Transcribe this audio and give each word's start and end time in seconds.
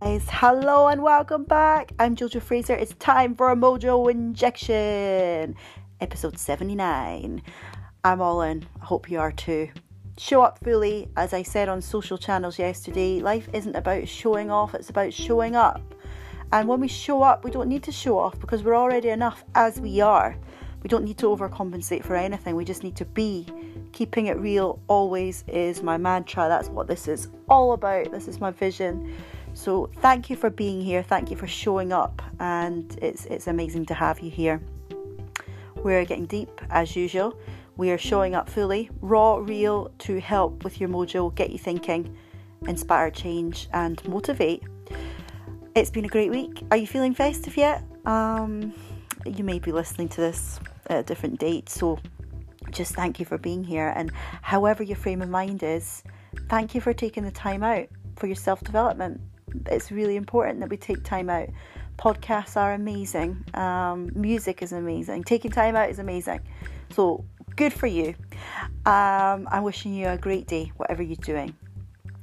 guys, 0.00 0.22
hello 0.30 0.86
and 0.86 1.02
welcome 1.02 1.42
back. 1.42 1.92
I'm 1.98 2.14
Jojo 2.14 2.40
Fraser. 2.40 2.74
It's 2.74 2.94
time 2.94 3.34
for 3.34 3.50
a 3.50 3.56
Mojo 3.56 4.08
Injection, 4.10 5.56
episode 6.00 6.38
79. 6.38 7.42
I'm 8.04 8.20
all 8.20 8.42
in. 8.42 8.64
I 8.80 8.84
hope 8.84 9.10
you 9.10 9.18
are 9.18 9.32
too. 9.32 9.68
Show 10.16 10.42
up 10.42 10.60
fully. 10.62 11.08
As 11.16 11.34
I 11.34 11.42
said 11.42 11.68
on 11.68 11.82
social 11.82 12.16
channels 12.16 12.60
yesterday, 12.60 13.20
life 13.20 13.48
isn't 13.52 13.74
about 13.74 14.06
showing 14.06 14.52
off, 14.52 14.74
it's 14.74 14.90
about 14.90 15.12
showing 15.12 15.56
up. 15.56 15.82
And 16.52 16.68
when 16.68 16.80
we 16.80 16.88
show 16.88 17.22
up, 17.22 17.44
we 17.44 17.50
don't 17.50 17.68
need 17.68 17.82
to 17.84 17.92
show 17.92 18.18
off 18.18 18.38
because 18.38 18.62
we're 18.62 18.76
already 18.76 19.08
enough 19.08 19.44
as 19.56 19.80
we 19.80 20.00
are. 20.00 20.36
We 20.82 20.88
don't 20.88 21.04
need 21.04 21.18
to 21.18 21.26
overcompensate 21.26 22.04
for 22.04 22.14
anything, 22.14 22.54
we 22.54 22.64
just 22.64 22.84
need 22.84 22.96
to 22.96 23.04
be. 23.04 23.46
Keeping 23.92 24.26
it 24.26 24.38
real 24.38 24.80
always 24.86 25.42
is 25.48 25.82
my 25.82 25.96
mantra. 25.96 26.46
That's 26.48 26.68
what 26.68 26.86
this 26.86 27.08
is 27.08 27.28
all 27.48 27.72
about. 27.72 28.12
This 28.12 28.28
is 28.28 28.40
my 28.40 28.52
vision. 28.52 29.12
So 29.54 29.90
thank 29.96 30.30
you 30.30 30.36
for 30.36 30.50
being 30.50 30.80
here. 30.80 31.02
Thank 31.02 31.30
you 31.30 31.36
for 31.36 31.46
showing 31.46 31.92
up, 31.92 32.22
and 32.38 32.96
it's 33.02 33.26
it's 33.26 33.46
amazing 33.46 33.86
to 33.86 33.94
have 33.94 34.20
you 34.20 34.30
here. 34.30 34.60
We're 35.76 36.04
getting 36.04 36.26
deep 36.26 36.60
as 36.70 36.96
usual. 36.96 37.38
We 37.76 37.90
are 37.90 37.98
showing 37.98 38.34
up 38.34 38.48
fully, 38.48 38.90
raw, 39.00 39.36
real, 39.36 39.92
to 39.98 40.20
help 40.20 40.64
with 40.64 40.80
your 40.80 40.88
mojo, 40.88 41.32
get 41.34 41.50
you 41.50 41.58
thinking, 41.58 42.16
inspire 42.66 43.10
change, 43.10 43.68
and 43.72 44.06
motivate. 44.08 44.64
It's 45.76 45.90
been 45.90 46.04
a 46.04 46.08
great 46.08 46.30
week. 46.30 46.64
Are 46.72 46.76
you 46.76 46.86
feeling 46.86 47.14
festive 47.14 47.56
yet? 47.56 47.84
Um, 48.04 48.74
you 49.24 49.44
may 49.44 49.60
be 49.60 49.70
listening 49.70 50.08
to 50.10 50.20
this 50.20 50.58
at 50.88 50.98
a 50.98 51.02
different 51.04 51.38
date, 51.38 51.68
so 51.68 51.98
just 52.70 52.94
thank 52.94 53.20
you 53.20 53.26
for 53.26 53.38
being 53.38 53.62
here. 53.62 53.92
And 53.94 54.10
however 54.42 54.82
your 54.82 54.96
frame 54.96 55.22
of 55.22 55.28
mind 55.28 55.62
is, 55.62 56.02
thank 56.48 56.74
you 56.74 56.80
for 56.80 56.92
taking 56.92 57.24
the 57.24 57.30
time 57.30 57.62
out 57.62 57.86
for 58.16 58.26
your 58.26 58.36
self 58.36 58.60
development 58.62 59.20
it's 59.66 59.90
really 59.90 60.16
important 60.16 60.60
that 60.60 60.70
we 60.70 60.76
take 60.76 61.02
time 61.04 61.30
out. 61.30 61.48
Podcasts 61.98 62.56
are 62.56 62.74
amazing. 62.74 63.44
Um, 63.54 64.10
music 64.14 64.62
is 64.62 64.72
amazing. 64.72 65.24
Taking 65.24 65.50
time 65.50 65.76
out 65.76 65.90
is 65.90 65.98
amazing. 65.98 66.40
So 66.90 67.24
good 67.56 67.72
for 67.72 67.86
you. 67.86 68.14
Um, 68.86 69.48
I'm 69.50 69.62
wishing 69.62 69.94
you 69.94 70.08
a 70.08 70.16
great 70.16 70.46
day, 70.46 70.72
whatever 70.76 71.02
you're 71.02 71.16
doing. 71.16 71.54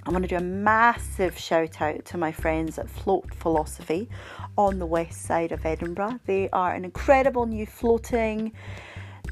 I 0.07 0.11
want 0.11 0.23
to 0.23 0.27
do 0.27 0.35
a 0.35 0.39
massive 0.39 1.37
shout 1.37 1.81
out 1.81 2.05
to 2.05 2.17
my 2.17 2.31
friends 2.31 2.77
at 2.77 2.87
Float 2.87 3.33
Philosophy 3.33 4.07
on 4.55 4.77
the 4.77 4.85
west 4.85 5.23
side 5.23 5.51
of 5.51 5.65
Edinburgh. 5.65 6.19
They 6.25 6.47
are 6.51 6.75
an 6.75 6.85
incredible 6.85 7.47
new 7.47 7.65
floating 7.65 8.53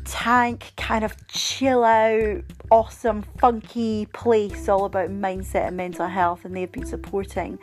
tank, 0.06 0.74
kind 0.78 1.04
of 1.04 1.16
chill 1.28 1.84
out, 1.84 2.42
awesome, 2.72 3.24
funky 3.40 4.08
place 4.08 4.70
all 4.70 4.86
about 4.86 5.10
mindset 5.10 5.68
and 5.68 5.78
mental 5.78 6.08
health, 6.08 6.46
and 6.46 6.56
they've 6.56 6.72
been 6.72 6.86
supporting 6.86 7.58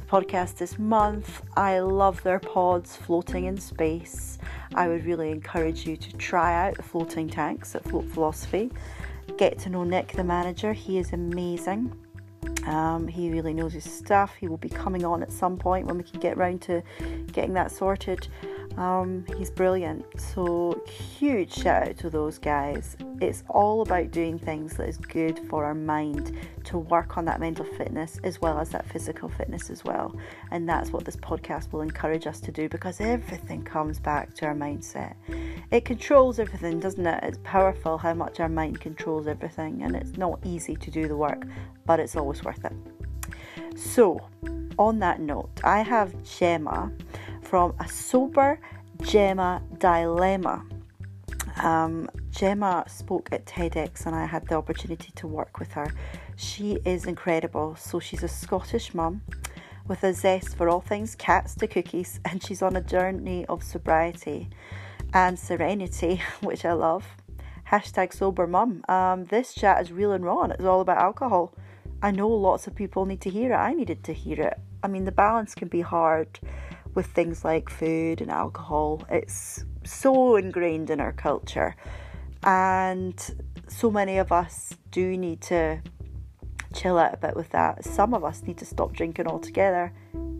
the 0.00 0.06
podcast 0.06 0.56
this 0.56 0.78
month. 0.78 1.42
I 1.56 1.80
love 1.80 2.22
their 2.22 2.38
pods 2.38 2.96
floating 2.96 3.44
in 3.44 3.58
space. 3.58 4.38
I 4.74 4.88
would 4.88 5.04
really 5.04 5.30
encourage 5.30 5.86
you 5.86 5.96
to 5.96 6.12
try 6.16 6.66
out 6.66 6.76
the 6.76 6.82
floating 6.82 7.28
tanks 7.28 7.74
at 7.74 7.84
Float 7.84 8.06
Philosophy. 8.06 8.70
Get 9.38 9.58
to 9.60 9.70
know 9.70 9.84
Nick, 9.84 10.12
the 10.12 10.24
manager, 10.24 10.72
he 10.72 10.98
is 10.98 11.12
amazing. 11.12 11.92
Um, 12.66 13.06
he 13.06 13.30
really 13.30 13.54
knows 13.54 13.72
his 13.72 13.84
stuff. 13.84 14.34
He 14.38 14.48
will 14.48 14.56
be 14.56 14.68
coming 14.68 15.04
on 15.04 15.22
at 15.22 15.30
some 15.30 15.56
point 15.56 15.86
when 15.86 15.96
we 15.96 16.04
can 16.04 16.20
get 16.20 16.36
round 16.36 16.62
to 16.62 16.82
getting 17.32 17.54
that 17.54 17.70
sorted. 17.70 18.28
Um, 18.76 19.24
he's 19.38 19.50
brilliant. 19.50 20.04
So, 20.20 20.82
huge 20.86 21.52
shout 21.52 21.88
out 21.88 21.96
to 21.98 22.10
those 22.10 22.38
guys. 22.38 22.96
It's 23.22 23.42
all 23.48 23.80
about 23.80 24.10
doing 24.10 24.38
things 24.38 24.76
that 24.76 24.88
is 24.88 24.98
good 24.98 25.38
for 25.48 25.64
our 25.64 25.74
mind 25.74 26.36
to 26.64 26.78
work 26.78 27.16
on 27.16 27.24
that 27.24 27.40
mental 27.40 27.64
fitness 27.64 28.20
as 28.22 28.40
well 28.40 28.58
as 28.58 28.70
that 28.70 28.86
physical 28.86 29.30
fitness 29.30 29.70
as 29.70 29.82
well. 29.82 30.14
And 30.50 30.68
that's 30.68 30.90
what 30.90 31.06
this 31.06 31.16
podcast 31.16 31.72
will 31.72 31.80
encourage 31.80 32.26
us 32.26 32.38
to 32.40 32.52
do 32.52 32.68
because 32.68 33.00
everything 33.00 33.62
comes 33.62 33.98
back 33.98 34.34
to 34.34 34.46
our 34.46 34.54
mindset. 34.54 35.14
It 35.70 35.86
controls 35.86 36.38
everything, 36.38 36.78
doesn't 36.78 37.06
it? 37.06 37.24
It's 37.24 37.38
powerful 37.44 37.96
how 37.96 38.12
much 38.12 38.40
our 38.40 38.48
mind 38.48 38.80
controls 38.80 39.26
everything, 39.26 39.82
and 39.82 39.96
it's 39.96 40.18
not 40.18 40.38
easy 40.44 40.76
to 40.76 40.90
do 40.90 41.08
the 41.08 41.16
work, 41.16 41.46
but 41.86 41.98
it's 41.98 42.14
always 42.14 42.44
worth 42.44 42.64
it. 42.64 42.72
So, 43.74 44.20
on 44.78 44.98
that 44.98 45.20
note, 45.20 45.60
I 45.64 45.80
have 45.80 46.22
Gemma 46.24 46.92
from 47.46 47.74
A 47.78 47.88
Sober 47.88 48.58
Gemma 49.02 49.62
Dilemma. 49.78 50.64
Um, 51.62 52.10
Gemma 52.30 52.84
spoke 52.88 53.28
at 53.30 53.46
TEDx 53.46 54.04
and 54.04 54.16
I 54.16 54.26
had 54.26 54.48
the 54.48 54.56
opportunity 54.56 55.12
to 55.14 55.28
work 55.28 55.60
with 55.60 55.70
her. 55.72 55.92
She 56.34 56.80
is 56.84 57.04
incredible. 57.06 57.76
So, 57.76 58.00
she's 58.00 58.24
a 58.24 58.28
Scottish 58.28 58.94
mum 58.94 59.22
with 59.86 60.02
a 60.02 60.12
zest 60.12 60.56
for 60.56 60.68
all 60.68 60.80
things 60.80 61.14
cats 61.14 61.54
to 61.56 61.68
cookies, 61.68 62.18
and 62.24 62.42
she's 62.42 62.62
on 62.62 62.74
a 62.74 62.80
journey 62.80 63.46
of 63.46 63.62
sobriety 63.62 64.50
and 65.14 65.38
serenity, 65.38 66.20
which 66.40 66.64
I 66.64 66.72
love. 66.72 67.06
Hashtag 67.70 68.12
sober 68.12 68.48
mum. 68.48 68.82
Um, 68.88 69.24
this 69.26 69.54
chat 69.54 69.80
is 69.80 69.92
real 69.92 70.10
and 70.10 70.24
raw 70.24 70.42
and 70.42 70.52
it's 70.52 70.64
all 70.64 70.80
about 70.80 70.98
alcohol. 70.98 71.54
I 72.02 72.10
know 72.10 72.28
lots 72.28 72.66
of 72.66 72.74
people 72.74 73.06
need 73.06 73.20
to 73.20 73.30
hear 73.30 73.52
it. 73.52 73.56
I 73.56 73.72
needed 73.72 74.02
to 74.04 74.12
hear 74.12 74.40
it. 74.40 74.58
I 74.82 74.88
mean, 74.88 75.04
the 75.04 75.12
balance 75.12 75.54
can 75.54 75.68
be 75.68 75.80
hard 75.80 76.40
with 76.96 77.06
things 77.06 77.44
like 77.44 77.70
food 77.70 78.20
and 78.20 78.30
alcohol. 78.30 79.06
It's 79.08 79.64
so 79.84 80.34
ingrained 80.34 80.90
in 80.90 80.98
our 80.98 81.12
culture, 81.12 81.76
and 82.42 83.14
so 83.68 83.90
many 83.90 84.18
of 84.18 84.32
us 84.32 84.74
do 84.90 85.16
need 85.16 85.40
to 85.42 85.80
chill 86.74 86.98
out 86.98 87.14
a 87.14 87.16
bit 87.16 87.36
with 87.36 87.50
that. 87.50 87.84
Some 87.84 88.14
of 88.14 88.24
us 88.24 88.42
need 88.42 88.58
to 88.58 88.64
stop 88.64 88.92
drinking 88.92 89.28
altogether. 89.28 89.92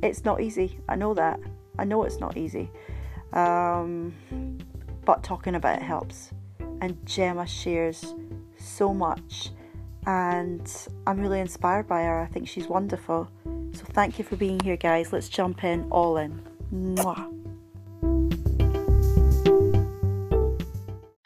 It's 0.02 0.24
not 0.24 0.40
easy. 0.40 0.80
I 0.88 0.96
know 0.96 1.14
that. 1.14 1.38
I 1.78 1.84
know 1.84 2.02
it's 2.02 2.18
not 2.18 2.36
easy. 2.36 2.70
Um, 3.32 4.14
but 5.04 5.22
talking 5.22 5.54
about 5.54 5.78
it 5.78 5.82
helps. 5.82 6.30
And 6.80 7.04
Gemma 7.06 7.46
shares 7.46 8.14
so 8.58 8.92
much, 8.92 9.50
and 10.06 10.70
I'm 11.06 11.20
really 11.20 11.40
inspired 11.40 11.86
by 11.86 12.02
her. 12.02 12.20
I 12.20 12.26
think 12.26 12.48
she's 12.48 12.66
wonderful. 12.66 13.28
So 13.72 13.84
thank 13.92 14.18
you 14.18 14.24
for 14.24 14.36
being 14.36 14.60
here, 14.60 14.76
guys. 14.76 15.12
Let's 15.12 15.28
jump 15.28 15.64
in 15.64 15.86
all 15.90 16.16
in. 16.16 16.45
Mwah. 16.72 17.32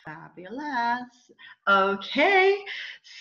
Fabulous. 0.04 1.30
Okay, 1.68 2.56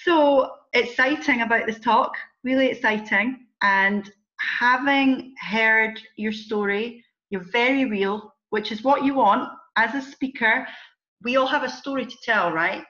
so 0.03 0.51
exciting 0.73 1.41
about 1.41 1.65
this 1.65 1.79
talk, 1.79 2.13
really 2.43 2.67
exciting. 2.67 3.45
And 3.61 4.11
having 4.59 5.33
heard 5.39 5.99
your 6.17 6.31
story, 6.31 7.03
you're 7.29 7.45
very 7.51 7.85
real, 7.85 8.33
which 8.49 8.71
is 8.71 8.83
what 8.83 9.03
you 9.03 9.15
want 9.15 9.49
as 9.75 9.95
a 9.95 10.01
speaker. 10.01 10.67
We 11.23 11.37
all 11.37 11.47
have 11.47 11.63
a 11.63 11.69
story 11.69 12.05
to 12.05 12.17
tell, 12.23 12.51
right? 12.51 12.83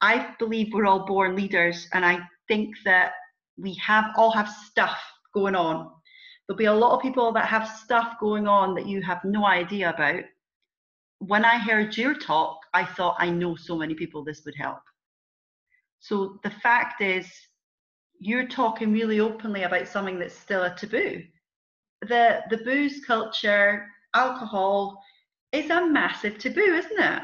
I 0.00 0.34
believe 0.38 0.72
we're 0.72 0.86
all 0.86 1.06
born 1.06 1.36
leaders, 1.36 1.88
and 1.92 2.04
I 2.04 2.20
think 2.48 2.74
that 2.84 3.12
we 3.56 3.74
have 3.74 4.12
all 4.16 4.30
have 4.30 4.48
stuff 4.48 4.98
going 5.34 5.54
on. 5.54 5.90
There'll 6.48 6.56
be 6.56 6.64
a 6.64 6.72
lot 6.72 6.96
of 6.96 7.02
people 7.02 7.30
that 7.32 7.46
have 7.46 7.68
stuff 7.68 8.14
going 8.18 8.48
on 8.48 8.74
that 8.74 8.86
you 8.86 9.02
have 9.02 9.22
no 9.22 9.46
idea 9.46 9.90
about. 9.90 10.24
When 11.18 11.44
I 11.44 11.58
heard 11.58 11.96
your 11.96 12.14
talk, 12.14 12.58
I 12.72 12.86
thought, 12.86 13.16
I 13.18 13.28
know 13.28 13.54
so 13.54 13.76
many 13.76 13.94
people 13.94 14.24
this 14.24 14.44
would 14.46 14.54
help. 14.56 14.80
So 16.00 16.38
the 16.44 16.50
fact 16.50 17.02
is, 17.02 17.30
you're 18.18 18.48
talking 18.48 18.92
really 18.92 19.20
openly 19.20 19.64
about 19.64 19.88
something 19.88 20.18
that's 20.18 20.34
still 20.34 20.62
a 20.64 20.74
taboo. 20.74 21.22
The 22.02 22.40
the 22.50 22.58
booze 22.58 23.04
culture, 23.04 23.86
alcohol, 24.14 25.02
is 25.52 25.70
a 25.70 25.86
massive 25.86 26.38
taboo, 26.38 26.60
isn't 26.60 26.98
it? 26.98 27.22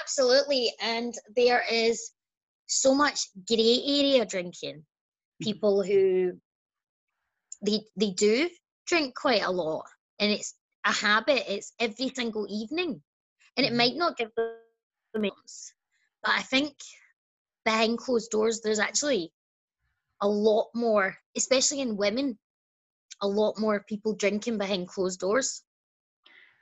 Absolutely, 0.00 0.72
and 0.80 1.14
there 1.34 1.64
is 1.70 2.12
so 2.66 2.94
much 2.94 3.18
grey 3.48 3.82
area 3.84 4.24
drinking. 4.24 4.76
Mm-hmm. 4.76 5.44
People 5.44 5.82
who 5.82 6.32
they 7.62 7.80
they 7.96 8.10
do 8.10 8.48
drink 8.86 9.14
quite 9.14 9.42
a 9.42 9.50
lot 9.50 9.84
and 10.18 10.30
it's 10.30 10.54
a 10.84 10.92
habit 10.92 11.44
it's 11.48 11.72
every 11.78 12.10
single 12.14 12.46
evening 12.50 13.00
and 13.56 13.64
it 13.66 13.70
mm-hmm. 13.70 13.78
might 13.78 13.96
not 13.96 14.16
give 14.16 14.30
them 14.36 15.22
months 15.22 15.72
but 16.22 16.32
i 16.32 16.42
think 16.42 16.74
behind 17.64 17.98
closed 17.98 18.30
doors 18.30 18.60
there's 18.60 18.78
actually 18.78 19.32
a 20.20 20.28
lot 20.28 20.68
more 20.74 21.16
especially 21.36 21.80
in 21.80 21.96
women 21.96 22.38
a 23.20 23.28
lot 23.28 23.58
more 23.58 23.84
people 23.88 24.14
drinking 24.14 24.58
behind 24.58 24.88
closed 24.88 25.20
doors 25.20 25.62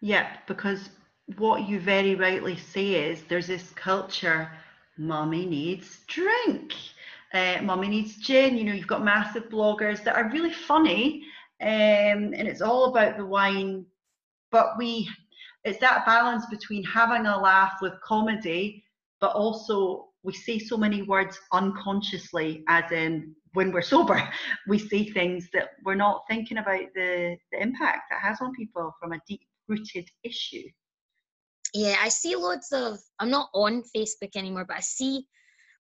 yeah 0.01 0.37
because 0.47 0.91
what 1.39 1.69
you 1.69 1.79
very 1.79 2.15
rightly 2.15 2.57
say 2.57 3.11
is 3.11 3.23
there's 3.25 3.47
this 3.47 3.71
culture 3.75 4.51
mommy 4.99 5.47
needs 5.47 6.01
drink 6.09 6.75
uh, 7.35 7.59
Mummy 7.63 7.89
Needs 7.89 8.17
Gin. 8.17 8.57
You 8.57 8.65
know, 8.65 8.73
you've 8.73 8.87
got 8.87 9.05
massive 9.05 9.49
bloggers 9.49 10.03
that 10.05 10.17
are 10.17 10.31
really 10.31 10.53
funny, 10.53 11.25
um, 11.61 12.35
and 12.35 12.49
it's 12.49 12.63
all 12.63 12.87
about 12.87 13.17
the 13.17 13.25
wine. 13.25 13.87
But 14.51 14.77
we, 14.79 15.09
it's 15.65 15.79
that 15.81 16.07
balance 16.07 16.47
between 16.47 16.83
having 16.85 17.27
a 17.27 17.41
laugh 17.41 17.75
with 17.81 18.01
comedy, 18.03 18.85
but 19.21 19.33
also 19.33 20.09
we 20.23 20.33
say 20.33 20.59
so 20.59 20.77
many 20.77 21.03
words 21.03 21.39
unconsciously, 21.53 22.65
as 22.69 22.91
in 22.93 23.35
when 23.53 23.73
we're 23.73 23.83
sober, 23.95 24.29
we 24.69 24.79
say 24.79 25.05
things 25.05 25.49
that 25.53 25.71
we're 25.85 25.95
not 25.95 26.25
thinking 26.29 26.59
about 26.59 26.87
the, 26.95 27.37
the 27.53 27.63
impact 27.63 28.03
that 28.11 28.21
has 28.21 28.41
on 28.41 28.53
people 28.55 28.95
from 29.01 29.13
a 29.13 29.21
deep 29.27 29.43
rooted 29.69 30.09
issue. 30.25 30.65
Yeah, 31.73 31.97
I 32.01 32.09
see 32.09 32.35
lots 32.35 32.73
of, 32.73 32.99
I'm 33.21 33.31
not 33.31 33.49
on 33.55 33.85
Facebook 33.97 34.35
anymore, 34.35 34.65
but 34.67 34.77
I 34.77 34.81
see 34.81 35.27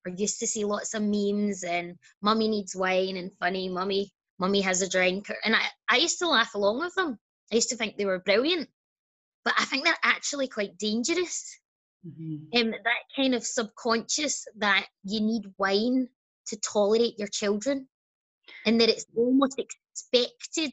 or 0.07 0.13
used 0.17 0.41
to 0.41 0.47
see 0.47 0.65
lots 0.65 0.95
of 0.95 1.03
memes 1.03 1.63
and 1.63 1.97
mummy 2.23 2.49
needs 2.49 2.75
wine 2.75 3.17
and 3.17 3.33
funny 3.39 3.69
mummy 3.69 4.11
mummy 4.39 4.61
has 4.61 4.83
a 4.83 4.89
drink 4.89 5.31
and 5.45 5.55
I, 5.55 5.63
I 5.89 5.97
used 5.99 6.19
to 6.19 6.29
laugh 6.29 6.55
along 6.55 6.81
with 6.81 6.95
them 6.95 7.19
i 7.53 7.55
used 7.55 7.71
to 7.71 7.77
think 7.77 7.97
they 7.97 8.07
were 8.07 8.19
brilliant 8.19 8.69
but 9.45 9.55
i 9.59 9.65
think 9.65 9.85
they're 9.85 9.95
actually 10.03 10.49
quite 10.49 10.79
dangerous 10.79 11.59
mm-hmm. 12.07 12.59
um, 12.59 12.71
that 12.71 13.03
kind 13.15 13.35
of 13.35 13.45
subconscious 13.45 14.47
that 14.59 14.87
you 15.05 15.21
need 15.21 15.45
wine 15.59 16.09
to 16.49 16.57
tolerate 16.61 17.19
your 17.19 17.29
children 17.29 17.87
and 18.67 18.81
that 18.81 18.89
it's 18.89 19.07
almost 19.17 19.59
expected 19.59 20.71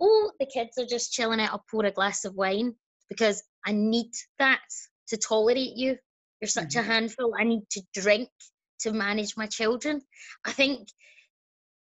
oh 0.00 0.32
the 0.40 0.46
kids 0.46 0.78
are 0.78 0.86
just 0.86 1.12
chilling 1.12 1.40
out 1.40 1.50
i'll 1.50 1.64
pour 1.70 1.84
a 1.84 1.90
glass 1.90 2.24
of 2.24 2.34
wine 2.34 2.74
because 3.08 3.42
i 3.66 3.72
need 3.72 4.10
that 4.38 4.60
to 5.08 5.16
tolerate 5.16 5.76
you 5.76 5.96
you're 6.40 6.48
such 6.48 6.70
mm-hmm. 6.70 6.90
a 6.90 6.92
handful 6.92 7.34
i 7.38 7.44
need 7.44 7.62
to 7.70 7.82
drink 7.94 8.28
to 8.80 8.92
manage 8.92 9.36
my 9.36 9.46
children. 9.46 10.00
I 10.44 10.52
think 10.52 10.88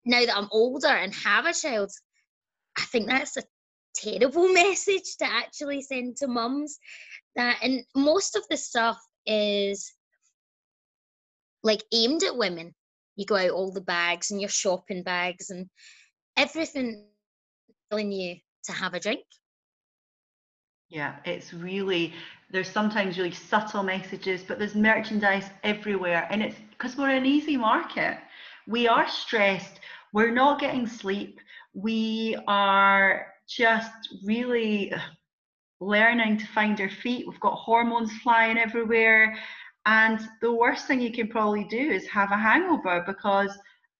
now 0.04 0.24
that 0.24 0.36
I'm 0.36 0.48
older 0.50 0.88
and 0.88 1.14
have 1.14 1.46
a 1.46 1.52
child, 1.52 1.90
I 2.76 2.82
think 2.82 3.06
that's 3.06 3.36
a 3.36 3.42
terrible 3.94 4.48
message 4.52 5.16
to 5.18 5.26
actually 5.26 5.82
send 5.82 6.16
to 6.18 6.28
mums. 6.28 6.78
That 7.36 7.58
and 7.62 7.84
most 7.94 8.36
of 8.36 8.44
the 8.48 8.56
stuff 8.56 8.98
is 9.26 9.92
like 11.62 11.82
aimed 11.92 12.22
at 12.22 12.36
women. 12.36 12.74
You 13.16 13.26
go 13.26 13.36
out 13.36 13.50
all 13.50 13.72
the 13.72 13.80
bags 13.80 14.30
and 14.30 14.40
your 14.40 14.50
shopping 14.50 15.02
bags 15.02 15.50
and 15.50 15.68
everything 16.36 17.06
telling 17.90 18.12
you 18.12 18.36
to 18.64 18.72
have 18.72 18.94
a 18.94 19.00
drink. 19.00 19.24
Yeah, 20.88 21.16
it's 21.24 21.52
really 21.52 22.12
there's 22.50 22.70
sometimes 22.70 23.18
really 23.18 23.32
subtle 23.32 23.82
messages, 23.82 24.44
but 24.46 24.58
there's 24.58 24.76
merchandise 24.76 25.50
everywhere, 25.64 26.28
and 26.30 26.42
it's 26.42 26.56
because 26.84 26.98
we're 26.98 27.08
an 27.08 27.24
easy 27.24 27.56
market. 27.56 28.18
We 28.68 28.86
are 28.86 29.08
stressed. 29.08 29.80
We're 30.12 30.30
not 30.30 30.60
getting 30.60 30.86
sleep. 30.86 31.40
We 31.72 32.36
are 32.46 33.28
just 33.48 34.18
really 34.22 34.92
learning 35.80 36.36
to 36.38 36.46
find 36.48 36.78
our 36.82 36.90
feet. 36.90 37.26
We've 37.26 37.40
got 37.40 37.54
hormones 37.54 38.12
flying 38.22 38.58
everywhere. 38.58 39.34
And 39.86 40.20
the 40.42 40.52
worst 40.52 40.86
thing 40.86 41.00
you 41.00 41.10
can 41.10 41.28
probably 41.28 41.64
do 41.64 41.78
is 41.78 42.06
have 42.08 42.32
a 42.32 42.36
hangover 42.36 43.02
because 43.06 43.56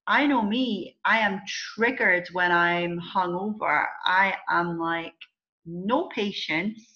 I 0.06 0.26
know 0.26 0.42
me, 0.42 0.98
I 1.06 1.20
am 1.20 1.40
triggered 1.74 2.28
when 2.32 2.52
I'm 2.52 3.00
hungover. 3.00 3.86
I 4.04 4.34
am 4.50 4.78
like, 4.78 5.14
no 5.64 6.08
patience, 6.14 6.93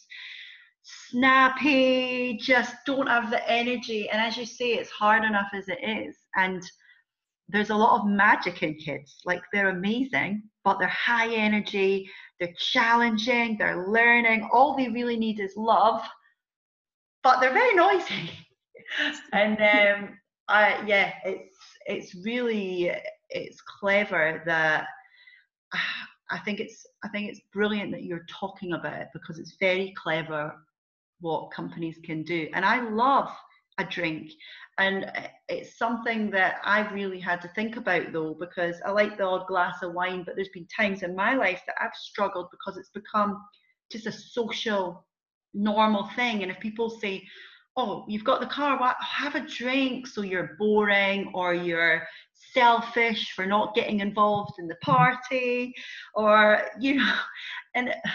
snappy, 1.11 2.39
just 2.41 2.75
don't 2.87 3.07
have 3.07 3.31
the 3.31 3.51
energy. 3.51 4.09
And 4.11 4.21
as 4.21 4.37
you 4.37 4.47
say, 4.47 4.73
it's 4.73 4.91
hard 4.91 5.25
enough 5.25 5.49
as 5.55 5.69
it 5.69 5.79
is. 5.83 6.17
And 6.37 6.63
there's 7.49 7.71
a 7.71 7.77
lot 7.77 8.01
of 8.01 8.07
magic 8.07 8.63
in 8.63 8.75
kids. 8.75 9.21
Like 9.25 9.43
they're 9.53 9.71
amazing, 9.71 10.43
but 10.65 10.79
they're 10.79 10.89
high 10.89 11.35
energy, 11.35 12.11
they're 12.39 12.55
challenging, 12.59 13.57
they're 13.59 13.89
learning. 13.89 14.49
All 14.53 14.77
they 14.77 14.89
really 14.89 15.17
need 15.17 15.41
is 15.41 15.57
love, 15.57 16.03
but 17.23 17.41
they're 17.41 17.53
very 17.53 17.75
noisy. 17.75 18.31
and 19.33 19.59
um, 19.61 20.19
I, 20.49 20.83
yeah, 20.87 21.13
it's 21.25 21.57
it's 21.87 22.15
really 22.25 22.93
it's 23.31 23.61
clever 23.63 24.43
that 24.47 24.87
I 26.31 26.39
think 26.41 26.61
it's 26.61 26.87
I 27.03 27.09
think 27.09 27.31
it's 27.31 27.41
brilliant 27.53 27.93
that 27.93 28.05
you're 28.05 28.27
talking 28.29 28.75
about 28.75 29.01
it 29.01 29.09
because 29.15 29.39
it's 29.39 29.57
very 29.59 29.95
clever 29.97 30.55
what 31.21 31.51
companies 31.51 31.99
can 32.05 32.23
do. 32.23 32.49
And 32.55 32.65
I 32.65 32.89
love 32.89 33.31
a 33.79 33.85
drink. 33.85 34.31
And 34.79 35.05
uh, 35.05 35.29
it's 35.49 35.79
something 35.79 36.31
that 36.31 36.57
I've 36.65 36.93
really 36.93 37.21
had 37.21 37.41
to 37.43 37.49
think 37.49 37.77
about 37.77 38.13
though, 38.13 38.37
because 38.39 38.77
I 38.85 38.91
like 38.91 39.17
the 39.17 39.25
odd 39.25 39.47
glass 39.47 39.83
of 39.83 39.95
wine, 39.95 40.25
but 40.25 40.37
there's 40.37 40.51
been 40.51 40.67
times 40.67 41.03
in 41.03 41.17
my 41.17 41.35
life 41.35 41.63
that 41.67 41.77
I've 41.81 41.95
struggled 41.95 42.49
because 42.51 42.77
it's 42.77 42.91
become 42.91 43.43
just 43.91 44.07
a 44.07 44.13
social, 44.13 45.07
normal 45.55 46.09
thing. 46.15 46.43
And 46.43 46.51
if 46.51 46.61
people 46.61 46.91
say, 46.91 47.27
oh, 47.77 48.05
you've 48.09 48.25
got 48.25 48.41
the 48.41 48.47
car, 48.47 48.79
what, 48.79 48.97
have 49.01 49.37
a 49.37 49.47
drink, 49.47 50.07
so 50.07 50.23
you're 50.23 50.57
boring 50.59 51.31
or 51.33 51.55
you're 51.55 52.07
selfish 52.53 53.33
for 53.33 53.47
not 53.47 53.75
getting 53.75 54.01
involved 54.01 54.55
in 54.59 54.67
the 54.67 54.77
party, 54.83 55.73
or, 56.15 56.63
you 56.81 56.97
know, 56.97 57.15
and 57.75 57.91
uh, 57.91 58.11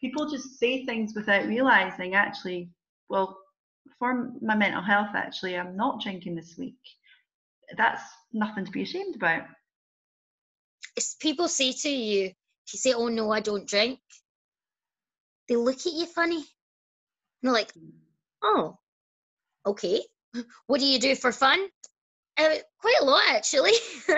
people 0.00 0.28
just 0.28 0.58
say 0.58 0.84
things 0.84 1.12
without 1.14 1.46
realizing 1.46 2.14
actually, 2.14 2.70
well, 3.08 3.38
for 3.98 4.32
my 4.40 4.54
mental 4.54 4.82
health, 4.82 5.10
actually, 5.14 5.56
I'm 5.56 5.76
not 5.76 6.00
drinking 6.00 6.34
this 6.34 6.56
week. 6.56 6.78
That's 7.76 8.02
nothing 8.32 8.64
to 8.64 8.70
be 8.70 8.82
ashamed 8.82 9.16
about. 9.16 9.42
If 10.96 11.18
people 11.20 11.48
say 11.48 11.72
to 11.72 11.88
you, 11.88 12.26
if 12.26 12.74
you 12.74 12.78
say, 12.78 12.92
oh 12.94 13.08
no, 13.08 13.30
I 13.30 13.40
don't 13.40 13.68
drink, 13.68 13.98
they 15.48 15.56
look 15.56 15.86
at 15.86 15.92
you 15.92 16.06
funny. 16.06 16.36
And 16.36 16.44
they're 17.42 17.52
like, 17.52 17.72
oh, 18.42 18.78
okay. 19.66 20.00
What 20.66 20.80
do 20.80 20.86
you 20.86 21.00
do 21.00 21.16
for 21.16 21.32
fun? 21.32 21.58
Uh, 22.38 22.54
quite 22.78 23.00
a 23.00 23.04
lot, 23.04 23.22
actually. 23.28 23.72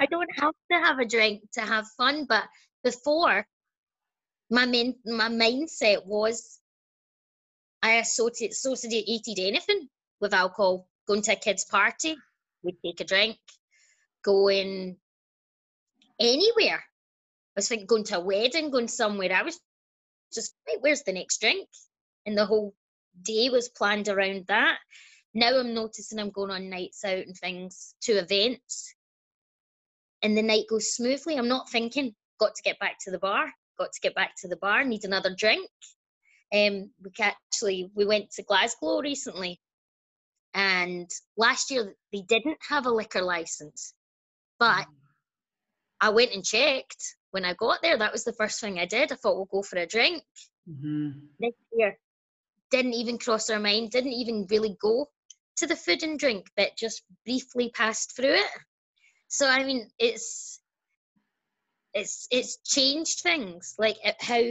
I 0.00 0.06
don't 0.10 0.30
have 0.40 0.54
to 0.72 0.78
have 0.78 0.98
a 0.98 1.04
drink 1.04 1.42
to 1.52 1.60
have 1.60 1.86
fun, 1.98 2.24
but 2.26 2.44
before 2.82 3.46
my 4.52 4.66
main 4.66 4.94
my 5.06 5.30
mindset 5.30 6.04
was 6.04 6.60
I 7.82 7.94
associated, 7.94 8.52
associated 8.52 9.38
anything 9.38 9.88
with 10.20 10.34
alcohol. 10.34 10.86
Going 11.08 11.22
to 11.22 11.32
a 11.32 11.36
kid's 11.36 11.64
party, 11.64 12.14
we'd 12.62 12.76
take 12.84 13.00
a 13.00 13.04
drink. 13.04 13.38
Going 14.22 14.96
anywhere. 16.20 16.84
I 16.84 17.56
was 17.56 17.68
thinking 17.68 17.86
going 17.86 18.04
to 18.04 18.18
a 18.18 18.20
wedding, 18.20 18.70
going 18.70 18.88
somewhere. 18.88 19.32
I 19.32 19.42
was 19.42 19.58
just, 20.32 20.54
right, 20.68 20.76
where's 20.80 21.02
the 21.02 21.12
next 21.12 21.40
drink? 21.40 21.68
And 22.26 22.36
the 22.36 22.46
whole 22.46 22.74
day 23.22 23.48
was 23.48 23.70
planned 23.70 24.08
around 24.08 24.44
that. 24.48 24.78
Now 25.34 25.58
I'm 25.58 25.74
noticing 25.74 26.18
I'm 26.18 26.30
going 26.30 26.50
on 26.50 26.70
nights 26.70 27.04
out 27.04 27.26
and 27.26 27.36
things 27.36 27.94
to 28.02 28.12
events. 28.12 28.94
And 30.22 30.36
the 30.36 30.42
night 30.42 30.66
goes 30.68 30.92
smoothly. 30.92 31.36
I'm 31.36 31.48
not 31.48 31.70
thinking, 31.70 32.14
got 32.38 32.54
to 32.54 32.62
get 32.62 32.78
back 32.78 32.98
to 33.00 33.10
the 33.10 33.18
bar 33.18 33.50
got 33.82 33.92
to 33.92 34.00
get 34.00 34.14
back 34.14 34.34
to 34.38 34.48
the 34.48 34.56
bar, 34.56 34.84
need 34.84 35.04
another 35.04 35.34
drink. 35.36 35.68
Um, 36.54 36.90
we 37.02 37.10
actually 37.20 37.90
we 37.94 38.04
went 38.04 38.30
to 38.32 38.42
Glasgow 38.42 39.00
recently, 39.00 39.60
and 40.54 41.10
last 41.36 41.70
year 41.70 41.94
they 42.12 42.22
didn't 42.22 42.58
have 42.68 42.86
a 42.86 42.90
liquor 42.90 43.22
license, 43.22 43.94
but 44.58 44.86
I 46.00 46.10
went 46.10 46.32
and 46.32 46.44
checked 46.44 47.16
when 47.30 47.44
I 47.44 47.54
got 47.54 47.80
there. 47.82 47.98
That 47.98 48.12
was 48.12 48.24
the 48.24 48.34
first 48.34 48.60
thing 48.60 48.78
I 48.78 48.86
did. 48.86 49.10
I 49.10 49.16
thought 49.16 49.36
we'll 49.36 49.46
go 49.46 49.62
for 49.62 49.78
a 49.78 49.86
drink. 49.86 50.22
Mm-hmm. 50.68 51.10
This 51.40 51.54
year 51.72 51.98
didn't 52.70 52.94
even 52.94 53.18
cross 53.18 53.50
our 53.50 53.60
mind. 53.60 53.90
Didn't 53.90 54.12
even 54.12 54.46
really 54.50 54.76
go 54.80 55.06
to 55.56 55.66
the 55.66 55.76
food 55.76 56.02
and 56.02 56.18
drink 56.18 56.46
bit. 56.56 56.76
Just 56.76 57.02
briefly 57.24 57.70
passed 57.70 58.14
through 58.14 58.34
it. 58.34 58.50
So 59.28 59.48
I 59.48 59.64
mean, 59.64 59.88
it's 59.98 60.60
it's 61.94 62.26
it's 62.30 62.58
changed 62.64 63.20
things 63.20 63.74
like 63.78 63.96
how 64.20 64.42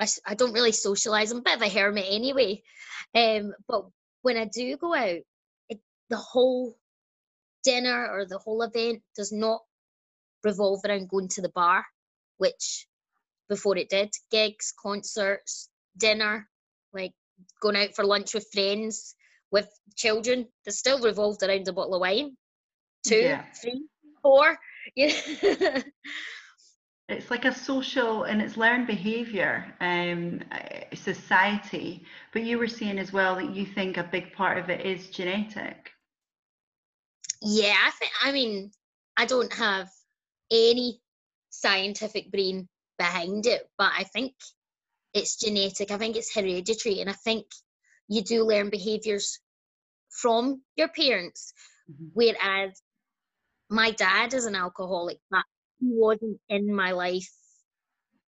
I, 0.00 0.06
I 0.26 0.34
don't 0.34 0.52
really 0.52 0.72
socialize 0.72 1.30
i'm 1.30 1.38
a 1.38 1.42
bit 1.42 1.56
of 1.56 1.62
a 1.62 1.68
hermit 1.68 2.06
anyway 2.08 2.62
um 3.14 3.52
but 3.66 3.86
when 4.22 4.36
i 4.36 4.44
do 4.44 4.76
go 4.76 4.94
out 4.94 5.20
it, 5.68 5.80
the 6.10 6.16
whole 6.16 6.76
dinner 7.64 8.08
or 8.10 8.26
the 8.26 8.38
whole 8.38 8.62
event 8.62 9.02
does 9.16 9.32
not 9.32 9.60
revolve 10.44 10.80
around 10.84 11.08
going 11.08 11.28
to 11.28 11.42
the 11.42 11.48
bar 11.50 11.84
which 12.36 12.86
before 13.48 13.76
it 13.76 13.88
did 13.88 14.10
gigs 14.30 14.72
concerts 14.80 15.68
dinner 15.96 16.48
like 16.92 17.12
going 17.60 17.76
out 17.76 17.94
for 17.94 18.04
lunch 18.04 18.34
with 18.34 18.46
friends 18.52 19.14
with 19.50 19.68
children 19.96 20.46
that 20.64 20.72
still 20.72 21.00
revolved 21.00 21.42
around 21.42 21.66
a 21.66 21.72
bottle 21.72 21.94
of 21.94 22.00
wine 22.00 22.36
two 23.04 23.16
yeah. 23.16 23.44
three 23.60 23.86
four 24.22 24.58
yeah. 24.96 25.82
it's 27.08 27.30
like 27.30 27.44
a 27.44 27.54
social 27.54 28.24
and 28.24 28.42
it's 28.42 28.56
learned 28.56 28.86
behavior 28.86 29.64
um 29.80 30.40
society 30.94 32.04
but 32.32 32.42
you 32.42 32.58
were 32.58 32.68
saying 32.68 32.98
as 32.98 33.12
well 33.12 33.36
that 33.36 33.54
you 33.54 33.64
think 33.64 33.96
a 33.96 34.02
big 34.02 34.32
part 34.32 34.58
of 34.58 34.68
it 34.68 34.84
is 34.84 35.08
genetic 35.08 35.90
yeah 37.42 37.76
i 37.86 37.90
think 37.90 38.12
i 38.24 38.32
mean 38.32 38.70
i 39.16 39.24
don't 39.24 39.52
have 39.52 39.88
any 40.50 41.00
scientific 41.50 42.30
brain 42.30 42.68
behind 42.98 43.46
it 43.46 43.68
but 43.78 43.90
i 43.96 44.04
think 44.04 44.34
it's 45.14 45.36
genetic 45.36 45.90
i 45.90 45.96
think 45.96 46.16
it's 46.16 46.34
hereditary 46.34 47.00
and 47.00 47.08
i 47.08 47.14
think 47.24 47.46
you 48.08 48.22
do 48.22 48.44
learn 48.44 48.70
behaviors 48.70 49.38
from 50.10 50.62
your 50.76 50.88
parents. 50.88 51.52
Mm-hmm. 51.90 52.06
Whereas 52.14 52.82
my 53.70 53.90
dad 53.92 54.34
is 54.34 54.46
an 54.46 54.54
alcoholic, 54.54 55.18
but 55.30 55.44
he 55.80 55.90
wasn't 55.92 56.38
in 56.48 56.74
my 56.74 56.92
life 56.92 57.30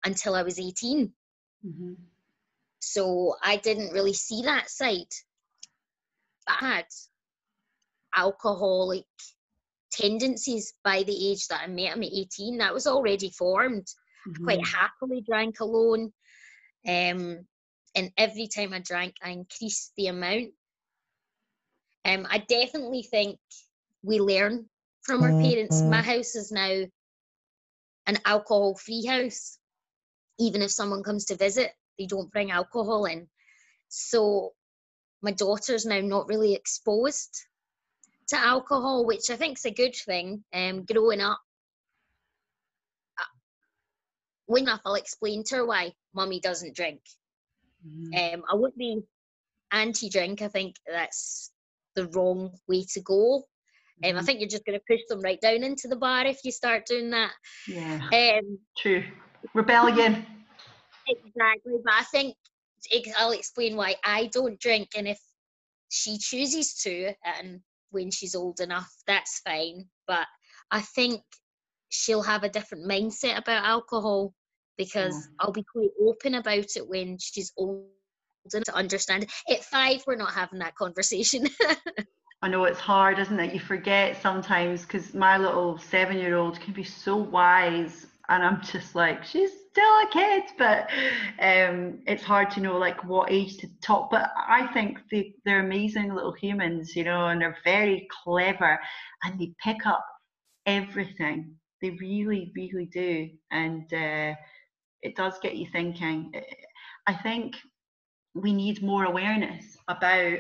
until 0.06 0.36
I 0.36 0.44
was 0.44 0.60
18. 0.60 1.12
Mm-hmm. 1.66 1.94
So 2.80 3.36
I 3.44 3.58
didn't 3.58 3.94
really 3.94 4.14
see 4.14 4.42
that 4.44 4.70
side. 4.70 5.12
But 6.46 6.56
I 6.62 6.66
had 6.66 6.86
alcoholic 8.16 9.06
tendencies 9.92 10.74
by 10.84 11.04
the 11.04 11.32
age 11.32 11.48
that 11.48 11.62
I 11.64 11.68
met 11.68 11.96
him 11.96 12.04
at 12.04 12.14
18. 12.14 12.58
That 12.58 12.74
was 12.74 12.88
already 12.88 13.32
formed. 13.32 13.88
Mm-hmm. 14.28 14.44
Quite 14.44 14.66
happily 14.66 15.22
drank 15.22 15.60
alone. 15.60 16.12
Um, 16.88 17.46
and 17.96 18.12
every 18.18 18.48
time 18.48 18.74
I 18.74 18.80
drank, 18.80 19.16
I 19.22 19.32
increased 19.32 19.94
the 19.98 20.08
amount. 20.08 20.50
Um, 22.06 22.26
I 22.30 22.40
definitely 22.40 23.04
think 23.04 23.40
we 24.04 24.20
learn 24.20 24.66
from 25.10 25.24
our 25.24 25.34
parents. 25.34 25.84
My 25.88 26.02
house 26.04 26.36
is 26.36 26.52
now 26.52 26.86
an 28.06 28.18
alcohol 28.26 28.76
free 28.76 29.06
house. 29.06 29.58
Even 30.38 30.62
if 30.62 30.72
someone 30.72 31.04
comes 31.04 31.26
to 31.26 31.36
visit, 31.36 31.72
they 31.98 32.06
don't 32.06 32.32
bring 32.32 32.52
alcohol 32.52 33.06
in. 33.06 33.28
So 33.90 34.54
my 35.22 35.32
daughter's 35.32 35.86
now 35.86 36.00
not 36.02 36.28
really 36.30 36.54
exposed 36.54 37.46
to 38.28 38.38
alcohol, 38.38 39.06
which 39.06 39.30
I 39.32 39.36
think 39.36 39.58
is 39.58 39.66
a 39.66 39.72
good 39.72 39.96
thing. 39.96 40.44
Um, 40.54 40.86
growing 40.86 41.22
up, 41.22 41.40
when 44.46 44.64
enough, 44.64 44.82
I'll 44.86 44.96
explain 44.96 45.44
to 45.46 45.58
her 45.58 45.66
why 45.66 45.94
mummy 46.14 46.40
doesn't 46.40 46.76
drink. 46.76 47.02
Mhm. 47.86 48.34
Um, 48.36 48.44
I 48.50 48.56
would 48.56 48.76
be 48.76 49.02
anti-drink. 49.72 50.42
I 50.42 50.48
think 50.48 50.76
that's 50.86 51.52
the 51.96 52.08
wrong 52.08 52.60
way 52.68 52.84
to 52.94 53.02
go. 53.02 53.48
Um, 54.04 54.18
I 54.18 54.22
Mhm. 54.22 54.26
think 54.26 54.40
you're 54.40 54.50
just 54.50 54.66
going 54.66 54.80
to 54.80 54.86
push 54.88 55.02
them 55.10 55.20
right 55.22 55.40
down 55.42 55.64
into 55.64 55.88
the 55.88 55.96
bar 55.96 56.26
if 56.26 56.40
you 56.44 56.52
start 56.52 56.86
doing 56.86 57.10
that. 57.12 57.34
Yeah. 57.68 58.00
Um, 58.14 58.60
True. 58.78 59.04
Rebellion. 59.54 60.26
exactly, 61.08 61.74
but 61.84 61.94
I 61.94 62.04
think 62.06 62.36
I'll 63.18 63.32
explain 63.32 63.76
why 63.76 63.96
I 64.06 64.28
don't 64.28 64.60
drink, 64.60 64.90
and 64.96 65.08
if 65.08 65.20
she 65.90 66.18
chooses 66.18 66.76
to, 66.84 67.14
and 67.26 67.62
when 67.92 68.12
she's 68.12 68.36
old 68.36 68.60
enough, 68.60 68.94
that's 69.08 69.40
fine. 69.40 69.90
But 70.08 70.28
I 70.72 70.82
think 70.82 71.22
she'll 71.90 72.22
have 72.22 72.44
a 72.44 72.50
different 72.50 72.86
mindset 72.90 73.38
about 73.38 73.66
alcohol 73.66 74.34
because 74.78 75.16
Yeah. 75.16 75.46
I'll 75.46 75.52
be 75.52 75.66
quite 75.72 75.90
open 76.02 76.36
about 76.36 76.76
it 76.76 76.88
when 76.88 77.18
she's 77.20 77.52
old 77.58 77.90
enough 78.54 78.66
to 78.66 78.76
understand. 78.76 79.30
At 79.50 79.64
five, 79.66 80.04
we're 80.08 80.16
not 80.16 80.34
having 80.34 80.60
that 80.60 80.76
conversation. 80.76 81.48
I 82.42 82.48
know 82.48 82.64
it's 82.64 82.80
hard, 82.80 83.20
isn't 83.20 83.40
it? 83.40 83.54
You 83.54 83.60
forget 83.60 84.22
sometimes 84.22 84.84
because 84.84 85.14
my 85.14 85.38
little 85.38 85.78
seven 85.78 86.18
year 86.18 86.38
old 86.38 86.60
can 86.62 86.74
be 86.74 86.84
so 86.86 87.18
wise, 87.18 88.08
and 88.30 88.44
I'm 88.44 88.62
just 88.62 88.96
like, 88.96 89.26
she's 89.26 89.52
still 89.72 89.84
a 89.84 90.08
kid, 90.12 90.44
but 90.58 90.90
um, 91.42 92.00
it's 92.08 92.24
hard 92.24 92.50
to 92.52 92.62
know 92.62 92.78
like 92.78 93.04
what 93.04 93.32
age 93.32 93.58
to 93.58 93.68
talk. 93.82 94.10
But 94.10 94.32
I 94.38 94.68
think 94.68 95.00
they, 95.12 95.34
they're 95.44 95.66
amazing 95.66 96.14
little 96.14 96.32
humans, 96.32 96.96
you 96.96 97.04
know, 97.04 97.28
and 97.28 97.42
they're 97.42 97.58
very 97.66 98.08
clever 98.24 98.80
and 99.24 99.40
they 99.40 99.54
pick 99.64 99.86
up 99.86 100.06
everything. 100.66 101.56
They 101.82 101.92
really, 101.92 102.52
really 102.56 102.86
do. 102.86 103.30
And 103.52 103.92
uh, 103.94 104.36
it 105.02 105.16
does 105.16 105.40
get 105.42 105.56
you 105.56 105.68
thinking. 105.72 106.32
I 107.08 107.14
think 107.16 107.56
we 108.36 108.54
need 108.54 108.84
more 108.84 109.06
awareness 109.06 109.78
about 109.88 110.40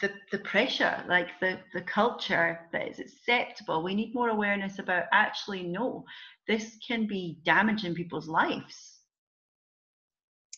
the, 0.00 0.12
the 0.32 0.38
pressure, 0.38 1.04
like 1.08 1.28
the, 1.40 1.58
the 1.74 1.82
culture 1.82 2.60
that 2.72 2.88
is 2.88 2.98
acceptable. 2.98 3.82
We 3.82 3.94
need 3.94 4.14
more 4.14 4.28
awareness 4.30 4.78
about 4.78 5.04
actually, 5.12 5.62
no, 5.64 6.04
this 6.46 6.76
can 6.86 7.06
be 7.06 7.38
damaging 7.44 7.94
people's 7.94 8.28
lives. 8.28 9.00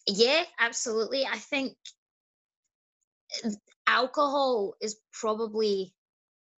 yeah, 0.06 0.44
absolutely. 0.58 1.26
I 1.26 1.38
think 1.38 1.76
uh, 3.44 3.50
alcohol 3.86 4.74
is 4.80 4.96
probably 5.12 5.94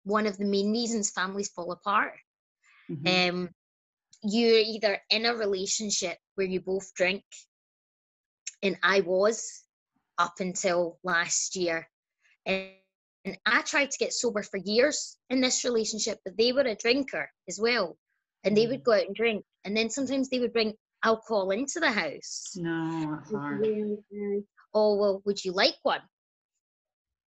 one 0.03 0.27
of 0.27 0.37
the 0.37 0.45
main 0.45 0.71
reasons 0.71 1.11
families 1.11 1.49
fall 1.49 1.71
apart. 1.71 2.13
Mhm. 2.89 3.29
um, 3.29 3.49
you're 4.23 4.59
either 4.59 4.99
in 5.09 5.25
a 5.25 5.35
relationship 5.35 6.17
where 6.35 6.47
you 6.47 6.59
both 6.59 6.93
drink, 6.93 7.23
and 8.61 8.77
I 8.83 9.01
was 9.01 9.63
up 10.17 10.39
until 10.39 10.99
last 11.03 11.55
year. 11.55 11.89
And, 12.49 12.69
and 13.25 13.37
I 13.45 13.61
tried 13.61 13.91
to 13.91 13.97
get 13.99 14.13
sober 14.13 14.43
for 14.43 14.57
years 14.57 15.17
in 15.29 15.41
this 15.41 15.63
relationship, 15.63 16.19
but 16.25 16.37
they 16.37 16.51
were 16.53 16.61
a 16.61 16.75
drinker 16.75 17.31
as 17.47 17.59
well. 17.61 17.97
And 18.43 18.57
they 18.57 18.67
would 18.67 18.83
go 18.83 18.93
out 18.93 19.07
and 19.07 19.15
drink. 19.15 19.45
And 19.65 19.77
then 19.77 19.89
sometimes 19.89 20.29
they 20.29 20.39
would 20.39 20.53
bring 20.53 20.73
alcohol 21.03 21.51
into 21.51 21.79
the 21.79 21.91
house. 21.91 22.55
No, 22.57 23.15
that's 23.15 23.31
hard. 23.31 23.61
Mm, 23.63 24.43
Oh, 24.73 24.95
well, 24.97 25.21
would 25.25 25.43
you 25.43 25.51
like 25.53 25.75
one? 25.83 26.01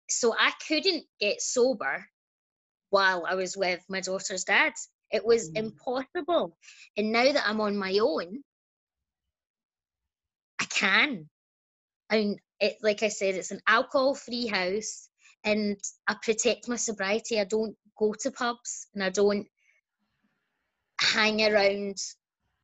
So 0.09 0.33
I 0.37 0.51
couldn't 0.67 1.05
get 1.19 1.41
sober 1.41 2.09
while 2.89 3.25
I 3.27 3.35
was 3.35 3.57
with 3.57 3.83
my 3.89 4.01
daughter's 4.01 4.45
dad. 4.45 4.73
It 5.11 5.25
was 5.25 5.49
Mm. 5.51 5.57
impossible. 5.57 6.57
And 6.97 7.11
now 7.11 7.31
that 7.31 7.47
I'm 7.47 7.61
on 7.61 7.77
my 7.77 7.97
own, 7.99 8.43
I 10.59 10.65
can. 10.65 11.29
I 12.09 12.17
mean, 12.17 12.39
it, 12.59 12.77
like 12.81 13.03
I 13.03 13.09
said, 13.09 13.35
it's 13.35 13.51
an 13.51 13.61
alcohol 13.67 14.15
free 14.15 14.47
house 14.47 15.09
and 15.43 15.77
I 16.07 16.15
protect 16.21 16.69
my 16.69 16.75
sobriety. 16.75 17.39
I 17.39 17.45
don't 17.45 17.75
go 17.97 18.13
to 18.21 18.31
pubs 18.31 18.87
and 18.93 19.03
I 19.03 19.09
don't 19.09 19.47
hang 20.99 21.41
around. 21.41 21.97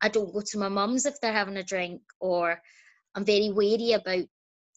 I 0.02 0.10
don't 0.10 0.34
go 0.34 0.42
to 0.42 0.58
my 0.58 0.70
mum's 0.70 1.06
if 1.06 1.20
they're 1.20 1.34
having 1.34 1.58
a 1.58 1.64
drink, 1.64 2.02
or 2.20 2.62
I'm 3.16 3.26
very 3.26 3.52
wary 3.52 3.92
about 3.94 4.26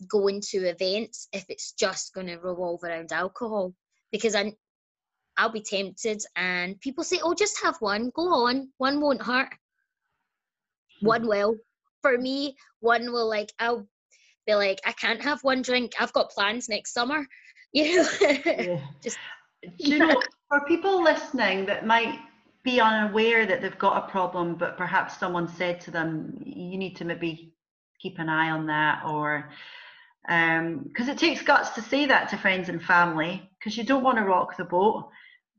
going 0.09 0.41
to 0.51 0.69
events 0.69 1.29
if 1.33 1.45
it's 1.49 1.73
just 1.73 2.13
going 2.13 2.27
to 2.27 2.37
revolve 2.37 2.83
around 2.83 3.13
alcohol 3.13 3.73
because 4.11 4.35
I, 4.35 4.53
I'll 5.37 5.53
be 5.53 5.63
tempted. 5.63 6.23
And 6.35 6.81
people 6.81 7.05
say, 7.05 7.21
"Oh, 7.23 7.35
just 7.35 7.63
have 7.63 7.77
one. 7.79 8.11
Go 8.15 8.47
on. 8.47 8.71
One 8.79 9.01
won't 9.01 9.23
hurt. 9.23 9.55
Hmm. 11.01 11.07
One 11.07 11.27
will." 11.27 11.57
For 12.03 12.19
me, 12.19 12.57
one 12.81 13.13
will 13.13 13.29
like 13.29 13.53
I'll 13.61 13.87
be 14.47 14.55
like, 14.55 14.81
"I 14.85 14.93
can't 14.93 15.23
have 15.23 15.43
one 15.43 15.63
drink. 15.63 15.93
I've 15.99 16.13
got 16.13 16.31
plans 16.31 16.69
next 16.69 16.93
summer." 16.93 17.27
You 17.75 18.03
know. 18.03 18.09
Yeah. 18.37 18.81
Just- 19.03 19.17
you 19.79 19.99
know, 19.99 20.21
for 20.49 20.61
people 20.67 21.03
listening 21.03 21.65
that 21.67 21.87
might 21.87 22.19
be 22.63 22.81
unaware 22.81 23.47
that 23.47 23.61
they've 23.61 23.79
got 23.79 24.05
a 24.05 24.11
problem, 24.11 24.57
but 24.57 24.77
perhaps 24.77 25.19
someone 25.19 25.49
said 25.49 25.81
to 25.81 25.91
them, 25.91 26.41
you 26.45 26.79
need 26.79 26.97
to 26.97 27.05
maybe 27.05 27.55
keep 28.01 28.19
an 28.19 28.29
eye 28.29 28.51
on 28.51 28.67
that, 28.67 29.03
or 29.07 29.51
um, 30.29 30.85
because 30.85 31.09
it 31.09 31.19
takes 31.19 31.43
guts 31.43 31.71
to 31.71 31.83
say 31.83 32.07
that 32.07 32.29
to 32.29 32.37
friends 32.37 32.69
and 32.69 32.83
family, 32.83 33.51
because 33.59 33.77
you 33.77 33.85
don't 33.85 34.05
want 34.05 34.19
to 34.19 34.25
rock 34.25 34.57
the 34.57 34.65
boat. 34.65 35.09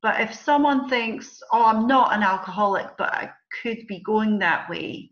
But 0.02 0.22
if 0.22 0.34
someone 0.34 0.90
thinks, 0.90 1.42
oh, 1.52 1.66
I'm 1.66 1.88
not 1.88 2.14
an 2.14 2.24
alcoholic, 2.24 2.88
but 2.98 3.14
I 3.14 3.32
could 3.62 3.88
be 3.88 4.00
going 4.00 4.40
that 4.40 4.70
way, 4.70 5.12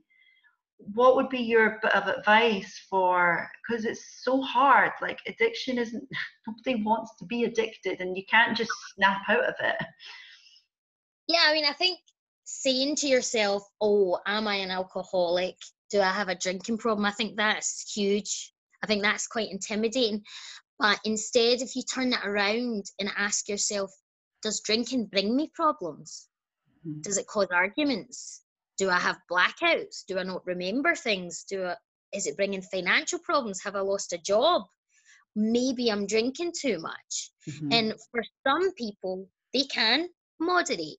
what 0.94 1.16
would 1.16 1.30
be 1.30 1.40
your 1.40 1.80
bit 1.82 1.96
of 1.96 2.08
advice 2.08 2.86
for 2.90 3.50
because 3.68 3.86
it's 3.86 4.24
so 4.24 4.42
hard 4.42 4.92
like 5.02 5.20
addiction 5.28 5.78
isn't 5.78 6.08
nobody 6.48 6.84
wants 6.84 7.12
to 7.18 7.26
be 7.26 7.44
addicted 7.44 8.02
and 8.02 8.18
you 8.18 8.24
can't 8.30 8.58
just 8.58 8.72
snap 8.96 9.22
out 9.30 9.46
of 9.46 9.56
it 9.60 9.76
Yeah, 11.28 11.44
I 11.46 11.54
mean, 11.54 11.66
I 11.66 11.74
think 11.74 12.00
saying 12.44 12.98
to 12.98 13.08
yourself, 13.08 13.64
"Oh, 13.80 14.20
am 14.26 14.48
I 14.48 14.56
an 14.56 14.72
alcoholic? 14.72 15.56
Do 15.90 16.02
I 16.02 16.12
have 16.12 16.28
a 16.28 16.36
drinking 16.36 16.78
problem?" 16.78 17.06
I 17.06 17.12
think 17.12 17.38
that's 17.38 17.90
huge. 17.94 18.54
I 18.84 18.88
think 18.88 19.02
that's 19.02 19.28
quite 19.28 19.50
intimidating. 19.50 20.26
But 20.78 21.00
instead, 21.06 21.62
if 21.62 21.76
you 21.76 21.84
turn 21.84 22.10
that 22.10 22.26
around 22.26 22.86
and 23.00 23.10
ask 23.16 23.48
yourself, 23.48 23.92
"Does 24.42 24.62
drinking 24.62 25.06
bring 25.06 25.36
me 25.36 25.50
problems? 25.54 26.28
Mhm. 26.86 27.02
Does 27.04 27.18
it 27.18 27.28
cause 27.28 27.48
arguments? 27.52 28.41
Do 28.82 28.90
I 28.90 28.98
have 28.98 29.22
blackouts? 29.30 30.06
Do 30.08 30.18
I 30.18 30.24
not 30.24 30.44
remember 30.48 30.96
things? 30.96 31.44
Do 31.44 31.66
I, 31.66 31.76
is 32.14 32.26
it 32.26 32.36
bringing 32.36 32.64
financial 32.64 33.20
problems? 33.20 33.62
Have 33.64 33.76
I 33.76 33.82
lost 33.82 34.12
a 34.12 34.18
job? 34.18 34.64
Maybe 35.36 35.92
I'm 35.92 36.08
drinking 36.08 36.54
too 36.60 36.80
much." 36.80 37.32
Mhm. 37.48 37.72
And 37.72 37.94
for 38.10 38.24
some 38.48 38.74
people, 38.74 39.30
they 39.54 39.66
can 39.66 40.10
moderate 40.40 40.98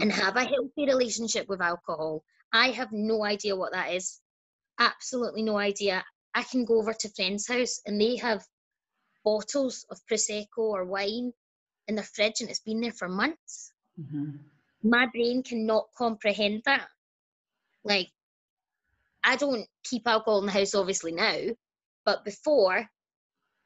and 0.00 0.10
have 0.10 0.36
a 0.36 0.44
healthy 0.44 0.86
relationship 0.86 1.46
with 1.46 1.60
alcohol. 1.60 2.24
I 2.54 2.70
have 2.70 2.90
no 2.90 3.22
idea 3.22 3.54
what 3.54 3.72
that 3.72 3.92
is. 3.92 4.22
Absolutely 4.78 5.42
no 5.42 5.58
idea. 5.58 6.02
I 6.32 6.42
can 6.42 6.64
go 6.64 6.78
over 6.78 6.94
to 6.94 7.10
friends' 7.10 7.46
house 7.46 7.82
and 7.84 8.00
they 8.00 8.16
have 8.16 8.48
bottles 9.24 9.84
of 9.90 10.00
prosecco 10.10 10.64
or 10.76 10.86
wine 10.86 11.34
in 11.86 11.96
their 11.96 12.10
fridge 12.14 12.40
and 12.40 12.48
it's 12.48 12.60
been 12.60 12.80
there 12.80 12.98
for 13.00 13.10
months. 13.10 13.74
Mhm. 14.00 14.55
My 14.88 15.06
brain 15.06 15.42
cannot 15.42 15.86
comprehend 15.96 16.62
that. 16.64 16.88
Like, 17.84 18.08
I 19.24 19.36
don't 19.36 19.66
keep 19.84 20.06
alcohol 20.06 20.40
in 20.40 20.46
the 20.46 20.52
house 20.52 20.74
obviously 20.74 21.12
now, 21.12 21.38
but 22.04 22.24
before 22.24 22.88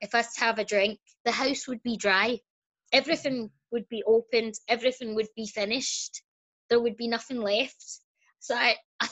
if 0.00 0.14
I 0.14 0.24
have 0.38 0.58
a 0.58 0.64
drink, 0.64 0.98
the 1.24 1.32
house 1.32 1.68
would 1.68 1.82
be 1.82 1.96
dry. 1.96 2.40
Everything 2.92 3.50
would 3.70 3.88
be 3.88 4.02
opened, 4.06 4.54
everything 4.68 5.14
would 5.14 5.28
be 5.36 5.46
finished. 5.46 6.22
There 6.68 6.80
would 6.80 6.96
be 6.96 7.08
nothing 7.08 7.40
left. 7.40 8.00
So 8.40 8.54
I, 8.54 8.76
I 9.00 9.08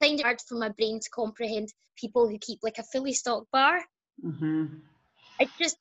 find 0.00 0.18
it 0.18 0.24
hard 0.24 0.40
for 0.40 0.56
my 0.56 0.70
brain 0.70 0.98
to 1.00 1.10
comprehend 1.10 1.68
people 1.96 2.28
who 2.28 2.38
keep 2.38 2.60
like 2.62 2.78
a 2.78 2.82
fully 2.82 3.12
stocked 3.12 3.50
bar. 3.52 3.80
Mm-hmm. 4.24 4.66
It 5.38 5.48
just 5.60 5.76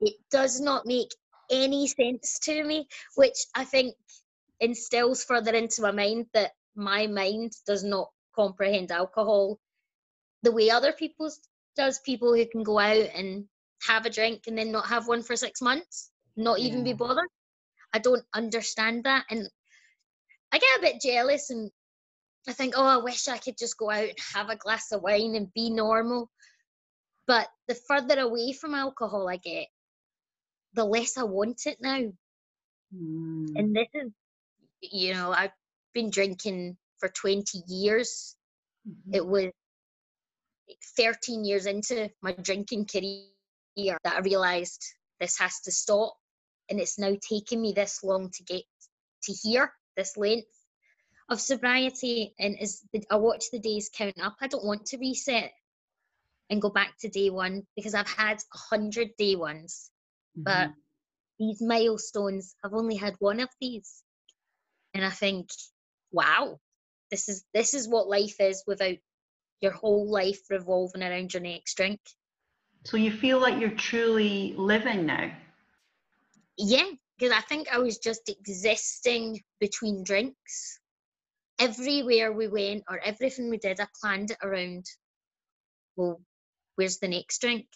it 0.00 0.14
does 0.30 0.60
not 0.60 0.86
make 0.86 1.10
any 1.50 1.86
sense 1.86 2.38
to 2.40 2.64
me, 2.64 2.88
which 3.16 3.36
I 3.54 3.64
think 3.64 3.94
instills 4.64 5.24
further 5.24 5.52
into 5.52 5.82
my 5.82 5.90
mind 5.92 6.26
that 6.34 6.52
my 6.74 7.06
mind 7.06 7.52
does 7.66 7.84
not 7.84 8.10
comprehend 8.34 8.90
alcohol 8.90 9.58
the 10.42 10.52
way 10.52 10.70
other 10.70 10.92
people 10.92 11.30
does. 11.76 12.00
People 12.00 12.34
who 12.34 12.44
can 12.46 12.62
go 12.62 12.78
out 12.78 13.08
and 13.14 13.44
have 13.86 14.06
a 14.06 14.10
drink 14.10 14.42
and 14.46 14.56
then 14.58 14.72
not 14.72 14.86
have 14.86 15.06
one 15.06 15.22
for 15.22 15.36
six 15.36 15.60
months, 15.60 16.10
not 16.36 16.58
even 16.58 16.84
be 16.84 16.92
bothered. 16.92 17.28
I 17.92 17.98
don't 17.98 18.24
understand 18.34 19.04
that, 19.04 19.24
and 19.30 19.48
I 20.52 20.58
get 20.58 20.78
a 20.78 20.82
bit 20.82 21.00
jealous 21.00 21.50
and 21.50 21.70
I 22.48 22.52
think, 22.52 22.74
oh, 22.76 22.84
I 22.84 22.98
wish 22.98 23.28
I 23.28 23.38
could 23.38 23.56
just 23.58 23.78
go 23.78 23.90
out 23.90 24.08
and 24.08 24.18
have 24.34 24.50
a 24.50 24.56
glass 24.56 24.92
of 24.92 25.02
wine 25.02 25.34
and 25.34 25.52
be 25.54 25.70
normal. 25.70 26.30
But 27.26 27.48
the 27.68 27.74
further 27.74 28.20
away 28.20 28.52
from 28.52 28.74
alcohol 28.74 29.28
I 29.28 29.36
get, 29.36 29.68
the 30.74 30.84
less 30.84 31.16
I 31.16 31.22
want 31.22 31.62
it 31.66 31.78
now. 31.80 32.00
Mm. 32.94 33.46
And 33.56 33.74
this 33.74 33.88
is, 33.94 34.10
you 34.92 35.14
know, 35.14 35.32
I've 35.32 35.52
been 35.94 36.10
drinking 36.10 36.76
for 36.98 37.08
20 37.08 37.62
years. 37.66 38.36
Mhm. 38.88 39.14
It 39.14 39.26
was 39.26 39.50
13 40.96 41.44
years 41.44 41.66
into 41.66 42.10
my 42.22 42.32
drinking 42.32 42.86
career 42.86 43.98
that 44.04 44.16
I 44.16 44.20
realised 44.20 44.82
this 45.20 45.38
has 45.38 45.60
to 45.60 45.72
stop. 45.72 46.16
And 46.70 46.80
it's 46.80 46.98
now 46.98 47.14
taken 47.28 47.60
me 47.60 47.72
this 47.72 48.02
long 48.02 48.30
to 48.30 48.42
get 48.44 48.62
to 49.24 49.32
here, 49.32 49.72
this 49.96 50.16
length 50.16 50.48
of 51.28 51.40
sobriety. 51.40 52.34
And 52.38 52.58
as 52.58 52.82
the, 52.92 53.04
I 53.10 53.16
watch 53.16 53.50
the 53.50 53.58
days 53.58 53.90
count 53.94 54.18
up, 54.20 54.36
I 54.40 54.46
don't 54.46 54.64
want 54.64 54.86
to 54.86 54.98
reset 54.98 55.52
and 56.50 56.62
go 56.62 56.70
back 56.70 56.94
to 57.00 57.08
day 57.08 57.30
one 57.30 57.66
because 57.76 57.94
I've 57.94 58.08
had 58.08 58.38
a 58.38 58.58
hundred 58.58 59.10
day 59.18 59.36
ones. 59.36 59.90
But 60.36 60.68
Mhm. 60.68 60.74
these 61.38 61.60
milestones, 61.60 62.54
I've 62.64 62.74
only 62.74 62.96
had 62.96 63.16
one 63.18 63.40
of 63.40 63.48
these. 63.60 64.03
And 64.94 65.04
I 65.04 65.10
think, 65.10 65.50
wow, 66.12 66.58
this 67.10 67.28
is 67.28 67.44
this 67.52 67.74
is 67.74 67.88
what 67.88 68.08
life 68.08 68.40
is 68.40 68.62
without 68.66 68.96
your 69.60 69.72
whole 69.72 70.10
life 70.10 70.40
revolving 70.50 71.02
around 71.02 71.34
your 71.34 71.42
next 71.42 71.74
drink. 71.74 72.00
So 72.84 72.96
you 72.96 73.10
feel 73.10 73.40
like 73.40 73.60
you're 73.60 73.70
truly 73.70 74.54
living 74.56 75.06
now? 75.06 75.32
Yeah, 76.56 76.90
because 77.18 77.32
I 77.36 77.40
think 77.40 77.68
I 77.72 77.78
was 77.78 77.98
just 77.98 78.28
existing 78.28 79.42
between 79.60 80.04
drinks. 80.04 80.80
Everywhere 81.58 82.32
we 82.32 82.48
went 82.48 82.84
or 82.88 82.98
everything 82.98 83.48
we 83.48 83.58
did, 83.58 83.80
I 83.80 83.86
planned 84.00 84.32
it 84.32 84.38
around, 84.42 84.84
well, 85.96 86.20
where's 86.76 86.98
the 86.98 87.08
next 87.08 87.40
drink? 87.40 87.66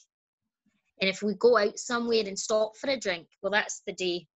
And 1.00 1.08
if 1.08 1.22
we 1.22 1.34
go 1.34 1.56
out 1.56 1.78
somewhere 1.78 2.24
and 2.26 2.38
stop 2.38 2.76
for 2.76 2.90
a 2.90 2.98
drink, 2.98 3.28
well, 3.40 3.52
that's 3.52 3.82
the 3.86 3.92
day 3.92 4.26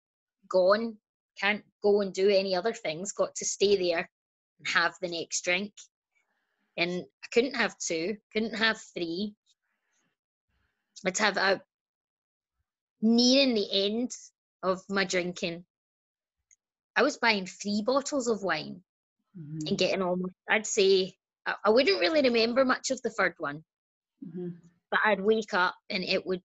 gone. 0.49 0.97
Can't 1.43 1.65
go 1.83 2.01
and 2.01 2.15
do 2.15 2.29
any 2.29 2.55
other 2.55 2.73
things, 2.73 3.13
got 3.13 3.35
to 3.35 3.45
stay 3.45 3.77
there 3.77 4.09
and 4.59 4.69
have 4.69 4.95
the 5.01 5.09
next 5.09 5.43
drink. 5.43 5.73
And 6.77 7.03
I 7.03 7.27
couldn't 7.33 7.57
have 7.57 7.77
two, 7.79 8.17
couldn't 8.33 8.55
have 8.55 8.81
three. 8.95 9.35
I'd 11.05 11.19
have 11.19 11.37
a 11.37 11.61
nearing 13.03 13.55
the 13.55 13.69
end 13.87 14.13
of 14.63 14.81
my 14.89 15.05
drinking, 15.05 15.65
I 16.95 17.03
was 17.03 17.17
buying 17.17 17.47
three 17.47 17.83
bottles 17.85 18.29
of 18.29 18.43
wine 18.45 18.85
Mhm. 19.37 19.69
and 19.69 19.79
getting 19.79 20.03
almost, 20.03 20.35
I'd 20.49 20.67
say, 20.67 21.17
I, 21.45 21.57
I 21.65 21.71
wouldn't 21.71 22.01
really 22.01 22.23
remember 22.23 22.65
much 22.65 22.91
of 22.91 23.03
the 23.03 23.11
third 23.11 23.35
one, 23.39 23.65
Mhm. 24.25 24.61
but 24.91 25.01
I'd 25.05 25.21
wake 25.21 25.53
up 25.53 25.75
and 25.91 26.05
it 26.05 26.25
would, 26.25 26.43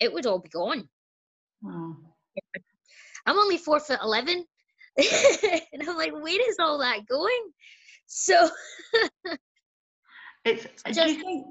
it 0.00 0.12
would 0.12 0.24
all 0.24 0.38
be 0.38 0.48
gone. 0.48 0.88
Wow. 1.60 2.11
I'm 3.26 3.38
only 3.38 3.56
four 3.58 3.80
foot 3.80 4.00
eleven, 4.02 4.44
and 4.96 5.88
I'm 5.88 5.96
like, 5.96 6.12
where 6.12 6.48
is 6.50 6.56
all 6.58 6.78
that 6.78 7.06
going? 7.06 7.50
So 8.06 8.48
It's. 10.44 10.64
do 10.64 10.70
you 10.88 10.94
just- 10.94 11.20
think? 11.20 11.46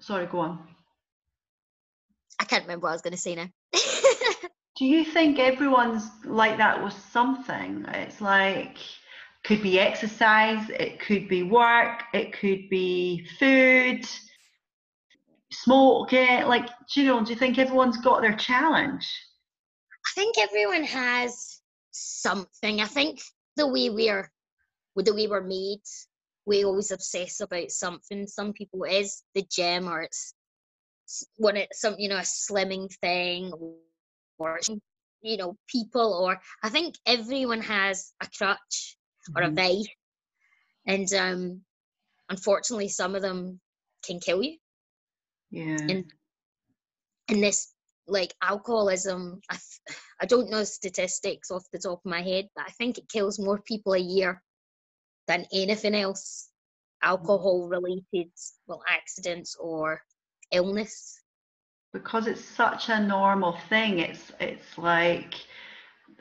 Sorry, 0.00 0.26
go 0.26 0.40
on. 0.40 0.66
I 2.40 2.44
can't 2.44 2.64
remember 2.64 2.84
what 2.84 2.90
I 2.90 2.94
was 2.94 3.02
going 3.02 3.12
to 3.12 3.18
say 3.20 3.36
now. 3.36 3.46
Do 4.76 4.84
you 4.86 5.04
think 5.04 5.38
everyone's 5.38 6.08
like 6.24 6.56
that 6.56 6.82
with 6.82 6.94
something? 7.12 7.84
It's 7.88 8.20
like 8.20 8.78
could 9.44 9.62
be 9.62 9.78
exercise, 9.78 10.68
it 10.70 10.98
could 10.98 11.28
be 11.28 11.42
work, 11.44 12.02
it 12.12 12.32
could 12.32 12.68
be 12.68 13.24
food, 13.38 14.04
smoking. 15.52 16.46
Like, 16.46 16.66
do 16.92 17.00
you 17.02 17.06
know? 17.06 17.22
Do 17.24 17.30
you 17.32 17.38
think 17.38 17.58
everyone's 17.58 17.98
got 17.98 18.22
their 18.22 18.34
challenge? 18.34 19.06
I 20.06 20.10
think 20.14 20.38
everyone 20.38 20.84
has 20.84 21.60
something. 21.90 22.80
I 22.80 22.86
think 22.86 23.20
the 23.56 23.66
way 23.66 23.90
we're, 23.90 24.30
with 24.94 25.06
the 25.06 25.14
way 25.14 25.26
we're 25.26 25.42
made, 25.42 25.82
we 26.46 26.64
always 26.64 26.90
obsess 26.90 27.40
about 27.40 27.70
something. 27.70 28.26
Some 28.26 28.52
people 28.52 28.84
it 28.84 28.92
is 28.92 29.22
the 29.34 29.44
gym 29.50 29.88
or 29.88 30.02
it's 30.02 30.34
when 31.36 31.56
it's 31.56 31.80
some 31.80 31.94
you 31.98 32.08
know 32.08 32.16
a 32.16 32.20
slimming 32.20 32.90
thing 33.00 33.52
or 34.38 34.60
you 35.22 35.36
know 35.36 35.56
people 35.68 36.12
or 36.22 36.40
I 36.62 36.68
think 36.70 36.96
everyone 37.06 37.60
has 37.62 38.12
a 38.22 38.28
crutch 38.36 38.96
or 39.36 39.42
a 39.42 39.50
Mhm. 39.50 39.54
vice, 39.54 39.88
and 40.86 41.12
um, 41.14 41.64
unfortunately 42.30 42.88
some 42.88 43.14
of 43.14 43.22
them 43.22 43.60
can 44.04 44.20
kill 44.20 44.42
you. 44.42 44.58
Yeah. 45.50 45.76
and 45.88 46.04
and 47.28 47.42
this 47.42 47.71
like 48.06 48.34
alcoholism 48.42 49.40
I, 49.50 49.54
th- 49.54 49.98
I 50.20 50.26
don't 50.26 50.50
know 50.50 50.64
statistics 50.64 51.50
off 51.50 51.64
the 51.72 51.78
top 51.78 52.00
of 52.04 52.10
my 52.10 52.20
head 52.20 52.48
but 52.56 52.66
i 52.66 52.70
think 52.72 52.98
it 52.98 53.08
kills 53.08 53.38
more 53.38 53.60
people 53.60 53.94
a 53.94 53.98
year 53.98 54.42
than 55.26 55.46
anything 55.52 55.94
else. 55.94 56.48
Alcohol 57.02 57.68
related 57.68 58.30
well 58.66 58.82
accidents 58.88 59.56
or 59.58 60.00
illness. 60.52 61.20
Because 61.92 62.26
it's 62.26 62.44
such 62.44 62.88
a 62.88 63.00
normal 63.00 63.56
thing 63.68 63.98
it's 63.98 64.32
it's 64.40 64.78
like 64.78 65.34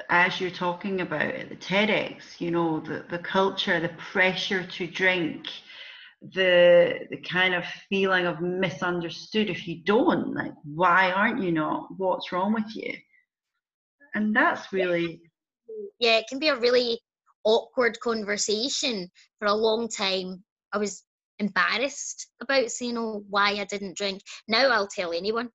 as 0.10 0.41
you're 0.41 0.50
talking 0.50 1.02
about 1.02 1.22
at 1.22 1.50
the 1.50 1.56
TEDx 1.56 2.39
you 2.39 2.50
know 2.52 2.80
the, 2.80 3.06
the 3.10 3.20
culture 3.20 3.80
the 3.80 3.89
pressure 3.89 4.65
to 4.65 4.88
drink 4.88 5.48
the 6.21 7.07
the 7.10 7.17
kind 7.17 7.55
of 7.55 7.65
feeling 7.89 8.27
of 8.27 8.41
misunderstood 8.41 9.49
if 9.49 9.67
you 9.67 9.81
don't 9.84 10.36
like 10.36 10.53
why 10.63 11.12
aren't 11.12 11.41
you 11.41 11.51
not? 11.51 11.88
What's 11.97 12.31
wrong 12.31 12.53
with 12.53 12.75
you? 12.75 12.93
And 14.13 14.36
that's 14.36 14.71
really 14.71 15.21
yeah 15.99 16.17
it 16.17 16.25
can 16.27 16.39
be 16.39 16.49
a 16.49 16.60
really 16.60 16.99
awkward 17.43 17.99
conversation. 17.99 19.10
For 19.39 19.47
a 19.47 19.53
long 19.53 19.88
time 19.88 20.43
i 20.73 20.77
was 20.77 21.03
embarrassed 21.39 22.27
about 22.39 22.69
saying 22.69 22.97
oh 22.97 23.23
why 23.29 23.53
i 23.53 23.65
didn't 23.65 23.97
drink. 23.97 24.21
Now 24.47 24.69
i'll 24.69 24.88
tell 24.88 25.13
anyone. 25.13 25.49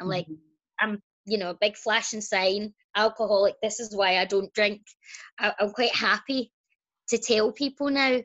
I'm 0.00 0.08
like 0.08 0.26
mm-hmm. 0.26 0.34
I'm, 0.80 1.02
you 1.26 1.38
know, 1.38 1.50
a 1.50 1.58
big 1.60 1.76
flashing 1.76 2.20
sign, 2.20 2.72
alcoholic, 2.96 3.54
this 3.62 3.80
is 3.80 3.94
why 3.94 4.18
I 4.18 4.24
don't 4.24 4.52
drink. 4.54 4.82
I, 5.38 5.52
I'm 5.58 5.70
quite 5.72 5.94
happy 5.94 6.52
to 7.08 7.18
tell 7.18 7.52
people 7.52 7.90
now. 7.90 8.18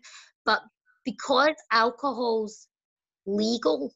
But 0.45 0.61
because 1.05 1.55
alcohol's 1.71 2.67
legal, 3.25 3.93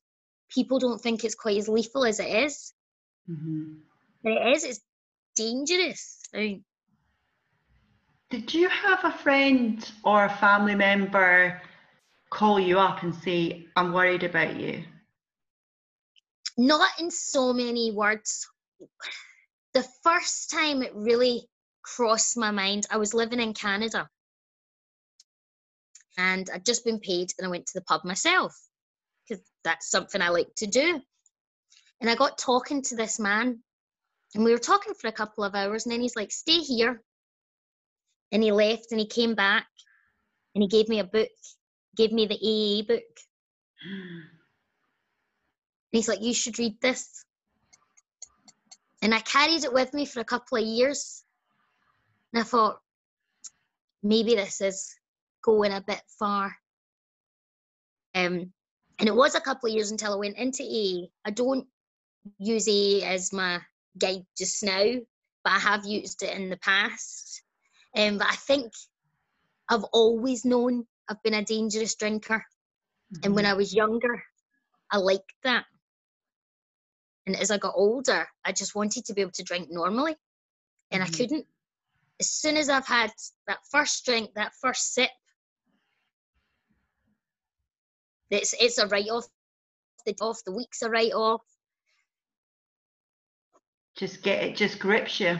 people 0.49 0.79
don't 0.79 1.01
think 1.01 1.23
it's 1.23 1.35
quite 1.35 1.57
as 1.57 1.69
lethal 1.69 2.05
as 2.05 2.19
it 2.19 2.29
is. 2.45 2.73
Mhm. 3.29 3.81
But 4.23 4.33
it 4.33 4.55
is, 4.55 4.63
it's 4.63 4.81
dangerous. 5.35 6.21
I 6.33 6.37
mean, 6.37 6.65
did 8.29 8.53
you 8.53 8.67
have 8.67 9.03
a 9.05 9.11
friend 9.11 9.89
or 10.03 10.25
a 10.25 10.29
family 10.29 10.75
member 10.75 11.61
call 12.29 12.59
you 12.59 12.77
up 12.77 13.01
and 13.03 13.15
say 13.15 13.65
i'm 13.77 13.93
worried 13.93 14.23
about 14.23 14.59
you 14.59 14.83
not 16.57 16.89
in 16.99 17.11
so 17.11 17.53
many 17.53 17.91
words. 17.91 18.49
The 19.73 19.87
first 20.03 20.49
time 20.49 20.81
it 20.81 20.91
really 20.95 21.47
crossed 21.83 22.35
my 22.35 22.51
mind, 22.51 22.87
I 22.89 22.97
was 22.97 23.13
living 23.13 23.39
in 23.39 23.53
Canada 23.53 24.09
and 26.17 26.49
I'd 26.53 26.65
just 26.65 26.83
been 26.83 26.99
paid 26.99 27.31
and 27.37 27.47
I 27.47 27.49
went 27.49 27.67
to 27.67 27.73
the 27.75 27.85
pub 27.85 28.03
myself 28.03 28.55
because 29.27 29.43
that's 29.63 29.89
something 29.89 30.21
I 30.21 30.29
like 30.29 30.53
to 30.57 30.67
do. 30.67 30.99
And 32.01 32.09
I 32.09 32.15
got 32.15 32.37
talking 32.37 32.81
to 32.83 32.95
this 32.95 33.19
man 33.19 33.59
and 34.35 34.43
we 34.43 34.51
were 34.51 34.57
talking 34.57 34.93
for 34.93 35.07
a 35.07 35.13
couple 35.13 35.43
of 35.43 35.55
hours 35.55 35.85
and 35.85 35.93
then 35.93 36.01
he's 36.01 36.15
like, 36.15 36.31
stay 36.31 36.59
here. 36.59 37.01
And 38.31 38.43
he 38.43 38.51
left 38.51 38.87
and 38.91 38.99
he 38.99 39.07
came 39.07 39.35
back 39.35 39.67
and 40.53 40.61
he 40.61 40.67
gave 40.67 40.89
me 40.89 40.99
a 40.99 41.05
book, 41.05 41.29
gave 41.95 42.11
me 42.11 42.25
the 42.25 42.35
AA 42.35 42.85
book. 42.85 43.03
And 43.83 44.23
he's 45.91 46.07
like, 46.09 46.21
you 46.21 46.33
should 46.33 46.59
read 46.59 46.75
this. 46.81 47.23
And 49.01 49.13
I 49.13 49.19
carried 49.19 49.63
it 49.63 49.73
with 49.73 49.93
me 49.93 50.05
for 50.05 50.19
a 50.19 50.25
couple 50.25 50.57
of 50.57 50.65
years. 50.65 51.23
And 52.33 52.41
I 52.41 52.43
thought, 52.43 52.79
maybe 54.03 54.35
this 54.35 54.59
is 54.59 54.93
going 55.43 55.73
a 55.73 55.81
bit 55.81 56.01
far. 56.19 56.55
Um, 58.15 58.51
and 58.99 59.07
it 59.07 59.15
was 59.15 59.35
a 59.35 59.41
couple 59.41 59.69
of 59.69 59.75
years 59.75 59.91
until 59.91 60.13
I 60.13 60.17
went 60.17 60.37
into 60.37 60.63
AA. 60.63 61.07
I 61.25 61.31
don't 61.31 61.67
use 62.39 62.67
AA 62.67 63.05
as 63.05 63.31
my 63.31 63.61
guide 63.97 64.25
just 64.37 64.63
now, 64.63 64.93
but 65.43 65.53
I 65.53 65.59
have 65.59 65.85
used 65.85 66.23
it 66.23 66.35
in 66.35 66.49
the 66.49 66.57
past. 66.57 67.43
Um, 67.95 68.17
but 68.17 68.27
I 68.27 68.35
think 68.35 68.73
I've 69.69 69.83
always 69.85 70.45
known 70.45 70.85
I've 71.09 71.21
been 71.23 71.35
a 71.35 71.43
dangerous 71.43 71.95
drinker. 71.95 72.43
Mm-hmm. 73.13 73.21
And 73.23 73.35
when 73.35 73.45
mm-hmm. 73.45 73.53
I 73.53 73.57
was 73.57 73.73
younger, 73.73 74.23
I 74.91 74.97
liked 74.97 75.33
that. 75.43 75.65
And 77.25 77.35
as 77.35 77.51
I 77.51 77.57
got 77.57 77.73
older, 77.75 78.27
I 78.45 78.51
just 78.51 78.75
wanted 78.75 79.05
to 79.05 79.13
be 79.13 79.21
able 79.21 79.31
to 79.31 79.43
drink 79.43 79.67
normally. 79.69 80.15
And 80.91 81.03
mm-hmm. 81.03 81.13
I 81.13 81.17
couldn't. 81.17 81.45
As 82.19 82.29
soon 82.29 82.57
as 82.57 82.67
I've 82.69 82.87
had 82.87 83.11
that 83.47 83.59
first 83.69 84.03
drink, 84.05 84.31
that 84.35 84.53
first 84.59 84.93
sip, 84.93 85.11
it's 88.29 88.53
it's 88.59 88.77
a 88.77 88.87
write 88.87 89.09
off. 89.09 89.25
The 90.05 90.15
off 90.21 90.39
the 90.45 90.53
week's 90.53 90.81
a 90.81 90.89
write 90.89 91.13
off. 91.13 91.41
Just 93.97 94.21
get 94.21 94.43
it. 94.43 94.55
Just 94.55 94.79
grips 94.79 95.19
you. 95.19 95.37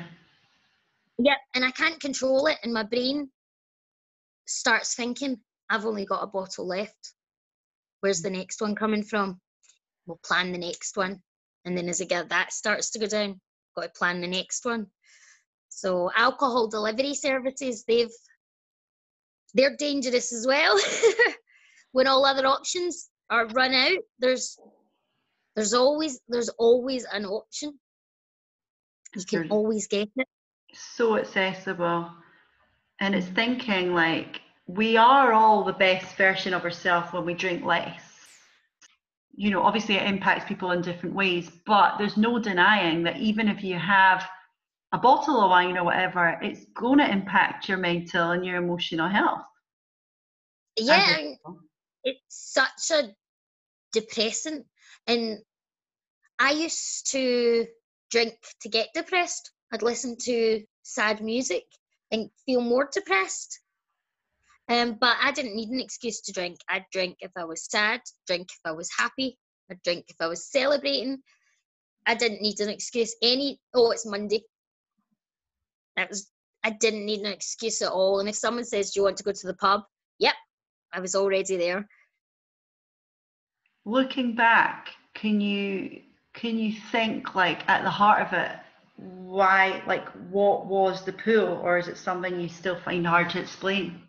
Yep, 1.20 1.38
and 1.56 1.66
I 1.66 1.72
can't 1.72 2.00
control 2.00 2.48
it, 2.48 2.58
and 2.64 2.74
my 2.74 2.84
brain 2.84 3.30
starts 4.46 4.96
thinking, 4.96 5.38
"I've 5.70 5.86
only 5.86 6.06
got 6.06 6.24
a 6.24 6.28
bottle 6.28 6.68
left. 6.68 7.14
Where's 8.02 8.22
the 8.22 8.30
next 8.30 8.62
one 8.62 8.76
coming 8.76 9.04
from? 9.04 9.40
We'll 10.06 10.20
plan 10.24 10.52
the 10.52 10.58
next 10.58 10.98
one." 10.98 11.22
And 11.66 11.78
then 11.78 11.90
as 11.90 12.02
again 12.02 12.28
that 12.30 12.54
starts 12.54 12.92
to 12.92 13.00
go 13.00 13.08
down, 13.08 13.42
got 13.76 13.84
to 13.84 14.00
plan 14.00 14.22
the 14.22 14.28
next 14.28 14.66
one. 14.66 14.88
So 15.70 16.10
alcohol 16.16 16.68
delivery 16.68 17.14
services, 17.14 17.84
they've 17.88 18.12
they're 19.54 19.76
dangerous 19.76 20.34
as 20.34 20.46
well. 20.48 20.80
when 21.98 22.06
all 22.06 22.28
other 22.28 22.46
options 22.46 23.10
are 23.32 23.48
run 23.48 23.74
out, 23.74 23.98
there's 24.20 24.60
there's 25.56 25.74
always 25.74 26.20
there's 26.30 26.50
always 26.60 27.06
an 27.12 27.26
option. 27.26 27.74
You 29.16 29.26
can 29.26 29.40
there's 29.40 29.52
always 29.52 29.88
get 29.88 30.08
it. 30.16 30.28
So 30.74 31.18
accessible. 31.18 32.12
And 33.00 33.16
it's 33.16 33.26
thinking 33.26 33.96
like 33.96 34.42
we 34.68 34.96
are 34.96 35.34
all 35.34 35.64
the 35.64 35.74
best 35.74 36.16
version 36.18 36.54
of 36.54 36.64
ourselves 36.64 37.12
when 37.12 37.26
we 37.26 37.34
drink 37.34 37.66
less. 37.66 38.04
You 39.36 39.50
know, 39.50 39.64
obviously 39.64 39.96
it 39.96 40.06
impacts 40.06 40.46
people 40.48 40.74
in 40.74 40.84
different 40.84 41.16
ways, 41.16 41.50
but 41.66 41.98
there's 41.98 42.16
no 42.16 42.38
denying 42.38 43.02
that 43.06 43.18
even 43.18 43.48
if 43.48 43.64
you 43.64 43.74
have 43.80 44.24
a 44.92 45.00
bottle 45.00 45.42
of 45.42 45.50
wine 45.50 45.78
or 45.78 45.84
whatever, 45.84 46.38
it's 46.44 46.66
going 46.76 47.00
to 47.00 47.10
impact 47.10 47.68
your 47.68 47.80
mental 47.80 48.32
and 48.32 48.46
your 48.46 48.58
emotional 48.58 49.10
health. 49.10 49.42
Yeah, 50.80 51.34
it's 52.04 52.22
such 52.30 52.92
a 52.92 53.14
depressant. 53.94 54.66
And 55.08 55.40
I 56.40 56.52
used 56.52 57.12
to 57.12 57.66
drink 58.12 58.36
to 58.62 58.70
get 58.70 58.90
depressed. 58.94 59.52
I'd 59.72 59.82
listen 59.82 60.18
to 60.22 60.64
sad 60.84 61.22
music 61.22 61.64
and 62.12 62.30
feel 62.46 62.62
more 62.62 62.90
depressed. 62.92 63.60
Um, 64.70 64.98
but 65.00 65.16
I 65.22 65.32
didn't 65.32 65.56
need 65.56 65.70
an 65.70 65.80
excuse 65.80 66.22
to 66.22 66.34
drink. 66.34 66.58
I'd 66.70 66.86
drink 66.92 67.18
if 67.20 67.32
I 67.38 67.46
was 67.46 67.66
sad, 67.70 68.02
drink 68.28 68.50
if 68.52 68.60
I 68.66 68.72
was 68.74 68.90
happy, 68.98 69.38
I'd 69.72 69.82
drink 69.84 70.06
if 70.10 70.18
I 70.20 70.28
was 70.28 70.52
celebrating. 70.52 71.20
I 72.06 72.16
didn't 72.16 72.42
need 72.42 72.60
an 72.60 72.70
excuse. 72.70 73.16
Any 73.22 73.60
oh, 73.74 73.92
it's 73.92 74.06
Monday. 74.06 74.44
That 75.96 76.10
was 76.10 76.30
I 76.64 76.72
didn't 76.72 77.06
need 77.06 77.22
an 77.22 77.32
excuse 77.32 77.82
at 77.82 77.92
all. 77.92 78.20
And 78.20 78.28
if 78.28 78.36
someone 78.36 78.66
says, 78.66 78.92
Do 78.92 79.00
you 79.00 79.04
want 79.04 79.18
to 79.18 79.24
go 79.24 79.32
to 79.32 79.48
the 79.48 79.54
pub? 79.54 79.84
Yep. 80.20 80.34
I 80.94 81.00
was 81.00 81.16
already 81.16 81.58
there. 81.58 81.88
Looking 83.86 84.36
back, 84.36 84.90
can 85.14 85.42
you 85.42 86.02
can 86.34 86.58
you 86.58 86.74
think 86.92 87.36
like 87.36 87.68
at 87.68 87.84
the 87.84 87.90
heart 87.90 88.22
of 88.28 88.34
it 88.34 88.52
why 88.98 89.84
like 89.86 90.08
what 90.32 90.66
was 90.66 91.06
the 91.06 91.14
pool 91.14 91.60
or 91.64 91.78
is 91.78 91.88
it 91.88 91.98
something 91.98 92.40
you 92.40 92.50
still 92.50 92.80
find 92.80 93.06
hard 93.06 93.30
to 93.32 93.40
explain? 93.40 94.02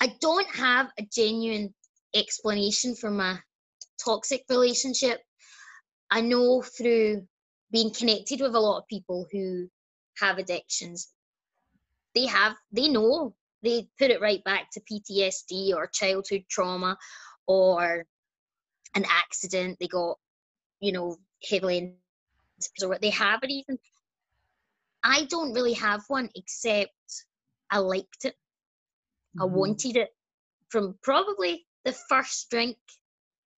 I 0.00 0.14
don't 0.20 0.48
have 0.54 0.90
a 0.98 1.02
genuine 1.02 1.74
explanation 2.14 2.94
for 2.94 3.10
my 3.10 3.38
toxic 4.04 4.44
relationship. 4.48 5.20
I 6.10 6.20
know 6.20 6.62
through 6.62 7.26
being 7.72 7.92
connected 7.92 8.40
with 8.40 8.54
a 8.54 8.60
lot 8.60 8.78
of 8.78 8.86
people 8.86 9.26
who 9.32 9.68
have 10.18 10.38
addictions. 10.38 11.08
They 12.14 12.26
have 12.26 12.54
they 12.70 12.88
know 12.88 13.34
they 13.64 13.88
put 13.98 14.10
it 14.10 14.20
right 14.20 14.44
back 14.44 14.70
to 14.70 14.80
ptsd 14.80 15.74
or 15.74 15.88
childhood 15.88 16.44
trauma 16.48 16.96
or 17.46 18.04
an 18.94 19.04
accident 19.08 19.76
they 19.80 19.88
got 19.88 20.16
you 20.80 20.92
know 20.92 21.16
heavily 21.48 21.94
or 22.82 22.88
what 22.88 23.00
they 23.00 23.10
have 23.10 23.40
it 23.42 23.50
even. 23.50 23.78
I 25.02 25.24
don't 25.24 25.52
really 25.52 25.74
have 25.74 26.02
one 26.08 26.30
except 26.34 26.92
i 27.70 27.78
liked 27.78 28.24
it. 28.24 28.34
Mm-hmm. 29.36 29.42
i 29.42 29.44
wanted 29.44 29.96
it 29.96 30.10
from 30.68 30.96
probably 31.02 31.66
the 31.84 31.92
first 31.92 32.50
drink. 32.50 32.76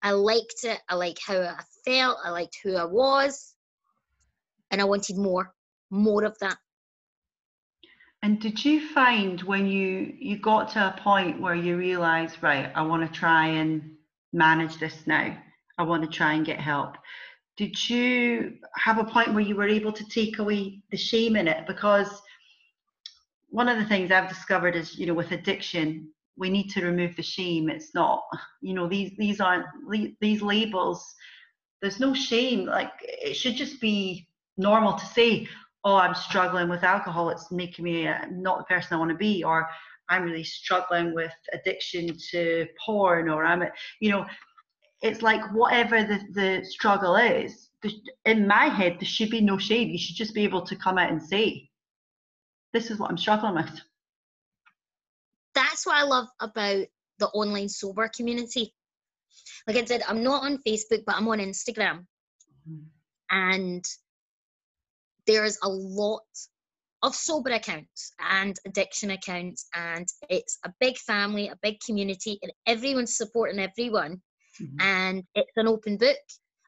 I 0.03 0.11
liked 0.11 0.63
it. 0.63 0.79
I 0.89 0.95
liked 0.95 1.21
how 1.25 1.39
i 1.39 1.61
felt. 1.85 2.17
I 2.23 2.29
liked 2.29 2.57
who 2.63 2.75
i 2.75 2.85
was. 2.85 3.55
And 4.71 4.81
i 4.81 4.85
wanted 4.85 5.17
more 5.17 5.53
more 5.89 6.23
of 6.23 6.37
that 6.39 6.57
and 8.23 8.39
did 8.39 8.63
you 8.63 8.87
find 8.89 9.41
when 9.41 9.67
you 9.67 10.13
you 10.19 10.37
got 10.37 10.69
to 10.71 10.87
a 10.87 10.99
point 10.99 11.39
where 11.41 11.55
you 11.55 11.77
realized 11.77 12.41
right 12.41 12.71
i 12.75 12.81
want 12.81 13.05
to 13.05 13.19
try 13.19 13.47
and 13.47 13.97
manage 14.33 14.77
this 14.77 15.05
now. 15.05 15.37
I 15.77 15.83
want 15.83 16.03
to 16.03 16.09
try 16.09 16.33
and 16.33 16.45
get 16.45 16.59
help. 16.59 16.95
Did 17.57 17.89
you 17.89 18.57
have 18.75 18.99
a 18.99 19.03
point 19.03 19.33
where 19.33 19.43
you 19.43 19.55
were 19.55 19.67
able 19.67 19.91
to 19.91 20.05
take 20.05 20.39
away 20.39 20.83
the 20.91 20.97
shame 20.97 21.35
in 21.35 21.47
it? 21.47 21.67
Because 21.67 22.21
one 23.49 23.69
of 23.69 23.77
the 23.77 23.85
things 23.85 24.11
i've 24.11 24.27
discovered 24.27 24.75
is 24.75 24.99
you 24.99 25.05
know 25.05 25.13
with 25.13 25.31
addiction 25.31 26.09
we 26.35 26.49
need 26.49 26.69
to 26.69 26.83
remove 26.85 27.15
the 27.15 27.23
shame. 27.23 27.69
It's 27.69 27.95
not 27.95 28.21
you 28.61 28.73
know 28.73 28.87
these 28.87 29.11
these 29.17 29.39
aren't 29.41 29.65
these 30.21 30.41
labels 30.41 31.15
there's 31.81 31.99
no 31.99 32.13
shame. 32.13 32.65
Like 32.65 32.91
it 33.01 33.35
should 33.35 33.55
just 33.55 33.79
be 33.79 34.27
normal 34.57 34.93
to 34.93 35.05
say 35.05 35.47
oh 35.87 35.95
i'm 35.95 36.15
struggling 36.15 36.69
with 36.69 36.83
alcohol 36.83 37.29
it's 37.29 37.51
making 37.51 37.85
me 37.85 38.07
not 38.31 38.59
the 38.59 38.63
person 38.65 38.95
i 38.95 38.99
want 38.99 39.11
to 39.11 39.17
be 39.17 39.43
or 39.43 39.67
i'm 40.09 40.23
really 40.23 40.43
struggling 40.43 41.13
with 41.13 41.33
addiction 41.53 42.15
to 42.31 42.65
porn 42.85 43.29
or 43.29 43.43
i'm 43.43 43.63
you 43.99 44.11
know 44.11 44.25
it's 45.01 45.21
like 45.21 45.41
whatever 45.53 46.03
the, 46.03 46.19
the 46.33 46.65
struggle 46.65 47.15
is, 47.15 47.69
in 48.25 48.47
my 48.47 48.65
head, 48.65 48.97
there 48.99 49.07
should 49.07 49.29
be 49.29 49.41
no 49.41 49.57
shame. 49.57 49.89
You 49.89 49.97
should 49.97 50.15
just 50.15 50.33
be 50.33 50.43
able 50.43 50.61
to 50.63 50.75
come 50.75 50.97
out 50.97 51.11
and 51.11 51.21
say, 51.21 51.69
this 52.73 52.89
is 52.89 52.99
what 52.99 53.09
I'm 53.09 53.17
struggling 53.17 53.55
with. 53.55 53.81
That's 55.53 55.85
what 55.85 55.95
I 55.95 56.03
love 56.03 56.27
about 56.39 56.85
the 57.19 57.27
online 57.29 57.69
sober 57.69 58.09
community. 58.09 58.73
Like 59.67 59.77
I 59.77 59.85
said, 59.85 60.03
I'm 60.07 60.23
not 60.23 60.43
on 60.43 60.59
Facebook, 60.65 61.03
but 61.05 61.15
I'm 61.15 61.27
on 61.27 61.39
Instagram. 61.39 62.05
Mm-hmm. 62.69 62.83
And 63.29 63.85
there's 65.27 65.57
a 65.63 65.69
lot 65.69 66.21
of 67.03 67.13
sober 67.13 67.51
accounts 67.51 68.13
and 68.19 68.57
addiction 68.65 69.11
accounts, 69.11 69.67
and 69.75 70.07
it's 70.29 70.57
a 70.65 70.73
big 70.79 70.97
family, 70.97 71.47
a 71.49 71.59
big 71.61 71.79
community, 71.85 72.39
and 72.41 72.51
everyone's 72.65 73.17
supporting 73.17 73.59
everyone 73.59 74.21
mm-hmm. 74.61 74.79
and 74.79 75.23
it's 75.35 75.51
an 75.55 75.67
open 75.67 75.97
book. 75.97 76.17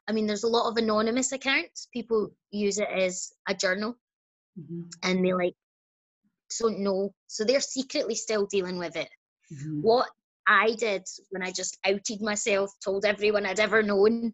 I 0.08 0.12
mean, 0.12 0.26
there's 0.26 0.44
a 0.44 0.48
lot 0.48 0.68
of 0.68 0.76
anonymous 0.76 1.32
accounts. 1.32 1.88
People 1.92 2.30
use 2.50 2.78
it 2.78 2.88
as 2.88 3.30
a 3.48 3.54
journal, 3.54 3.96
mm-hmm. 4.58 4.82
and 5.02 5.24
they 5.24 5.32
like 5.32 5.54
don't 6.58 6.80
know, 6.80 7.14
so 7.28 7.44
they're 7.44 7.60
secretly 7.60 8.14
still 8.14 8.46
dealing 8.46 8.78
with 8.78 8.96
it. 8.96 9.08
Mm-hmm. 9.52 9.82
What 9.82 10.08
I 10.48 10.74
did 10.74 11.04
when 11.30 11.42
I 11.42 11.52
just 11.52 11.78
outed 11.86 12.20
myself, 12.20 12.72
told 12.84 13.04
everyone 13.04 13.46
I'd 13.46 13.60
ever 13.60 13.82
known, 13.82 14.32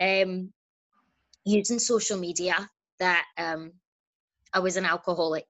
um, 0.00 0.52
using 1.44 1.78
social 1.78 2.18
media 2.18 2.68
that 3.00 3.24
um, 3.38 3.72
I 4.52 4.60
was 4.60 4.76
an 4.76 4.84
alcoholic. 4.84 5.46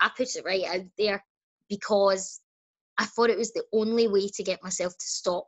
I 0.00 0.10
put 0.16 0.34
it 0.34 0.44
right 0.44 0.64
out 0.64 0.86
there 0.98 1.24
because 1.68 2.40
I 2.98 3.06
thought 3.06 3.30
it 3.30 3.38
was 3.38 3.52
the 3.52 3.64
only 3.72 4.08
way 4.08 4.28
to 4.28 4.42
get 4.42 4.62
myself 4.62 4.92
to 4.92 5.06
stop 5.06 5.46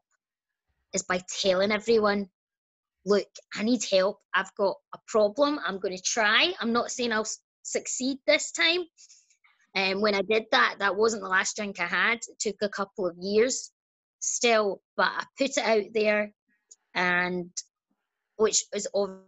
is 0.92 1.02
by 1.02 1.22
telling 1.40 1.72
everyone, 1.72 2.28
look, 3.04 3.28
I 3.54 3.62
need 3.62 3.84
help. 3.84 4.18
I've 4.34 4.54
got 4.56 4.76
a 4.94 4.98
problem. 5.06 5.60
I'm 5.64 5.78
going 5.78 5.96
to 5.96 6.02
try. 6.02 6.52
I'm 6.60 6.72
not 6.72 6.90
saying 6.90 7.12
I'll 7.12 7.26
succeed 7.62 8.18
this 8.26 8.50
time. 8.52 8.84
And 9.74 10.00
when 10.00 10.14
I 10.14 10.22
did 10.22 10.44
that, 10.52 10.76
that 10.78 10.96
wasn't 10.96 11.22
the 11.22 11.28
last 11.28 11.56
drink 11.56 11.78
I 11.80 11.86
had. 11.86 12.18
It 12.28 12.38
took 12.38 12.56
a 12.62 12.68
couple 12.68 13.06
of 13.06 13.16
years 13.18 13.70
still, 14.20 14.80
but 14.96 15.08
I 15.08 15.24
put 15.38 15.50
it 15.50 15.58
out 15.58 15.92
there, 15.92 16.32
and 16.94 17.50
which 18.36 18.64
is 18.74 18.88
obviously 18.94 19.22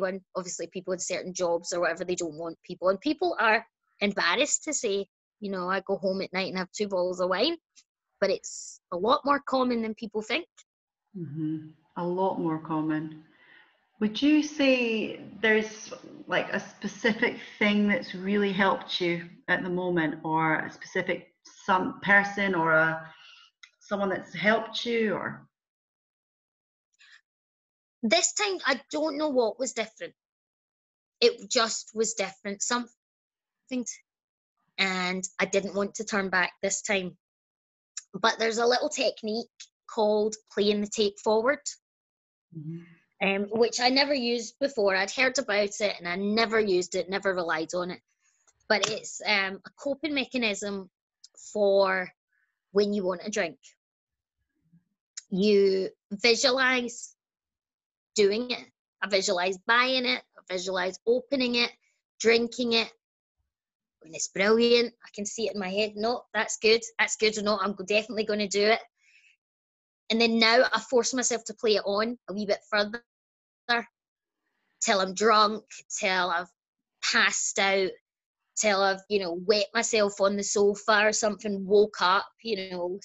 when 0.00 0.20
obviously 0.36 0.66
people 0.68 0.92
in 0.92 0.98
certain 0.98 1.32
jobs 1.34 1.72
or 1.72 1.80
whatever 1.80 2.04
they 2.04 2.14
don't 2.14 2.38
want 2.38 2.56
people 2.64 2.88
and 2.88 3.00
people 3.00 3.36
are 3.38 3.64
embarrassed 4.00 4.64
to 4.64 4.72
say 4.72 5.06
you 5.40 5.50
know 5.50 5.68
i 5.68 5.80
go 5.80 5.96
home 5.96 6.22
at 6.22 6.32
night 6.32 6.48
and 6.48 6.58
have 6.58 6.70
two 6.72 6.88
bottles 6.88 7.20
of 7.20 7.28
wine 7.28 7.56
but 8.20 8.30
it's 8.30 8.80
a 8.92 8.96
lot 8.96 9.20
more 9.24 9.40
common 9.46 9.82
than 9.82 9.94
people 9.94 10.22
think 10.22 10.46
mm-hmm. 11.16 11.66
a 11.96 12.04
lot 12.04 12.38
more 12.40 12.58
common 12.58 13.22
would 14.00 14.20
you 14.22 14.42
say 14.42 15.20
there's 15.42 15.92
like 16.28 16.52
a 16.52 16.60
specific 16.60 17.36
thing 17.58 17.88
that's 17.88 18.14
really 18.14 18.52
helped 18.52 19.00
you 19.00 19.28
at 19.48 19.62
the 19.62 19.70
moment 19.70 20.16
or 20.24 20.60
a 20.60 20.72
specific 20.72 21.28
some 21.66 22.00
person 22.00 22.54
or 22.54 22.72
a 22.72 23.06
someone 23.80 24.08
that's 24.08 24.34
helped 24.34 24.84
you 24.84 25.14
or 25.14 25.47
this 28.02 28.32
time 28.32 28.58
I 28.64 28.80
don't 28.90 29.18
know 29.18 29.28
what 29.28 29.58
was 29.58 29.72
different. 29.72 30.14
It 31.20 31.50
just 31.50 31.90
was 31.94 32.14
different. 32.14 32.62
Something, 32.62 33.84
and 34.78 35.24
I 35.38 35.44
didn't 35.46 35.74
want 35.74 35.96
to 35.96 36.04
turn 36.04 36.30
back 36.30 36.52
this 36.62 36.82
time. 36.82 37.16
But 38.14 38.38
there's 38.38 38.58
a 38.58 38.66
little 38.66 38.88
technique 38.88 39.48
called 39.88 40.36
playing 40.52 40.80
the 40.80 40.86
tape 40.86 41.18
forward, 41.18 41.60
mm-hmm. 42.56 43.26
um, 43.26 43.48
which 43.50 43.80
I 43.80 43.88
never 43.88 44.14
used 44.14 44.54
before. 44.60 44.94
I'd 44.94 45.10
heard 45.10 45.38
about 45.38 45.80
it 45.80 45.94
and 45.98 46.08
I 46.08 46.16
never 46.16 46.60
used 46.60 46.94
it, 46.94 47.10
never 47.10 47.34
relied 47.34 47.74
on 47.74 47.90
it. 47.90 48.00
But 48.68 48.88
it's 48.90 49.20
um, 49.26 49.60
a 49.66 49.70
coping 49.82 50.14
mechanism 50.14 50.90
for 51.52 52.10
when 52.72 52.92
you 52.92 53.04
want 53.04 53.22
a 53.24 53.30
drink. 53.30 53.58
You 55.30 55.90
visualize 56.10 57.14
doing 58.18 58.50
it. 58.50 58.66
I 59.02 59.08
visualize 59.08 59.58
buying 59.66 60.04
it. 60.04 60.22
I 60.36 60.52
visualize 60.52 60.98
opening 61.06 61.54
it, 61.54 61.70
drinking 62.20 62.72
it. 62.72 62.90
And 64.02 64.14
it's 64.14 64.28
brilliant. 64.28 64.92
I 65.04 65.08
can 65.14 65.24
see 65.24 65.46
it 65.46 65.54
in 65.54 65.60
my 65.60 65.70
head. 65.70 65.92
No, 65.94 66.22
that's 66.34 66.58
good. 66.58 66.80
That's 66.98 67.16
good 67.16 67.38
or 67.38 67.42
not. 67.42 67.60
I'm 67.62 67.76
definitely 67.86 68.24
going 68.24 68.40
to 68.40 68.48
do 68.48 68.64
it. 68.64 68.80
And 70.10 70.20
then 70.20 70.38
now 70.38 70.64
I 70.72 70.80
force 70.80 71.14
myself 71.14 71.44
to 71.44 71.54
play 71.54 71.76
it 71.76 71.82
on 71.84 72.18
a 72.28 72.32
wee 72.32 72.46
bit 72.46 72.60
further 72.70 73.02
till 74.80 75.00
I'm 75.00 75.14
drunk, 75.14 75.64
till 76.00 76.30
I've 76.30 76.50
passed 77.02 77.58
out, 77.58 77.90
till 78.56 78.82
I've, 78.82 79.00
you 79.08 79.20
know, 79.20 79.40
wet 79.46 79.66
myself 79.74 80.20
on 80.20 80.36
the 80.36 80.42
sofa 80.42 81.02
or 81.04 81.12
something, 81.12 81.66
woke 81.66 82.00
up, 82.00 82.26
you 82.42 82.70
know, 82.70 82.98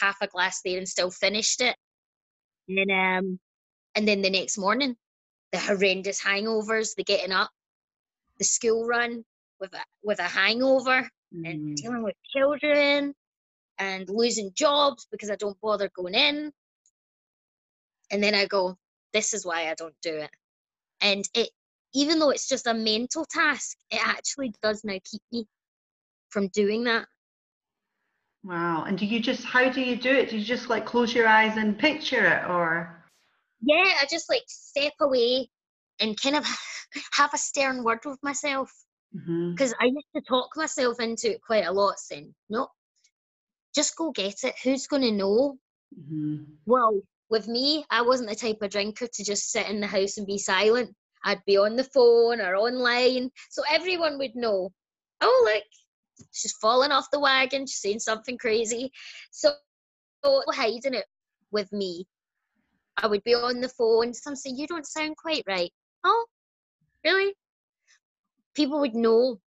half 0.00 0.16
a 0.20 0.26
glass 0.26 0.60
there 0.64 0.78
and 0.78 0.88
still 0.88 1.10
finished 1.10 1.60
it. 1.60 1.76
And 2.68 2.90
um, 2.90 3.40
and 3.94 4.06
then 4.06 4.22
the 4.22 4.30
next 4.30 4.58
morning, 4.58 4.96
the 5.52 5.58
horrendous 5.58 6.20
hangovers, 6.20 6.94
the 6.96 7.04
getting 7.04 7.32
up, 7.32 7.50
the 8.38 8.44
school 8.44 8.86
run 8.86 9.24
with 9.60 9.72
a, 9.74 9.80
with 10.02 10.18
a 10.20 10.24
hangover, 10.24 11.08
mm. 11.34 11.50
and 11.50 11.76
dealing 11.76 12.02
with 12.02 12.14
children, 12.32 13.14
and 13.78 14.08
losing 14.08 14.52
jobs 14.54 15.06
because 15.10 15.30
I 15.30 15.36
don't 15.36 15.60
bother 15.60 15.90
going 15.96 16.14
in. 16.14 16.52
And 18.12 18.22
then 18.22 18.34
I 18.34 18.46
go, 18.46 18.76
this 19.12 19.34
is 19.34 19.46
why 19.46 19.70
I 19.70 19.74
don't 19.74 19.94
do 20.02 20.14
it. 20.14 20.30
And 21.00 21.24
it, 21.34 21.48
even 21.94 22.18
though 22.18 22.30
it's 22.30 22.48
just 22.48 22.66
a 22.66 22.74
mental 22.74 23.24
task, 23.24 23.76
it 23.90 24.00
actually 24.06 24.52
does 24.62 24.84
now 24.84 24.98
keep 25.04 25.22
me 25.32 25.46
from 26.28 26.48
doing 26.48 26.84
that. 26.84 27.06
Wow. 28.44 28.84
And 28.84 28.98
do 28.98 29.06
you 29.06 29.20
just, 29.20 29.44
how 29.44 29.70
do 29.70 29.80
you 29.80 29.96
do 29.96 30.10
it? 30.10 30.30
Do 30.30 30.38
you 30.38 30.44
just 30.44 30.68
like 30.68 30.86
close 30.86 31.14
your 31.14 31.26
eyes 31.26 31.56
and 31.56 31.78
picture 31.78 32.26
it 32.26 32.48
or? 32.48 32.99
Yeah, 33.62 33.92
I 34.00 34.06
just 34.10 34.28
like 34.28 34.44
step 34.46 34.92
away 35.00 35.48
and 36.00 36.20
kind 36.20 36.36
of 36.36 36.44
have 37.12 37.32
a 37.34 37.38
stern 37.38 37.84
word 37.84 38.00
with 38.04 38.18
myself. 38.22 38.72
Because 39.12 39.72
mm-hmm. 39.72 39.82
I 39.82 39.86
used 39.86 40.06
to 40.14 40.22
talk 40.22 40.50
myself 40.56 41.00
into 41.00 41.32
it 41.32 41.40
quite 41.42 41.66
a 41.66 41.72
lot, 41.72 41.98
saying, 41.98 42.32
no, 42.48 42.68
just 43.74 43.96
go 43.96 44.12
get 44.12 44.44
it. 44.44 44.54
Who's 44.62 44.86
going 44.86 45.02
to 45.02 45.10
know? 45.10 45.58
Mm-hmm. 45.98 46.44
Well, 46.66 47.00
with 47.28 47.48
me, 47.48 47.84
I 47.90 48.02
wasn't 48.02 48.28
the 48.28 48.36
type 48.36 48.58
of 48.62 48.70
drinker 48.70 49.08
to 49.12 49.24
just 49.24 49.50
sit 49.50 49.68
in 49.68 49.80
the 49.80 49.86
house 49.88 50.16
and 50.16 50.26
be 50.26 50.38
silent. 50.38 50.94
I'd 51.24 51.44
be 51.44 51.58
on 51.58 51.76
the 51.76 51.84
phone 51.84 52.40
or 52.40 52.54
online. 52.54 53.30
So 53.50 53.62
everyone 53.70 54.16
would 54.18 54.36
know, 54.36 54.70
oh, 55.20 55.50
look, 55.52 55.64
she's 56.32 56.52
falling 56.52 56.92
off 56.92 57.10
the 57.12 57.20
wagon, 57.20 57.66
she's 57.66 57.80
saying 57.80 58.00
something 58.00 58.38
crazy. 58.38 58.92
So, 59.32 59.50
so 60.24 60.42
hiding 60.52 60.94
it 60.94 61.06
with 61.50 61.70
me 61.72 62.06
I 63.02 63.06
would 63.06 63.24
be 63.24 63.34
on 63.34 63.60
the 63.60 63.68
phone. 63.68 64.14
Some 64.14 64.36
say, 64.36 64.50
You 64.50 64.66
don't 64.66 64.86
sound 64.86 65.16
quite 65.16 65.44
right. 65.46 65.72
Oh, 66.04 66.26
really? 67.04 67.34
People 68.54 68.80
would 68.80 68.94
know. 68.94 69.40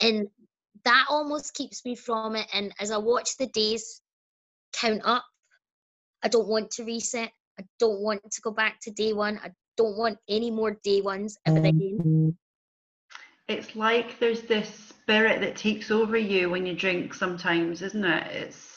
And 0.00 0.28
that 0.84 1.06
almost 1.08 1.54
keeps 1.54 1.84
me 1.84 1.94
from 1.94 2.36
it. 2.36 2.46
And 2.52 2.72
as 2.80 2.90
I 2.90 2.98
watch 2.98 3.36
the 3.36 3.46
days 3.48 4.00
count 4.72 5.02
up, 5.04 5.24
I 6.22 6.28
don't 6.28 6.48
want 6.48 6.70
to 6.72 6.84
reset. 6.84 7.30
I 7.58 7.64
don't 7.78 8.00
want 8.00 8.22
to 8.30 8.40
go 8.40 8.50
back 8.50 8.78
to 8.82 8.90
day 8.90 9.12
one. 9.12 9.38
I 9.42 9.50
don't 9.76 9.96
want 9.96 10.18
any 10.28 10.50
more 10.50 10.78
day 10.82 11.00
ones 11.00 11.36
ever 11.46 11.58
mm-hmm. 11.58 11.66
again. 11.66 12.36
It's 13.48 13.74
like 13.76 14.18
there's 14.18 14.42
this 14.42 14.68
spirit 14.68 15.40
that 15.40 15.56
takes 15.56 15.90
over 15.90 16.16
you 16.16 16.48
when 16.48 16.64
you 16.64 16.74
drink 16.74 17.12
sometimes, 17.12 17.82
isn't 17.82 18.04
it? 18.04 18.26
It's 18.32 18.71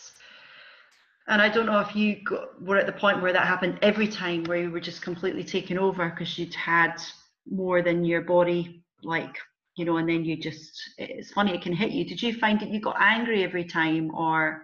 and 1.28 1.42
I 1.42 1.50
don't 1.50 1.66
know 1.66 1.80
if 1.80 1.96
you 1.96 2.18
got, 2.24 2.62
were 2.62 2.78
at 2.78 2.86
the 2.86 2.92
point 2.92 3.22
where 3.22 3.34
that 3.34 3.48
happened 3.48 3.80
every 3.82 4.08
time, 4.08 4.44
where 4.44 4.60
you 4.60 4.70
were 4.70 4.80
just 4.80 5.02
completely 5.02 5.44
taken 5.44 5.78
over 5.78 6.10
because 6.10 6.38
you'd 6.38 6.54
had 6.54 7.02
more 7.50 7.82
than 7.82 8.06
your 8.06 8.22
body, 8.22 8.84
like, 9.04 9.36
you 9.76 9.86
know, 9.86 9.98
and 9.98 10.08
then 10.08 10.24
you 10.24 10.38
just, 10.38 10.80
it's 10.98 11.32
funny, 11.32 11.56
it 11.56 11.62
can 11.62 11.74
hit 11.74 11.92
you. 11.92 12.06
Did 12.06 12.22
you 12.22 12.34
find 12.34 12.60
that 12.60 12.70
you 12.70 12.80
got 12.80 12.98
angry 13.00 13.44
every 13.44 13.66
time 13.66 14.14
or? 14.14 14.64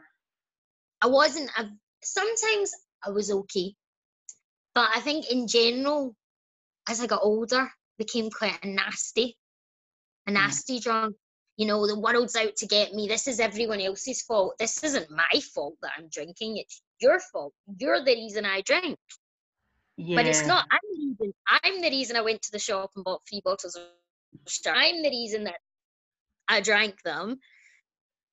I 1.02 1.08
wasn't, 1.08 1.50
I, 1.58 1.66
sometimes 2.04 2.72
I 3.06 3.10
was 3.10 3.32
okay. 3.32 3.74
But 4.76 4.90
I 4.96 5.02
think 5.02 5.32
in 5.32 5.48
general, 5.48 6.16
as 6.88 7.02
I 7.02 7.08
got 7.08 7.22
older, 7.24 7.70
became 7.98 8.30
quite 8.30 8.64
a 8.64 8.68
nasty, 8.68 9.36
a 10.28 10.32
nasty 10.32 10.80
mm. 10.80 10.84
drunk 10.84 11.16
you 11.62 11.68
know, 11.68 11.86
the 11.86 12.00
world's 12.00 12.36
out 12.36 12.56
to 12.56 12.66
get 12.66 12.96
me. 12.96 13.08
This 13.08 13.28
is 13.28 13.40
everyone 13.40 13.82
else's 13.82 14.24
fault. 14.24 14.56
This 14.58 14.84
isn't 14.84 15.12
my 15.12 15.40
fault 15.54 15.76
that 15.84 15.92
I'm 15.96 16.08
drinking. 16.08 16.58
It's 16.58 16.82
your 17.00 17.20
fault. 17.20 17.54
You're 17.78 18.04
the 18.04 18.16
reason 18.16 18.46
I 18.46 18.62
drink. 18.62 18.98
Yeah. 19.96 20.16
But 20.16 20.26
it's 20.26 20.44
not. 20.44 20.66
I'm 20.72 20.80
the 20.92 21.06
reason. 21.08 21.34
I'm 21.48 21.82
the 21.84 21.90
reason 21.92 22.16
I 22.16 22.22
went 22.22 22.42
to 22.42 22.52
the 22.52 22.58
shop 22.58 22.90
and 22.96 23.06
bought 23.06 23.22
three 23.30 23.44
bottles 23.46 23.76
of. 23.76 23.84
I'm 24.66 25.04
the 25.04 25.12
reason 25.12 25.44
that 25.44 25.60
I 26.48 26.62
drank 26.62 27.00
them, 27.04 27.38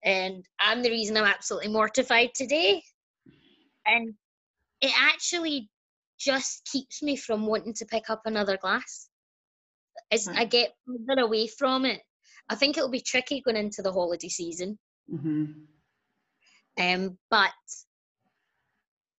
and 0.02 0.42
I'm 0.58 0.82
the 0.82 0.88
reason 0.88 1.18
I'm 1.18 1.24
absolutely 1.24 1.68
mortified 1.68 2.30
today. 2.34 2.82
And 3.84 4.14
it 4.80 4.92
actually 4.98 5.68
just 6.18 6.66
keeps 6.72 7.02
me 7.02 7.14
from 7.14 7.44
wanting 7.44 7.74
to 7.74 7.84
pick 7.84 8.08
up 8.08 8.22
another 8.24 8.56
glass. 8.56 9.10
As 10.10 10.24
hmm. 10.24 10.32
I 10.34 10.46
get 10.46 10.72
further 10.86 11.20
away 11.20 11.46
from 11.46 11.84
it, 11.84 12.00
I 12.48 12.54
think 12.54 12.76
it'll 12.76 12.90
be 12.90 13.00
tricky 13.00 13.40
going 13.40 13.56
into 13.56 13.82
the 13.82 13.92
holiday 13.92 14.28
season. 14.28 14.78
Mm-hmm. 15.12 15.44
Um, 16.80 17.18
but 17.30 17.50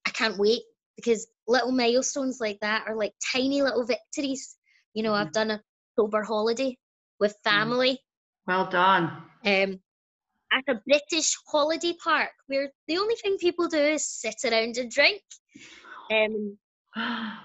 I 0.06 0.10
can't 0.12 0.38
wait 0.38 0.62
because 0.96 1.28
little 1.48 1.72
milestones 1.72 2.40
like 2.40 2.60
that 2.62 2.86
are 2.88 2.96
like 2.96 3.14
tiny 3.34 3.62
little 3.62 3.86
victories. 3.86 4.56
You 4.94 5.04
know, 5.04 5.12
mm-hmm. 5.12 5.28
I've 5.28 5.34
done 5.34 5.52
a 5.52 5.62
sober 5.98 6.24
holiday 6.24 6.78
with 7.20 7.36
mm. 7.46 7.52
family. 7.52 8.00
Well 8.48 8.70
done. 8.70 9.24
Um, 9.46 9.80
at 10.52 10.64
a 10.68 10.82
British 10.88 11.36
holiday 11.48 11.94
park 12.04 12.32
where 12.48 12.72
the 12.88 12.98
only 12.98 13.16
thing 13.16 13.38
people 13.38 13.68
do 13.68 13.78
is 13.78 14.10
sit 14.10 14.36
around 14.46 14.78
and 14.78 14.92
drink. 14.92 15.22
Um, 16.12 16.58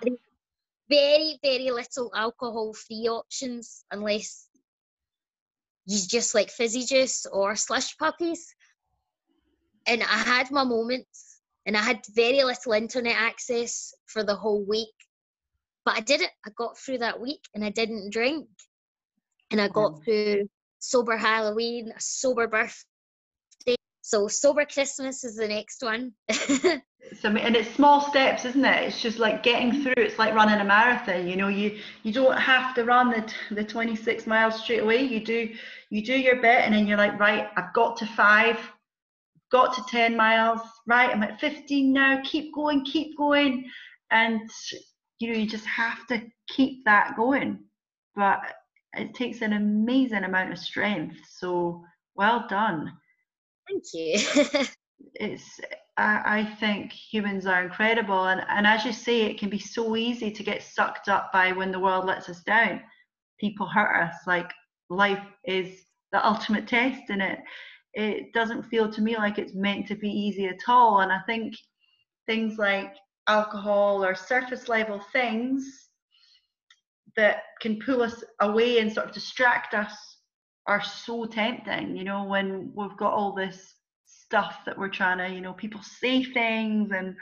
very, 0.88 1.38
very 1.42 1.70
little 1.70 2.10
alcohol 2.14 2.72
free 2.72 3.08
options 3.08 3.84
unless 3.90 4.48
you 5.86 5.98
just 6.06 6.34
like 6.34 6.50
fizzy 6.50 6.84
juice 6.84 7.26
or 7.30 7.56
slush 7.56 7.96
puppies. 7.98 8.54
And 9.86 10.02
I 10.02 10.06
had 10.06 10.50
my 10.50 10.64
moments 10.64 11.40
and 11.66 11.76
I 11.76 11.82
had 11.82 12.00
very 12.14 12.42
little 12.42 12.72
internet 12.72 13.16
access 13.16 13.92
for 14.06 14.24
the 14.24 14.34
whole 14.34 14.64
week. 14.64 14.94
But 15.84 15.96
I 15.96 16.00
did 16.00 16.22
it. 16.22 16.30
I 16.46 16.50
got 16.56 16.78
through 16.78 16.98
that 16.98 17.20
week 17.20 17.42
and 17.54 17.64
I 17.64 17.70
didn't 17.70 18.12
drink. 18.12 18.48
And 19.50 19.60
I 19.60 19.68
got 19.68 19.92
mm. 19.92 20.04
through 20.04 20.48
sober 20.78 21.16
Halloween, 21.16 21.92
a 21.94 22.00
sober 22.00 22.48
birthday. 22.48 23.76
So 24.00 24.28
sober 24.28 24.64
Christmas 24.64 25.24
is 25.24 25.36
the 25.36 25.48
next 25.48 25.82
one. 25.82 26.12
so, 27.20 27.28
and 27.28 27.54
it's 27.56 27.74
small 27.74 28.00
steps, 28.00 28.44
isn't 28.44 28.64
it? 28.64 28.84
It's 28.84 29.00
just 29.00 29.18
like 29.18 29.42
getting 29.42 29.82
through. 29.82 29.94
It's 29.96 30.18
like 30.18 30.34
running 30.34 30.60
a 30.60 30.64
marathon. 30.64 31.28
You 31.28 31.36
know, 31.36 31.48
you 31.48 31.78
you 32.02 32.12
don't 32.12 32.36
have 32.36 32.74
to 32.74 32.84
run 32.84 33.10
the 33.10 33.54
the 33.54 33.64
26 33.64 34.26
miles 34.26 34.62
straight 34.62 34.80
away. 34.80 35.02
You 35.02 35.24
do 35.24 35.50
you 35.90 36.02
do 36.02 36.18
your 36.18 36.36
bit 36.36 36.64
and 36.64 36.74
then 36.74 36.88
you're 36.88 36.98
like 36.98 37.20
right 37.20 37.50
i've 37.56 37.72
got 37.72 37.96
to 37.96 38.06
five 38.06 38.58
got 39.52 39.72
to 39.76 39.82
10 39.88 40.16
miles 40.16 40.60
right 40.88 41.10
i'm 41.10 41.22
at 41.22 41.38
15 41.38 41.92
now 41.92 42.20
keep 42.24 42.52
going 42.52 42.84
keep 42.84 43.16
going 43.16 43.70
and 44.10 44.50
you 45.18 45.32
know, 45.32 45.38
you 45.38 45.46
just 45.46 45.66
have 45.66 46.06
to 46.08 46.22
keep 46.48 46.84
that 46.84 47.16
going. 47.16 47.58
But 48.14 48.40
it 48.92 49.14
takes 49.14 49.42
an 49.42 49.54
amazing 49.54 50.24
amount 50.24 50.52
of 50.52 50.58
strength. 50.58 51.16
So 51.28 51.84
well 52.14 52.46
done. 52.48 52.92
Thank 53.68 53.84
you. 53.92 54.64
it's 55.14 55.60
I, 55.96 56.40
I 56.40 56.44
think 56.44 56.92
humans 56.92 57.46
are 57.46 57.62
incredible. 57.62 58.26
And, 58.26 58.42
and 58.48 58.66
as 58.66 58.84
you 58.84 58.92
say 58.92 59.22
it 59.22 59.38
can 59.38 59.50
be 59.50 59.58
so 59.58 59.96
easy 59.96 60.30
to 60.30 60.42
get 60.42 60.62
sucked 60.62 61.08
up 61.08 61.32
by 61.32 61.52
when 61.52 61.72
the 61.72 61.80
world 61.80 62.06
lets 62.06 62.28
us 62.28 62.42
down. 62.42 62.80
People 63.40 63.66
hurt 63.66 64.02
us. 64.02 64.14
Like 64.26 64.50
life 64.90 65.24
is 65.44 65.84
the 66.12 66.26
ultimate 66.26 66.66
test 66.66 67.10
in 67.10 67.20
it. 67.20 67.38
It 67.94 68.32
doesn't 68.32 68.64
feel 68.64 68.90
to 68.90 69.00
me 69.00 69.16
like 69.16 69.38
it's 69.38 69.54
meant 69.54 69.86
to 69.88 69.94
be 69.94 70.10
easy 70.10 70.46
at 70.46 70.60
all. 70.68 71.00
And 71.00 71.12
i 71.12 71.20
think 71.26 71.54
things 72.26 72.58
like 72.58 72.94
alcohol 73.28 74.04
or 74.04 74.14
surface 74.14 74.68
level 74.68 75.00
things 75.12 75.88
that 77.16 77.42
can 77.60 77.78
pull 77.80 78.02
us 78.02 78.22
away 78.40 78.78
and 78.78 78.92
sort 78.92 79.06
of 79.06 79.14
distract 79.14 79.74
us 79.74 79.94
are 80.66 80.82
so 80.82 81.24
tempting 81.24 81.96
you 81.96 82.04
know 82.04 82.24
when 82.24 82.70
we've 82.74 82.96
got 82.96 83.12
all 83.12 83.32
this 83.32 83.74
stuff 84.24 84.58
that 84.66 84.78
we're 84.78 84.88
trying 84.88 85.18
to, 85.18 85.34
you 85.34 85.40
know, 85.40 85.52
people 85.52 85.80
say 85.82 86.22
things 86.24 86.90
and 86.92 87.16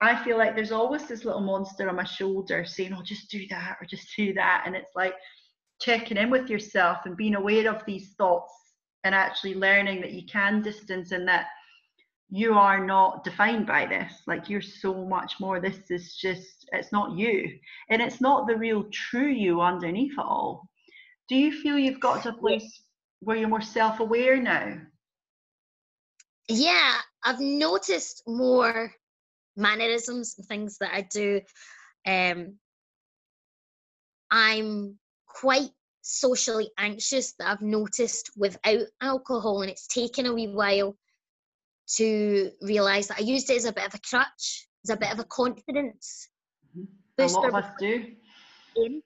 I 0.00 0.22
feel 0.24 0.36
like 0.36 0.56
there's 0.56 0.72
always 0.72 1.04
this 1.04 1.24
little 1.24 1.40
monster 1.40 1.88
on 1.88 1.94
my 1.94 2.04
shoulder 2.04 2.64
saying, 2.64 2.92
oh, 2.92 3.02
just 3.02 3.30
do 3.30 3.46
that 3.50 3.76
or 3.80 3.86
just 3.86 4.08
do 4.16 4.34
that. 4.34 4.64
And 4.66 4.74
it's 4.74 4.96
like 4.96 5.14
checking 5.80 6.16
in 6.16 6.28
with 6.28 6.50
yourself 6.50 6.98
and 7.04 7.16
being 7.16 7.36
aware 7.36 7.70
of 7.70 7.84
these 7.86 8.14
thoughts 8.18 8.52
and 9.04 9.14
actually 9.14 9.54
learning 9.54 10.00
that 10.00 10.12
you 10.12 10.26
can 10.26 10.60
distance 10.60 11.12
and 11.12 11.26
that 11.28 11.46
you 12.30 12.54
are 12.54 12.84
not 12.84 13.22
defined 13.22 13.66
by 13.66 13.86
this. 13.86 14.12
Like 14.26 14.48
you're 14.48 14.60
so 14.60 15.04
much 15.04 15.34
more. 15.38 15.60
This 15.60 15.90
is 15.90 16.16
just, 16.16 16.68
it's 16.72 16.90
not 16.90 17.16
you. 17.16 17.58
And 17.90 18.02
it's 18.02 18.20
not 18.20 18.48
the 18.48 18.56
real 18.56 18.84
true 18.90 19.28
you 19.28 19.60
underneath 19.60 20.14
it 20.14 20.18
all. 20.18 20.68
Do 21.28 21.36
you 21.36 21.52
feel 21.62 21.78
you've 21.78 22.00
got 22.00 22.24
to 22.24 22.30
a 22.30 22.32
place 22.32 22.82
where 23.20 23.36
you're 23.36 23.48
more 23.48 23.60
self 23.60 24.00
aware 24.00 24.42
now? 24.42 24.78
Yeah, 26.48 26.96
I've 27.22 27.40
noticed 27.40 28.22
more 28.26 28.92
mannerisms 29.56 30.34
and 30.38 30.46
things 30.46 30.78
that 30.78 30.92
I 30.92 31.02
do. 31.02 31.40
Um, 32.06 32.58
I'm 34.30 34.98
quite 35.26 35.70
socially 36.02 36.70
anxious 36.78 37.34
that 37.38 37.48
I've 37.48 37.62
noticed 37.62 38.30
without 38.36 38.86
alcohol, 39.00 39.62
and 39.62 39.70
it's 39.70 39.86
taken 39.86 40.26
a 40.26 40.34
wee 40.34 40.48
while 40.48 40.96
to 41.96 42.50
realize 42.62 43.08
that 43.08 43.18
I 43.18 43.22
used 43.22 43.50
it 43.50 43.56
as 43.56 43.64
a 43.64 43.72
bit 43.72 43.86
of 43.86 43.94
a 43.94 44.00
crutch, 44.08 44.68
as 44.84 44.90
a 44.90 44.96
bit 44.96 45.12
of 45.12 45.18
a 45.18 45.24
confidence 45.24 46.28
mm-hmm. 46.76 46.84
A 47.18 47.26
lot 47.26 47.48
of 47.48 47.54
us 47.54 47.70
do. 47.78 48.06
You 48.76 49.02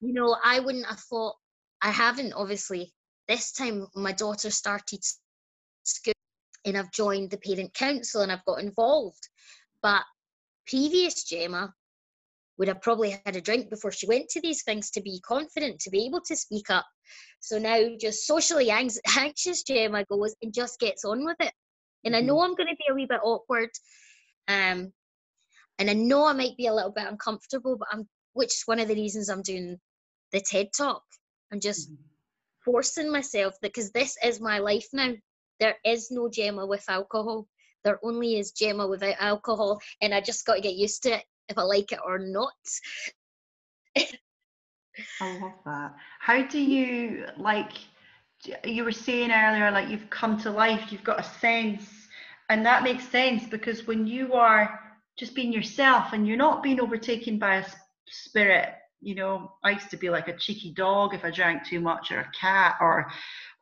know, 0.00 0.36
I 0.44 0.60
wouldn't 0.60 0.86
have 0.86 1.00
thought. 1.00 1.34
I 1.82 1.90
haven't 1.90 2.32
obviously. 2.32 2.92
This 3.26 3.52
time, 3.52 3.86
my 3.94 4.12
daughter 4.12 4.50
started 4.50 5.00
school 5.82 6.14
and 6.64 6.76
I've 6.76 6.92
joined 6.92 7.30
the 7.30 7.38
parent 7.38 7.74
council 7.74 8.22
and 8.22 8.32
I've 8.32 8.44
got 8.44 8.60
involved. 8.60 9.28
But 9.82 10.02
previous 10.66 11.24
Gemma 11.24 11.72
would 12.58 12.68
have 12.68 12.82
probably 12.82 13.20
had 13.24 13.36
a 13.36 13.40
drink 13.40 13.68
before 13.68 13.90
she 13.90 14.06
went 14.06 14.28
to 14.30 14.40
these 14.40 14.62
things 14.62 14.90
to 14.92 15.00
be 15.00 15.20
confident, 15.20 15.80
to 15.80 15.90
be 15.90 16.06
able 16.06 16.20
to 16.22 16.36
speak 16.36 16.70
up. 16.70 16.86
So 17.40 17.58
now 17.58 17.80
just 18.00 18.26
socially 18.26 18.70
anxious 19.16 19.62
Gemma 19.62 20.04
goes 20.04 20.34
and 20.42 20.54
just 20.54 20.78
gets 20.78 21.04
on 21.04 21.24
with 21.24 21.36
it. 21.40 21.52
And 22.04 22.14
I 22.14 22.20
know 22.20 22.36
mm-hmm. 22.36 22.50
I'm 22.50 22.54
going 22.54 22.68
to 22.68 22.76
be 22.76 22.84
a 22.90 22.94
wee 22.94 23.06
bit 23.06 23.20
awkward. 23.22 23.70
Um, 24.46 24.92
and 25.78 25.90
I 25.90 25.94
know 25.94 26.26
I 26.26 26.32
might 26.32 26.56
be 26.56 26.66
a 26.66 26.74
little 26.74 26.92
bit 26.92 27.08
uncomfortable, 27.08 27.76
but 27.76 27.88
I'm, 27.90 28.08
which 28.34 28.54
is 28.54 28.62
one 28.66 28.78
of 28.78 28.88
the 28.88 28.94
reasons 28.94 29.28
I'm 29.28 29.42
doing 29.42 29.78
the 30.32 30.40
TED 30.40 30.68
talk. 30.76 31.02
I'm 31.52 31.60
just 31.60 31.90
mm-hmm. 31.90 32.02
forcing 32.64 33.10
myself 33.10 33.54
because 33.62 33.90
this 33.90 34.16
is 34.22 34.40
my 34.40 34.58
life 34.58 34.86
now. 34.92 35.14
There 35.60 35.76
is 35.84 36.10
no 36.10 36.28
Gemma 36.28 36.66
with 36.66 36.84
alcohol. 36.88 37.46
There 37.84 38.00
only 38.02 38.38
is 38.38 38.52
Gemma 38.52 38.86
without 38.86 39.16
alcohol, 39.20 39.80
and 40.00 40.14
I 40.14 40.20
just 40.20 40.46
got 40.46 40.54
to 40.54 40.60
get 40.60 40.74
used 40.74 41.02
to 41.04 41.16
it 41.16 41.24
if 41.48 41.58
I 41.58 41.62
like 41.62 41.92
it 41.92 42.00
or 42.04 42.18
not. 42.18 42.52
I 45.20 45.38
love 45.38 45.52
that. 45.66 45.94
How 46.20 46.42
do 46.46 46.60
you 46.60 47.26
like? 47.36 47.72
You 48.64 48.84
were 48.84 48.92
saying 48.92 49.30
earlier, 49.30 49.70
like 49.70 49.88
you've 49.88 50.10
come 50.10 50.38
to 50.40 50.50
life, 50.50 50.92
you've 50.92 51.04
got 51.04 51.20
a 51.20 51.38
sense, 51.40 52.08
and 52.48 52.64
that 52.64 52.82
makes 52.82 53.08
sense 53.08 53.46
because 53.46 53.86
when 53.86 54.06
you 54.06 54.34
are 54.34 54.80
just 55.18 55.34
being 55.34 55.52
yourself 55.52 56.12
and 56.12 56.26
you're 56.26 56.36
not 56.36 56.62
being 56.62 56.80
overtaken 56.80 57.38
by 57.38 57.56
a 57.56 57.66
spirit, 58.06 58.70
you 59.00 59.14
know, 59.14 59.52
I 59.62 59.70
used 59.70 59.90
to 59.90 59.96
be 59.96 60.10
like 60.10 60.28
a 60.28 60.36
cheeky 60.36 60.72
dog 60.72 61.14
if 61.14 61.24
I 61.24 61.30
drank 61.30 61.66
too 61.66 61.80
much, 61.80 62.10
or 62.10 62.20
a 62.20 62.30
cat, 62.38 62.76
or 62.80 63.10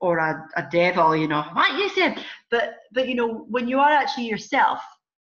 or 0.02 0.18
a, 0.18 0.48
a 0.56 0.66
devil, 0.70 1.16
you 1.16 1.28
know, 1.28 1.42
what 1.52 1.78
you 1.78 1.88
said. 1.88 2.22
But 2.50 2.74
but 2.92 3.08
you 3.08 3.14
know, 3.14 3.46
when 3.48 3.68
you 3.68 3.78
are 3.78 3.90
actually 3.90 4.26
yourself 4.26 4.80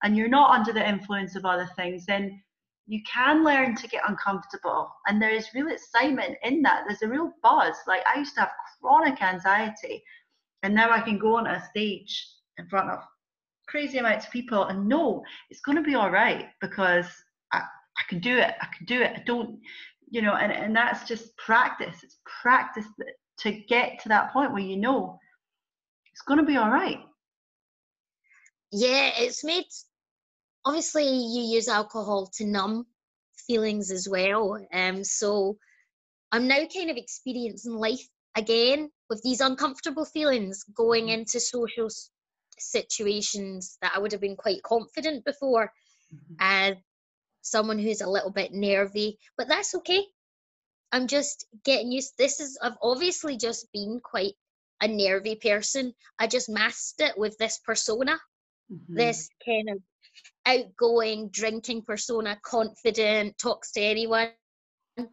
and 0.04 0.18
you're 0.18 0.28
not 0.28 0.50
under 0.50 0.74
the 0.74 0.88
influence 0.88 1.36
of 1.36 1.46
other 1.46 1.70
things, 1.78 2.06
then 2.06 2.42
you 2.88 3.00
can 3.04 3.46
learn 3.46 3.76
to 3.76 3.88
get 3.88 4.02
uncomfortable. 4.10 4.92
And 5.08 5.22
there 5.22 5.30
is 5.30 5.54
real 5.54 5.70
excitement 5.70 6.36
in 6.44 6.62
that. 6.64 6.84
There's 6.86 7.04
a 7.04 7.08
real 7.08 7.32
buzz. 7.42 7.76
Like 7.88 8.02
I 8.06 8.20
used 8.20 8.34
to 8.34 8.42
have 8.42 8.52
chronic 8.82 9.22
anxiety, 9.22 10.04
and 10.64 10.74
now 10.74 10.90
I 10.90 11.00
can 11.02 11.20
go 11.20 11.38
on 11.38 11.48
a 11.48 11.64
stage 11.70 12.28
in 12.58 12.68
front 12.68 12.90
of 12.90 13.00
crazy 13.68 14.00
amounts 14.00 14.26
of 14.26 14.32
people 14.32 14.66
and 14.66 14.90
know 14.90 15.24
it's 15.50 15.62
going 15.62 15.78
to 15.78 15.84
be 15.84 15.96
all 15.96 16.12
right 16.12 16.48
because 16.62 17.06
I, 17.54 17.60
I 17.60 18.04
can 18.10 18.20
do 18.20 18.38
it. 18.38 18.56
I 18.60 18.68
can 18.76 18.86
do 18.86 19.02
it. 19.02 19.14
I 19.16 19.24
don't, 19.26 19.60
you 20.10 20.22
know, 20.22 20.34
and, 20.34 20.52
and 20.52 20.76
that's 20.76 21.08
just 21.08 21.36
practice. 21.38 22.04
It's 22.04 22.18
practice 22.42 22.86
that 22.98 23.14
to 23.40 23.52
get 23.52 24.00
to 24.04 24.10
that 24.10 24.32
point 24.32 24.54
where 24.54 24.62
you 24.62 24.78
know 24.78 25.20
it's 26.12 26.22
going 26.22 26.40
to 26.40 26.46
be 26.46 26.58
all 26.58 26.70
right. 26.70 27.00
Yeah, 28.72 29.12
it's 29.18 29.44
made. 29.44 29.66
Obviously, 30.66 31.06
you 31.06 31.56
use 31.56 31.68
alcohol 31.68 32.30
to 32.38 32.46
numb 32.46 32.86
feelings 33.48 33.92
as 33.92 34.08
well. 34.10 34.58
Um, 34.74 35.04
so 35.04 35.58
I'm 36.32 36.48
now 36.48 36.66
kind 36.74 36.90
of 36.90 36.98
experiencing 36.98 37.74
life 37.74 38.02
again 38.36 38.90
with 39.10 39.22
these 39.24 39.42
uncomfortable 39.42 40.06
feelings 40.06 40.64
going 40.76 41.06
mm-hmm. 41.06 41.22
into 41.22 41.40
social 41.40 41.90
situations 42.60 43.78
that 43.82 43.92
I 43.96 44.00
would 44.00 44.12
have 44.12 44.22
been 44.22 44.36
quite 44.36 44.64
confident 44.64 45.26
before. 45.26 45.72
Mm-hmm. 46.14 46.36
As 46.40 46.76
someone 47.42 47.78
who's 47.78 48.02
a 48.02 48.10
little 48.10 48.32
bit 48.32 48.54
nervy, 48.54 49.18
but 49.38 49.48
that's 49.48 49.76
okay. 49.76 50.06
I'm 50.94 51.08
just 51.08 51.48
getting 51.66 51.92
used. 51.92 52.14
This 52.20 52.40
is 52.40 52.58
I've 52.62 52.78
obviously 52.82 53.36
just 53.36 53.68
been 53.74 54.00
quite 54.02 54.36
a 54.80 54.88
nervy 54.88 55.36
person. 55.36 55.92
I 56.20 56.28
just 56.28 56.50
masked 56.50 57.02
it 57.02 57.18
with 57.18 57.36
this 57.40 57.58
persona, 57.66 58.20
mm-hmm. 58.72 58.96
this 58.96 59.28
kind 59.44 59.70
of 59.72 59.78
outgoing 60.46 61.30
drinking 61.30 61.82
persona, 61.82 62.38
confident, 62.44 63.40
talks 63.40 63.72
to 63.72 63.82
anyone. 63.82 64.30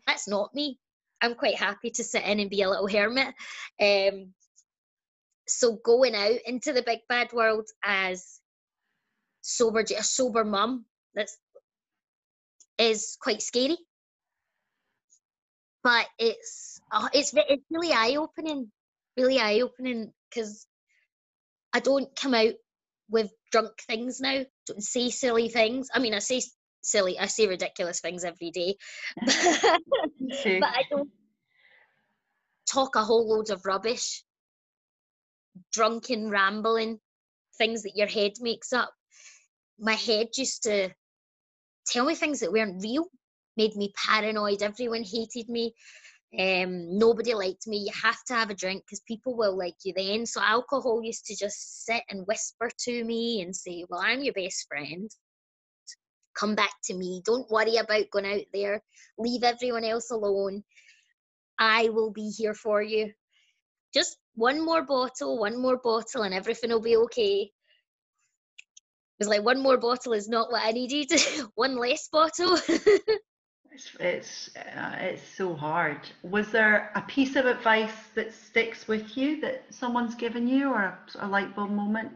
That's 0.06 0.28
not 0.28 0.54
me. 0.54 0.78
I'm 1.22 1.34
quite 1.34 1.56
happy 1.56 1.90
to 1.92 2.04
sit 2.04 2.24
in 2.24 2.40
and 2.40 2.50
be 2.50 2.60
a 2.60 2.68
little 2.68 2.86
hermit. 2.86 3.34
Um, 3.80 4.34
so 5.48 5.78
going 5.82 6.14
out 6.14 6.40
into 6.44 6.74
the 6.74 6.82
big 6.82 7.00
bad 7.08 7.32
world 7.32 7.66
as 7.82 8.40
sober, 9.40 9.80
a 9.80 10.02
sober 10.02 10.44
mum, 10.44 10.84
that's 11.14 11.38
is 12.78 13.16
quite 13.20 13.40
scary 13.40 13.78
but 15.82 16.06
it's 16.18 16.80
uh, 16.92 17.08
it's 17.12 17.32
it's 17.34 17.64
really 17.70 17.92
eye 17.92 18.16
opening, 18.16 18.70
really 19.16 19.38
eye 19.38 19.60
opening 19.60 20.12
because 20.28 20.66
I 21.72 21.80
don't 21.80 22.14
come 22.16 22.34
out 22.34 22.54
with 23.08 23.30
drunk 23.50 23.72
things 23.86 24.20
now. 24.20 24.44
Don't 24.66 24.82
say 24.82 25.10
silly 25.10 25.48
things. 25.48 25.88
I 25.94 25.98
mean, 25.98 26.14
I 26.14 26.18
say 26.18 26.42
silly, 26.82 27.18
I 27.18 27.26
say 27.26 27.46
ridiculous 27.46 28.00
things 28.00 28.24
every 28.24 28.50
day, 28.50 28.76
but 29.16 29.28
I 29.30 30.82
don't 30.90 31.10
talk 32.70 32.96
a 32.96 33.04
whole 33.04 33.28
load 33.28 33.50
of 33.50 33.64
rubbish, 33.64 34.22
drunken 35.72 36.30
rambling, 36.30 36.98
things 37.58 37.82
that 37.82 37.96
your 37.96 38.06
head 38.06 38.32
makes 38.40 38.72
up. 38.72 38.92
My 39.78 39.94
head 39.94 40.28
used 40.36 40.64
to 40.64 40.90
tell 41.86 42.04
me 42.04 42.14
things 42.14 42.40
that 42.40 42.52
weren't 42.52 42.82
real 42.82 43.06
made 43.60 43.76
me 43.76 43.92
paranoid. 44.06 44.62
Everyone 44.62 45.04
hated 45.04 45.48
me. 45.48 45.74
Um, 46.38 46.98
nobody 46.98 47.34
liked 47.34 47.66
me. 47.66 47.78
You 47.78 47.92
have 48.02 48.22
to 48.28 48.34
have 48.34 48.50
a 48.50 48.54
drink 48.54 48.84
because 48.84 49.02
people 49.06 49.36
will 49.36 49.56
like 49.56 49.76
you 49.84 49.92
then. 49.94 50.26
So 50.26 50.40
alcohol 50.40 51.02
used 51.02 51.26
to 51.26 51.36
just 51.36 51.84
sit 51.84 52.02
and 52.08 52.26
whisper 52.26 52.70
to 52.84 53.04
me 53.04 53.42
and 53.42 53.54
say, 53.54 53.84
"Well, 53.88 54.00
I'm 54.00 54.22
your 54.22 54.32
best 54.32 54.66
friend. 54.68 55.10
Come 56.40 56.54
back 56.54 56.74
to 56.84 56.94
me. 56.94 57.22
Don't 57.24 57.50
worry 57.50 57.76
about 57.76 58.10
going 58.10 58.26
out 58.26 58.46
there. 58.54 58.82
Leave 59.18 59.42
everyone 59.42 59.84
else 59.84 60.10
alone. 60.10 60.62
I 61.58 61.88
will 61.90 62.12
be 62.12 62.30
here 62.30 62.54
for 62.54 62.80
you. 62.80 63.12
Just 63.92 64.16
one 64.34 64.64
more 64.64 64.82
bottle, 64.82 65.38
one 65.38 65.60
more 65.60 65.78
bottle, 65.78 66.22
and 66.22 66.34
everything 66.34 66.70
will 66.70 66.88
be 66.92 66.96
okay." 67.06 67.50
It 69.18 69.24
was 69.26 69.28
like 69.28 69.44
one 69.44 69.60
more 69.60 69.76
bottle 69.76 70.14
is 70.14 70.28
not 70.28 70.50
what 70.50 70.64
I 70.64 70.70
needed. 70.70 71.10
one 71.54 71.76
less 71.76 72.08
bottle. 72.08 72.56
It's 73.72 73.96
it's 74.00 74.56
uh, 74.56 74.96
it's 75.00 75.22
so 75.36 75.54
hard. 75.54 76.00
Was 76.22 76.50
there 76.50 76.90
a 76.94 77.02
piece 77.02 77.36
of 77.36 77.46
advice 77.46 77.94
that 78.14 78.34
sticks 78.34 78.88
with 78.88 79.16
you 79.16 79.40
that 79.42 79.64
someone's 79.70 80.14
given 80.14 80.48
you, 80.48 80.70
or 80.70 80.82
a, 80.82 80.98
a 81.20 81.28
light 81.28 81.54
bulb 81.54 81.70
moment? 81.70 82.12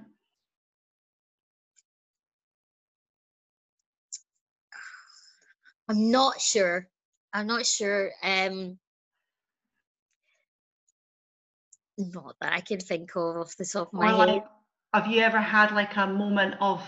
I'm 5.89 6.11
not 6.11 6.41
sure. 6.41 6.89
I'm 7.33 7.47
not 7.47 7.67
sure. 7.67 8.11
Um, 8.23 8.79
not 11.99 12.35
that 12.41 12.53
I 12.53 12.61
can 12.61 12.81
think 12.81 13.15
of 13.17 13.37
off 13.37 13.57
the 13.57 13.65
top 13.65 13.89
of 13.89 13.93
my 13.95 14.13
or 14.13 14.17
head. 14.17 14.29
Like, 14.29 14.45
have 14.93 15.07
you 15.07 15.21
ever 15.21 15.41
had 15.41 15.73
like 15.73 15.97
a 15.97 16.07
moment 16.07 16.55
of, 16.61 16.83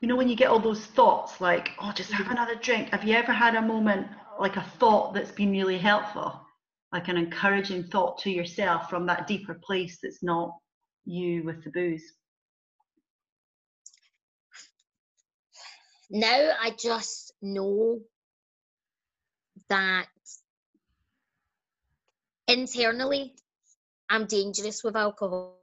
you 0.00 0.08
know, 0.08 0.16
when 0.16 0.28
you 0.28 0.36
get 0.36 0.48
all 0.48 0.58
those 0.58 0.84
thoughts 0.84 1.40
like, 1.40 1.72
oh, 1.78 1.92
just 1.94 2.10
have 2.12 2.26
mm. 2.26 2.32
another 2.32 2.54
drink. 2.54 2.90
Have 2.90 3.04
you 3.04 3.14
ever 3.14 3.32
had 3.32 3.54
a 3.54 3.62
moment 3.62 4.06
like 4.38 4.56
a 4.56 4.62
thought 4.78 5.12
that's 5.12 5.30
been 5.30 5.50
really 5.50 5.78
helpful, 5.78 6.40
like 6.92 7.08
an 7.08 7.18
encouraging 7.18 7.84
thought 7.84 8.18
to 8.20 8.30
yourself 8.30 8.88
from 8.88 9.06
that 9.06 9.26
deeper 9.26 9.60
place 9.62 9.98
that's 10.02 10.22
not 10.22 10.52
you 11.04 11.44
with 11.44 11.62
the 11.64 11.70
booze? 11.70 12.04
Now 16.10 16.54
I 16.60 16.70
just 16.76 17.34
know 17.42 18.00
that 19.68 20.08
internally 22.48 23.34
I'm 24.08 24.26
dangerous 24.26 24.82
with 24.82 24.96
alcohol 24.96 25.56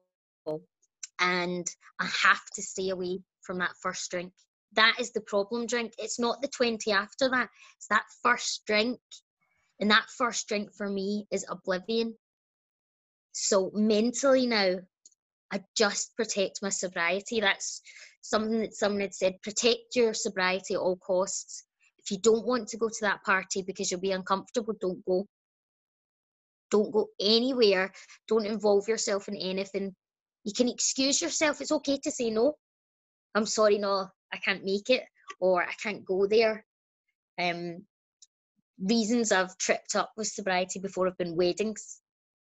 and 1.19 1.67
I 1.99 2.05
have 2.05 2.45
to 2.55 2.61
stay 2.61 2.89
away 2.89 3.19
from 3.47 3.59
that 3.59 3.75
first 3.81 4.11
drink. 4.11 4.33
That 4.73 4.95
is 4.99 5.11
the 5.13 5.21
problem 5.21 5.65
drink. 5.65 5.93
It's 5.97 6.19
not 6.19 6.41
the 6.41 6.49
20 6.49 6.91
after 6.91 7.29
that, 7.29 7.49
it's 7.77 7.87
that 7.87 8.03
first 8.21 8.63
drink. 8.67 8.99
And 9.79 9.89
that 9.91 10.05
first 10.17 10.47
drink 10.47 10.73
for 10.75 10.89
me 10.89 11.25
is 11.31 11.45
oblivion. 11.49 12.15
So 13.31 13.71
mentally 13.73 14.47
now, 14.47 14.75
I 15.53 15.63
just 15.75 16.15
protect 16.17 16.61
my 16.61 16.69
sobriety. 16.69 17.39
That's 17.39 17.81
something 18.21 18.59
that 18.59 18.73
someone 18.73 19.01
had 19.01 19.13
said 19.13 19.41
protect 19.41 19.95
your 19.95 20.13
sobriety 20.13 20.73
at 20.73 20.79
all 20.79 20.97
costs. 20.97 21.63
If 21.99 22.11
you 22.11 22.17
don't 22.17 22.45
want 22.45 22.67
to 22.69 22.77
go 22.77 22.89
to 22.89 23.01
that 23.01 23.23
party 23.23 23.61
because 23.61 23.89
you'll 23.89 23.99
be 24.01 24.11
uncomfortable, 24.11 24.73
don't 24.81 25.05
go. 25.05 25.25
Don't 26.69 26.91
go 26.91 27.07
anywhere. 27.21 27.93
Don't 28.27 28.45
involve 28.45 28.87
yourself 28.87 29.29
in 29.29 29.37
anything. 29.37 29.95
You 30.43 30.53
can 30.53 30.67
excuse 30.67 31.21
yourself. 31.21 31.61
It's 31.61 31.71
okay 31.71 31.99
to 32.03 32.11
say 32.11 32.29
no. 32.29 32.55
I'm 33.37 33.45
sorry, 33.45 33.77
no, 33.77 34.09
I 34.33 34.37
can't 34.37 34.65
make 34.65 34.89
it, 34.89 35.03
or 35.39 35.63
I 35.63 35.73
can't 35.73 36.03
go 36.03 36.25
there. 36.25 36.65
Um, 37.39 37.83
reasons 38.81 39.31
I've 39.31 39.55
tripped 39.59 39.95
up 39.95 40.11
with 40.17 40.27
sobriety 40.27 40.79
before 40.79 41.05
have 41.05 41.17
been 41.17 41.35
weddings. 41.35 42.01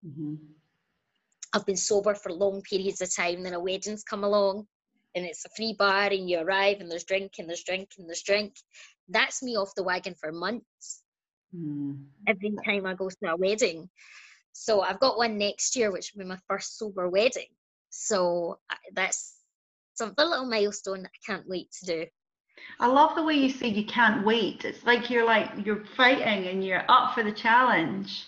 Mm-hmm. 0.06 0.36
I've 1.54 1.66
been 1.66 1.76
sober 1.78 2.14
for 2.14 2.32
long 2.32 2.62
periods 2.62 3.02
of 3.02 3.16
time, 3.16 3.42
then 3.42 3.54
a 3.54 3.60
wedding's 3.60 4.04
come 4.04 4.24
along, 4.24 4.68
and 5.16 5.26
it's 5.26 5.46
a 5.46 5.50
free 5.58 5.76
bar, 5.78 6.08
and 6.08 6.30
you 6.30 6.40
arrive, 6.40 6.82
and 6.82 6.92
there's 6.92 7.04
drink, 7.04 7.34
and 7.40 7.50
there's 7.50 7.64
drink, 7.64 7.90
and 7.98 8.08
there's 8.08 8.22
drink, 8.22 8.54
that's 9.10 9.42
me 9.42 9.56
off 9.56 9.74
the 9.76 9.84
wagon 9.84 10.14
for 10.14 10.32
months. 10.32 11.02
Mm. 11.56 12.04
Every 12.28 12.54
time 12.64 12.86
I 12.86 12.94
go 12.94 13.10
to 13.10 13.32
a 13.32 13.36
wedding. 13.36 13.90
So 14.52 14.82
I've 14.82 15.00
got 15.00 15.18
one 15.18 15.40
next 15.40 15.76
year, 15.76 15.92
which 15.92 16.12
will 16.14 16.24
be 16.24 16.30
my 16.30 16.40
first 16.48 16.78
sober 16.78 17.10
wedding. 17.10 17.50
So 17.90 18.60
that's 18.94 19.35
something 19.98 20.26
a 20.26 20.30
little 20.30 20.50
milestone 20.50 21.04
that 21.04 21.12
I 21.12 21.32
can't 21.32 21.48
wait 21.48 21.72
to 21.80 21.86
do. 21.86 22.06
I 22.80 22.88
love 22.88 23.16
the 23.16 23.24
way 23.24 23.36
you 23.36 23.50
say 23.50 23.68
you 23.68 23.86
can't 23.86 24.26
wait. 24.26 24.66
It's 24.66 24.84
like 24.86 25.10
you're 25.10 25.26
like 25.26 25.50
you're 25.66 25.84
fighting 25.98 26.48
and 26.48 26.64
you're 26.64 26.84
up 26.90 27.14
for 27.14 27.24
the 27.24 27.32
challenge. 27.32 28.26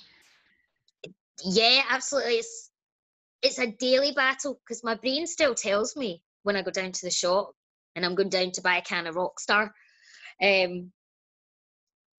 Yeah, 1.44 1.82
absolutely. 1.90 2.34
It's 2.36 2.70
it's 3.42 3.60
a 3.60 3.68
daily 3.68 4.12
battle 4.12 4.60
because 4.66 4.84
my 4.84 4.96
brain 4.96 5.28
still 5.28 5.56
tells 5.56 5.96
me 5.96 6.22
when 6.44 6.56
I 6.56 6.62
go 6.62 6.72
down 6.72 6.92
to 6.92 7.06
the 7.06 7.12
shop 7.12 7.52
and 7.96 8.06
I'm 8.06 8.16
going 8.16 8.30
down 8.30 8.52
to 8.52 8.62
buy 8.62 8.78
a 8.78 8.82
can 8.82 9.08
of 9.08 9.16
Rockstar 9.16 9.70
um, 10.42 10.92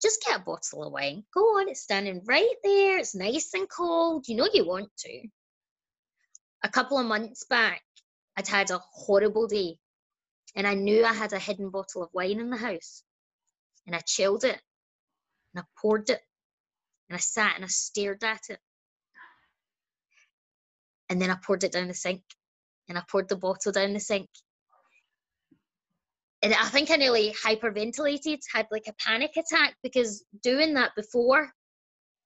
just 0.03 0.23
get 0.25 0.41
a 0.41 0.45
bottle 0.45 0.85
of 0.85 0.93
wine. 0.93 1.25
Go 1.35 1.41
on, 1.41 1.69
it's 1.69 1.83
standing 1.83 2.23
right 2.27 2.55
there. 2.63 2.99
It's 2.99 3.15
nice 3.15 3.53
and 3.55 3.69
cold. 3.69 4.27
You 4.29 4.37
know 4.37 4.49
you 4.53 4.67
want 4.67 4.91
to. 4.99 5.29
A 6.65 6.69
couple 6.69 6.99
of 6.99 7.07
months 7.07 7.45
back, 7.45 7.83
I'd 8.39 8.49
had 8.49 8.71
a 8.71 8.79
horrible 8.79 9.49
day 9.49 9.79
and 10.55 10.67
I 10.67 10.75
knew 10.75 11.05
I 11.05 11.13
had 11.13 11.33
a 11.33 11.39
hidden 11.39 11.71
bottle 11.71 12.05
of 12.05 12.11
wine 12.15 12.41
in 12.41 12.51
the 12.51 12.57
house. 12.57 13.03
And 13.87 13.97
I 13.97 14.01
chilled 14.01 14.45
it 14.45 14.61
and 15.53 15.63
I 15.63 15.65
poured 15.81 16.09
it 16.09 16.21
and 17.09 17.17
I 17.17 17.19
sat 17.19 17.57
and 17.57 17.65
I 17.65 17.69
stared 17.69 18.23
at 18.23 18.43
it. 18.49 18.61
And 21.11 21.21
then 21.21 21.31
I 21.31 21.37
poured 21.45 21.65
it 21.65 21.73
down 21.73 21.89
the 21.89 21.95
sink 21.95 22.23
and 22.89 22.97
I 22.97 23.03
poured 23.11 23.29
the 23.29 23.37
bottle 23.37 23.73
down 23.73 23.93
the 23.93 24.01
sink 24.01 24.31
and 26.43 26.55
I 26.55 26.67
think 26.67 26.91
I 26.91 26.97
nearly 26.97 27.35
hyperventilated, 27.45 28.39
had 28.53 28.69
like 28.71 28.87
a 28.87 28.95
panic 29.05 29.33
attack 29.37 29.75
because 29.83 30.25
doing 30.43 30.75
that 30.75 30.93
before 30.95 31.51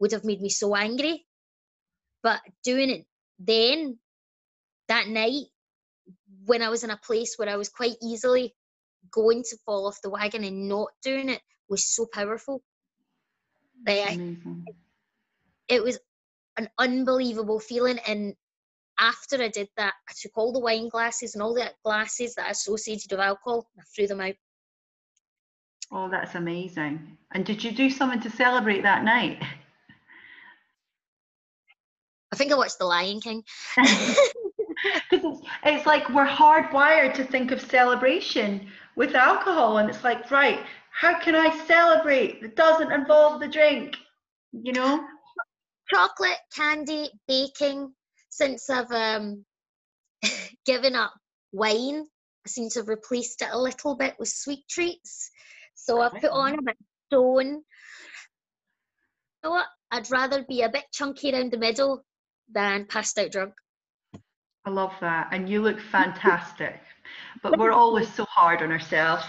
would 0.00 0.12
have 0.12 0.24
made 0.24 0.42
me 0.42 0.50
so 0.50 0.76
angry. 0.76 1.24
But 2.22 2.40
doing 2.62 2.90
it 2.90 3.06
then, 3.38 3.98
that 4.88 5.08
night, 5.08 5.46
when 6.44 6.62
I 6.62 6.68
was 6.68 6.84
in 6.84 6.90
a 6.90 6.96
place 6.96 7.34
where 7.36 7.48
I 7.48 7.56
was 7.56 7.68
quite 7.68 7.96
easily 8.02 8.54
going 9.10 9.42
to 9.42 9.56
fall 9.64 9.86
off 9.86 10.02
the 10.02 10.10
wagon 10.10 10.44
and 10.44 10.68
not 10.68 10.88
doing 11.02 11.28
it, 11.28 11.40
was 11.68 11.84
so 11.84 12.06
powerful. 12.12 12.62
Like, 13.86 14.20
it 15.68 15.82
was 15.82 15.98
an 16.56 16.68
unbelievable 16.78 17.60
feeling. 17.60 17.98
And 18.06 18.34
after 18.98 19.42
I 19.42 19.48
did 19.48 19.68
that, 19.76 19.94
I 20.08 20.12
took 20.20 20.36
all 20.36 20.52
the 20.52 20.60
wine 20.60 20.88
glasses 20.88 21.34
and 21.34 21.42
all 21.42 21.54
the 21.54 21.72
glasses 21.82 22.34
that 22.34 22.46
I 22.46 22.50
associated 22.50 23.10
with 23.10 23.20
alcohol 23.20 23.66
and 23.74 23.82
I 23.82 23.84
threw 23.94 24.06
them 24.06 24.20
out. 24.20 24.34
Oh, 25.90 26.08
that's 26.08 26.34
amazing. 26.34 27.18
And 27.32 27.44
did 27.44 27.62
you 27.62 27.72
do 27.72 27.90
something 27.90 28.20
to 28.20 28.30
celebrate 28.30 28.82
that 28.82 29.04
night? 29.04 29.42
I 32.32 32.36
think 32.36 32.50
I 32.50 32.56
watched 32.56 32.78
The 32.78 32.86
Lion 32.86 33.20
King. 33.20 33.44
it's, 35.10 35.42
it's 35.64 35.86
like 35.86 36.08
we're 36.10 36.26
hardwired 36.26 37.14
to 37.14 37.24
think 37.24 37.50
of 37.50 37.60
celebration 37.60 38.68
with 38.96 39.14
alcohol, 39.14 39.78
and 39.78 39.88
it's 39.88 40.04
like, 40.04 40.30
right, 40.30 40.60
how 40.92 41.18
can 41.18 41.34
I 41.34 41.64
celebrate 41.66 42.42
that 42.42 42.56
doesn't 42.56 42.92
involve 42.92 43.40
the 43.40 43.48
drink? 43.48 43.96
You 44.52 44.72
know? 44.72 45.04
Chocolate, 45.92 46.38
candy, 46.54 47.10
baking, 47.26 47.92
since 48.28 48.68
I've 48.70 48.90
um, 48.90 49.44
given 50.66 50.94
up 50.94 51.12
wine, 51.52 52.06
I 52.46 52.48
seem 52.48 52.68
to 52.70 52.80
have 52.80 52.88
replaced 52.88 53.42
it 53.42 53.48
a 53.50 53.58
little 53.58 53.96
bit 53.96 54.14
with 54.18 54.28
sweet 54.28 54.66
treats. 54.68 55.30
So 55.74 56.00
I've 56.00 56.12
put 56.12 56.30
on 56.30 56.58
a 56.58 56.62
bit 56.62 56.76
stone. 57.06 57.46
You 57.46 57.62
know 59.44 59.50
what? 59.50 59.66
I'd 59.90 60.10
rather 60.10 60.44
be 60.44 60.62
a 60.62 60.68
bit 60.68 60.84
chunky 60.92 61.32
around 61.32 61.52
the 61.52 61.58
middle 61.58 62.04
than 62.50 62.86
passed 62.86 63.18
out 63.18 63.30
drunk. 63.30 63.54
I 64.64 64.70
love 64.70 64.92
that. 65.00 65.28
And 65.32 65.48
you 65.48 65.62
look 65.62 65.80
fantastic. 65.92 66.80
but 67.42 67.58
we're 67.58 67.72
always 67.72 68.12
so 68.12 68.24
hard 68.24 68.62
on 68.62 68.70
ourselves. 68.70 69.24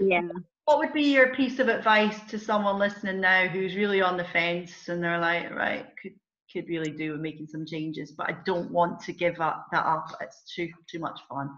yeah. 0.00 0.22
What 0.64 0.78
would 0.78 0.92
be 0.92 1.12
your 1.12 1.34
piece 1.34 1.58
of 1.58 1.68
advice 1.68 2.20
to 2.28 2.38
someone 2.38 2.78
listening 2.78 3.20
now 3.20 3.48
who's 3.48 3.74
really 3.74 4.00
on 4.00 4.16
the 4.16 4.24
fence 4.24 4.88
and 4.88 5.02
they're 5.02 5.18
like, 5.18 5.50
right, 5.54 5.86
could 6.00 6.12
could 6.52 6.68
really 6.68 6.90
do 6.90 7.12
with 7.12 7.20
making 7.20 7.46
some 7.46 7.64
changes, 7.64 8.12
but 8.12 8.28
I 8.28 8.36
don't 8.44 8.70
want 8.70 9.00
to 9.00 9.12
give 9.12 9.40
up 9.40 9.66
that 9.72 9.86
up. 9.86 10.14
It's 10.20 10.42
too 10.54 10.68
too 10.88 10.98
much 10.98 11.18
fun. 11.28 11.50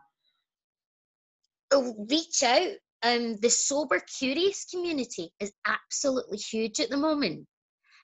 Oh, 1.72 2.06
reach 2.08 2.42
out. 2.42 2.72
Um, 3.02 3.36
the 3.36 3.50
sober 3.50 4.00
curious 4.18 4.64
community 4.64 5.30
is 5.40 5.52
absolutely 5.66 6.38
huge 6.38 6.80
at 6.80 6.88
the 6.88 6.96
moment. 6.96 7.46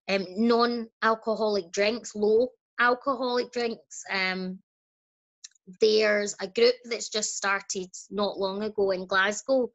Um, 0.09 0.27
non-alcoholic 0.37 1.71
drinks, 1.71 2.15
low 2.15 2.49
alcoholic 2.81 3.53
drinks. 3.53 4.03
Um, 4.11 4.59
there's 5.81 6.35
a 6.41 6.49
group 6.49 6.74
that's 6.85 7.11
just 7.11 7.37
started 7.37 7.91
not 8.11 8.39
long 8.39 8.62
ago 8.64 8.91
in 8.91 9.07
Glasgow 9.07 9.70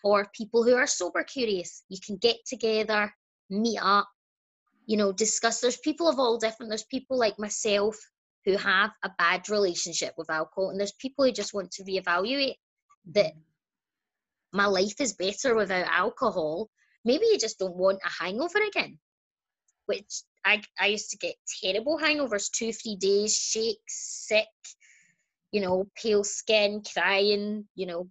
for 0.00 0.26
people 0.34 0.64
who 0.64 0.74
are 0.74 0.86
sober 0.86 1.24
curious. 1.24 1.82
You 1.90 1.98
can 2.04 2.16
get 2.16 2.36
together, 2.46 3.12
meet 3.50 3.78
up, 3.82 4.08
you 4.88 4.96
know 4.96 5.12
discuss 5.12 5.60
there's 5.60 5.76
people 5.76 6.08
of 6.08 6.18
all 6.18 6.38
different 6.38 6.70
there's 6.70 6.84
people 6.84 7.16
like 7.16 7.38
myself 7.38 7.96
who 8.44 8.56
have 8.56 8.90
a 9.04 9.10
bad 9.18 9.48
relationship 9.48 10.14
with 10.16 10.30
alcohol 10.30 10.70
and 10.70 10.80
there's 10.80 10.94
people 10.98 11.24
who 11.24 11.30
just 11.30 11.54
want 11.54 11.70
to 11.70 11.84
reevaluate 11.84 12.56
that 13.12 13.32
my 14.52 14.64
life 14.64 14.98
is 14.98 15.12
better 15.12 15.54
without 15.54 15.86
alcohol 15.86 16.68
maybe 17.04 17.26
you 17.26 17.38
just 17.38 17.58
don't 17.58 17.76
want 17.76 18.00
a 18.04 18.24
hangover 18.24 18.58
again 18.66 18.98
which 19.88 20.22
I, 20.44 20.62
I 20.80 20.88
used 20.88 21.10
to 21.12 21.18
get 21.18 21.36
terrible 21.62 21.98
hangovers 21.98 22.50
two 22.50 22.72
three 22.72 22.96
days 22.96 23.36
shakes 23.36 24.26
sick 24.28 24.48
you 25.52 25.60
know 25.60 25.86
pale 25.96 26.24
skin 26.24 26.82
crying 26.92 27.68
you 27.74 27.86
know 27.86 28.08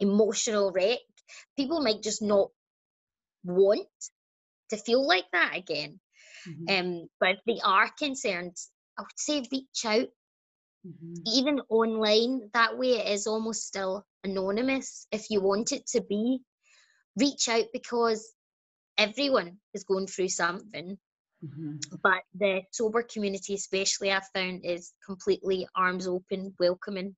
emotional 0.00 0.72
wreck 0.72 1.00
people 1.56 1.82
might 1.82 2.02
just 2.02 2.22
not 2.22 2.50
want 3.44 3.88
to 4.70 4.76
feel 4.76 5.06
like 5.06 5.26
that 5.32 5.56
again. 5.56 6.00
Mhm. 6.46 6.66
Um, 6.68 7.08
but 7.20 7.30
if 7.30 7.40
they 7.46 7.60
are 7.64 7.90
concerned, 7.98 8.56
I 8.98 9.02
would 9.02 9.18
say 9.18 9.44
reach 9.52 9.84
out, 9.86 10.08
Mhm. 10.84 11.24
even 11.26 11.60
online. 11.68 12.50
That 12.54 12.78
way, 12.78 12.98
it 12.98 13.12
is 13.12 13.26
almost 13.26 13.66
still 13.66 14.06
anonymous. 14.24 15.06
If 15.12 15.30
you 15.30 15.40
want 15.40 15.72
it 15.72 15.86
to 15.88 16.00
be, 16.02 16.40
reach 17.16 17.48
out 17.48 17.66
because 17.72 18.34
everyone 18.98 19.58
is 19.74 19.84
going 19.84 20.06
through 20.06 20.28
something. 20.28 20.98
Mhm. 21.44 21.78
But 22.02 22.22
the 22.34 22.62
sober 22.72 23.02
community, 23.04 23.54
especially, 23.54 24.10
I've 24.10 24.26
found 24.34 24.64
is 24.64 24.92
completely 25.06 25.68
arms 25.76 26.08
open, 26.08 26.54
welcoming. 26.58 27.14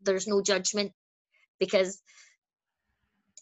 There's 0.00 0.26
no 0.26 0.42
judgment 0.42 0.92
because 1.60 2.02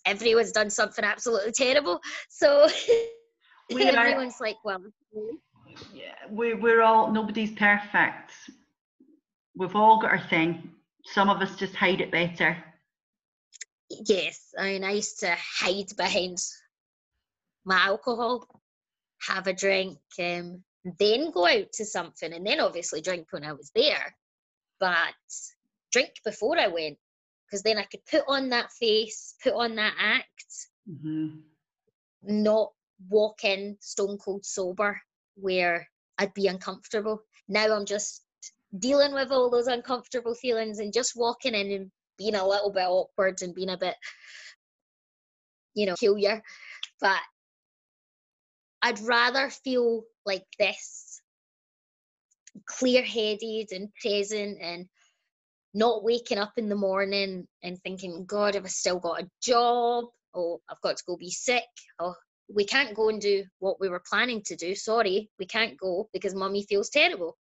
everyone's 0.04 0.52
done 0.52 0.68
something 0.70 1.04
absolutely 1.04 1.52
terrible. 1.52 2.00
So 2.28 2.68
We 3.70 3.88
are- 3.88 3.96
everyone's 3.98 4.38
like, 4.40 4.56
well, 4.64 4.82
Yeah, 5.94 6.14
we 6.28 6.52
we're 6.54 6.82
all 6.82 7.10
nobody's 7.10 7.52
perfect. 7.52 8.32
We've 9.56 9.74
all 9.76 9.98
got 10.00 10.10
our 10.10 10.28
thing. 10.28 10.74
Some 11.06 11.30
of 11.30 11.40
us 11.40 11.56
just 11.56 11.74
hide 11.74 12.00
it 12.02 12.10
better. 12.10 12.62
yes. 13.88 14.52
I 14.58 14.64
mean, 14.72 14.84
I 14.84 14.92
used 14.92 15.20
to 15.20 15.34
hide 15.38 15.96
behind 15.96 16.38
my 17.64 17.78
alcohol, 17.78 18.48
have 19.28 19.46
a 19.46 19.52
drink, 19.52 19.98
um, 20.18 20.62
then 20.98 21.30
go 21.30 21.46
out 21.46 21.72
to 21.74 21.84
something, 21.84 22.32
and 22.32 22.46
then 22.46 22.60
obviously 22.60 23.00
drink 23.00 23.28
when 23.30 23.44
I 23.44 23.52
was 23.52 23.70
there. 23.74 24.14
But 24.80 25.14
drink 25.92 26.14
before 26.24 26.58
I 26.58 26.68
went, 26.68 26.98
because 27.46 27.62
then 27.62 27.78
I 27.78 27.84
could 27.84 28.04
put 28.10 28.24
on 28.26 28.48
that 28.50 28.72
face, 28.72 29.34
put 29.42 29.54
on 29.54 29.76
that 29.76 29.94
act, 29.98 30.26
hmm 30.86 31.38
not 32.22 32.70
walk 33.08 33.44
in 33.44 33.76
stone 33.80 34.18
cold 34.18 34.44
sober 34.44 35.00
where 35.34 35.88
I'd 36.18 36.34
be 36.34 36.46
uncomfortable. 36.46 37.22
Now 37.48 37.74
I'm 37.74 37.86
just 37.86 38.22
dealing 38.78 39.12
with 39.12 39.30
all 39.30 39.50
those 39.50 39.66
uncomfortable 39.66 40.34
feelings 40.34 40.78
and 40.78 40.92
just 40.92 41.16
walking 41.16 41.54
in 41.54 41.70
and 41.72 41.90
being 42.18 42.34
a 42.34 42.46
little 42.46 42.70
bit 42.70 42.86
awkward 42.86 43.42
and 43.42 43.54
being 43.54 43.70
a 43.70 43.76
bit, 43.76 43.96
you 45.74 45.86
know, 45.86 45.94
peculiar. 45.94 46.42
But 47.00 47.20
I'd 48.82 49.00
rather 49.00 49.48
feel 49.50 50.02
like 50.26 50.44
this 50.58 51.20
clear 52.66 53.02
headed 53.02 53.68
and 53.72 53.88
present 54.00 54.58
and 54.60 54.86
not 55.74 56.04
waking 56.04 56.38
up 56.38 56.52
in 56.56 56.68
the 56.68 56.76
morning 56.76 57.46
and 57.62 57.78
thinking, 57.82 58.24
God, 58.26 58.54
have 58.54 58.64
I 58.64 58.68
still 58.68 58.98
got 58.98 59.22
a 59.22 59.30
job? 59.42 60.04
Oh, 60.34 60.60
I've 60.68 60.80
got 60.82 60.96
to 60.96 61.04
go 61.06 61.16
be 61.16 61.30
sick. 61.30 61.64
Oh, 61.98 62.14
we 62.54 62.64
can't 62.64 62.94
go 62.94 63.08
and 63.08 63.20
do 63.20 63.44
what 63.60 63.80
we 63.80 63.88
were 63.88 64.02
planning 64.08 64.42
to 64.46 64.56
do. 64.56 64.74
Sorry, 64.74 65.30
we 65.38 65.46
can't 65.46 65.78
go 65.78 66.08
because 66.12 66.34
mummy 66.34 66.66
feels 66.68 66.90
terrible. 66.90 67.36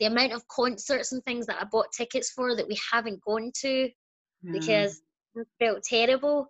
The 0.00 0.06
amount 0.06 0.32
of 0.32 0.46
concerts 0.48 1.12
and 1.12 1.24
things 1.24 1.46
that 1.46 1.60
I 1.60 1.64
bought 1.64 1.92
tickets 1.96 2.30
for 2.30 2.56
that 2.56 2.68
we 2.68 2.78
haven't 2.92 3.22
gone 3.22 3.52
to 3.60 3.88
hmm. 4.44 4.52
because 4.52 5.00
I 5.36 5.42
felt 5.58 5.82
terrible 5.84 6.48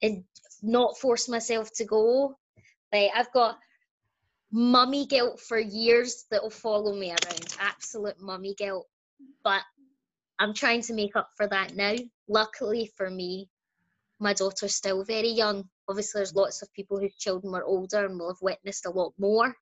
and 0.00 0.24
not 0.62 0.98
force 0.98 1.28
myself 1.28 1.70
to 1.74 1.84
go. 1.84 2.36
Like 2.92 3.10
I've 3.14 3.32
got 3.32 3.58
mummy 4.50 5.06
guilt 5.06 5.40
for 5.40 5.58
years 5.58 6.26
that 6.30 6.42
will 6.42 6.50
follow 6.50 6.94
me 6.94 7.10
around. 7.10 7.56
Absolute 7.58 8.20
mummy 8.20 8.54
guilt. 8.54 8.86
But 9.42 9.62
I'm 10.38 10.54
trying 10.54 10.82
to 10.82 10.92
make 10.94 11.16
up 11.16 11.30
for 11.36 11.46
that 11.48 11.74
now. 11.74 11.94
Luckily 12.28 12.90
for 12.96 13.10
me, 13.10 13.48
my 14.20 14.34
daughter's 14.34 14.74
still 14.74 15.04
very 15.04 15.28
young. 15.28 15.68
Obviously, 15.88 16.18
there's 16.18 16.34
lots 16.34 16.62
of 16.62 16.72
people 16.74 16.98
whose 16.98 17.16
children 17.16 17.52
were 17.52 17.64
older 17.64 18.04
and 18.06 18.18
will 18.18 18.28
have 18.28 18.42
witnessed 18.42 18.86
a 18.86 18.90
lot 18.90 19.12
more. 19.18 19.54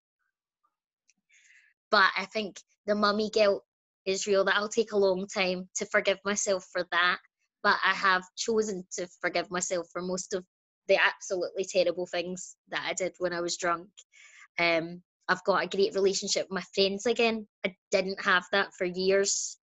But 1.90 2.10
I 2.16 2.26
think 2.26 2.60
the 2.86 2.94
mummy 2.94 3.30
guilt 3.30 3.64
is 4.06 4.26
real. 4.26 4.44
That'll 4.44 4.68
take 4.68 4.92
a 4.92 4.98
long 4.98 5.26
time 5.26 5.68
to 5.76 5.86
forgive 5.86 6.18
myself 6.24 6.66
for 6.72 6.86
that. 6.90 7.18
But 7.62 7.76
I 7.84 7.94
have 7.94 8.22
chosen 8.36 8.84
to 8.92 9.06
forgive 9.20 9.50
myself 9.50 9.86
for 9.92 10.02
most 10.02 10.34
of 10.34 10.44
the 10.90 10.98
absolutely 11.00 11.64
terrible 11.64 12.06
things 12.06 12.56
that 12.68 12.84
I 12.86 12.92
did 12.92 13.14
when 13.18 13.32
I 13.32 13.40
was 13.40 13.56
drunk. 13.56 13.88
Um, 14.58 15.02
I've 15.28 15.44
got 15.44 15.62
a 15.64 15.68
great 15.68 15.94
relationship 15.94 16.46
with 16.50 16.56
my 16.56 16.64
friends 16.74 17.06
again. 17.06 17.46
I 17.64 17.74
didn't 17.90 18.22
have 18.24 18.44
that 18.52 18.74
for 18.76 18.84
years. 18.84 19.56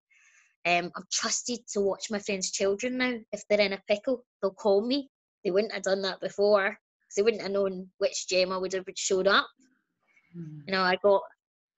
Um, 0.65 0.91
I'm 0.95 1.03
trusted 1.11 1.59
to 1.73 1.81
watch 1.81 2.09
my 2.09 2.19
friends' 2.19 2.51
children 2.51 2.97
now. 2.97 3.13
If 3.31 3.43
they're 3.47 3.61
in 3.61 3.73
a 3.73 3.83
pickle, 3.87 4.25
they'll 4.41 4.51
call 4.51 4.81
me. 4.85 5.09
They 5.43 5.51
wouldn't 5.51 5.73
have 5.73 5.83
done 5.83 6.01
that 6.01 6.19
before 6.21 6.77
they 7.15 7.23
wouldn't 7.23 7.41
have 7.41 7.51
known 7.51 7.89
which 7.97 8.27
Gemma 8.27 8.59
would 8.59 8.73
have 8.73 8.85
showed 8.95 9.27
up. 9.27 9.47
Mhm. 10.35 10.63
You 10.67 10.71
know, 10.73 10.83
I 10.83 10.97
got, 10.97 11.23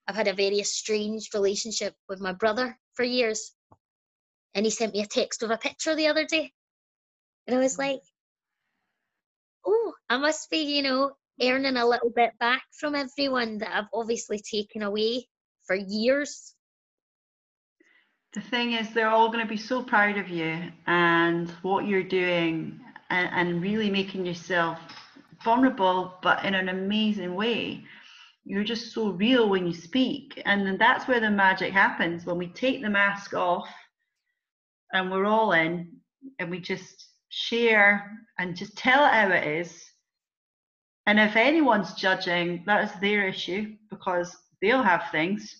I've 0.07 0.15
had 0.15 0.27
a 0.27 0.33
very 0.33 0.59
estranged 0.59 1.33
relationship 1.33 1.95
with 2.07 2.19
my 2.19 2.33
brother 2.33 2.77
for 2.95 3.03
years. 3.03 3.55
And 4.53 4.65
he 4.65 4.71
sent 4.71 4.93
me 4.93 5.01
a 5.01 5.07
text 5.07 5.41
with 5.41 5.51
a 5.51 5.57
picture 5.57 5.95
the 5.95 6.07
other 6.07 6.25
day. 6.25 6.51
And 7.47 7.55
I 7.55 7.59
was 7.59 7.77
like, 7.77 8.01
oh, 9.65 9.93
I 10.09 10.17
must 10.17 10.49
be, 10.49 10.59
you 10.59 10.81
know, 10.81 11.11
earning 11.41 11.77
a 11.77 11.87
little 11.87 12.11
bit 12.15 12.31
back 12.39 12.63
from 12.77 12.95
everyone 12.95 13.59
that 13.59 13.75
I've 13.75 13.89
obviously 13.93 14.39
taken 14.39 14.83
away 14.83 15.27
for 15.65 15.75
years. 15.75 16.55
The 18.33 18.41
thing 18.41 18.73
is, 18.73 18.93
they're 18.93 19.09
all 19.09 19.29
going 19.29 19.43
to 19.43 19.49
be 19.49 19.57
so 19.57 19.81
proud 19.81 20.17
of 20.17 20.29
you 20.29 20.71
and 20.85 21.49
what 21.61 21.87
you're 21.87 22.03
doing 22.03 22.79
and, 23.09 23.29
and 23.31 23.61
really 23.61 23.89
making 23.89 24.25
yourself 24.25 24.79
vulnerable, 25.43 26.15
but 26.21 26.43
in 26.45 26.53
an 26.53 26.69
amazing 26.69 27.35
way. 27.35 27.83
You're 28.45 28.63
just 28.63 28.93
so 28.93 29.09
real 29.09 29.49
when 29.49 29.67
you 29.67 29.73
speak. 29.73 30.41
And 30.45 30.65
then 30.65 30.77
that's 30.77 31.07
where 31.07 31.19
the 31.19 31.29
magic 31.29 31.71
happens 31.71 32.25
when 32.25 32.37
we 32.37 32.47
take 32.47 32.81
the 32.81 32.89
mask 32.89 33.33
off 33.33 33.67
and 34.93 35.11
we're 35.11 35.25
all 35.25 35.51
in 35.51 35.91
and 36.39 36.49
we 36.49 36.59
just 36.59 37.08
share 37.29 38.11
and 38.37 38.55
just 38.55 38.77
tell 38.77 39.05
it 39.05 39.13
how 39.13 39.31
it 39.31 39.47
is. 39.47 39.83
And 41.05 41.19
if 41.19 41.35
anyone's 41.35 41.93
judging, 41.93 42.63
that 42.65 42.83
is 42.83 42.99
their 42.99 43.27
issue 43.27 43.75
because 43.89 44.35
they'll 44.61 44.83
have 44.83 45.05
things, 45.11 45.55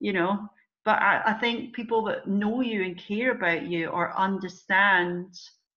you 0.00 0.12
know. 0.12 0.48
But 0.84 1.00
I, 1.00 1.22
I 1.26 1.32
think 1.34 1.74
people 1.74 2.04
that 2.04 2.28
know 2.28 2.60
you 2.60 2.82
and 2.82 2.98
care 2.98 3.32
about 3.32 3.62
you 3.66 3.88
or 3.88 4.16
understand 4.18 5.34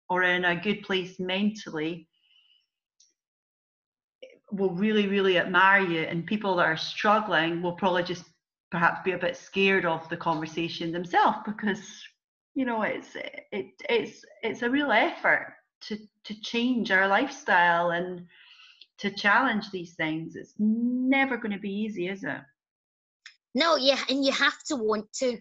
or 0.09 0.23
in 0.23 0.45
a 0.45 0.61
good 0.61 0.83
place 0.83 1.19
mentally 1.19 2.09
will 4.51 4.71
really, 4.71 5.09
really 5.09 5.39
admire 5.39 5.81
you. 5.81 6.01
And 6.01 6.27
people 6.27 6.57
that 6.57 6.67
are 6.67 6.77
struggling 6.77 7.63
will 7.63 7.73
probably 7.73 8.03
just 8.03 8.25
perhaps 8.71 9.01
be 9.05 9.13
a 9.13 9.19
bit 9.19 9.37
scared 9.37 9.85
of 9.85 10.09
the 10.09 10.17
conversation 10.17 10.93
themselves 10.93 11.39
because 11.47 11.81
you 12.55 12.65
know 12.65 12.83
it's 12.83 13.15
it 13.15 13.73
it's 13.89 14.25
it's 14.43 14.63
a 14.63 14.71
real 14.71 14.93
effort 14.93 15.55
to 15.83 15.99
to 16.25 16.41
change 16.41 16.91
our 16.91 17.09
lifestyle 17.09 17.91
and 17.91 18.27
to 18.99 19.11
challenge 19.11 19.71
these 19.71 19.95
things. 19.95 20.37
It's 20.37 20.55
never 20.59 21.37
going 21.37 21.53
to 21.53 21.59
be 21.59 21.73
easy, 21.73 22.09
is 22.09 22.23
it? 22.23 22.41
No, 23.55 23.77
yeah, 23.77 24.01
and 24.09 24.25
you 24.25 24.33
have 24.33 24.63
to 24.69 24.77
want 24.77 25.13
to. 25.15 25.39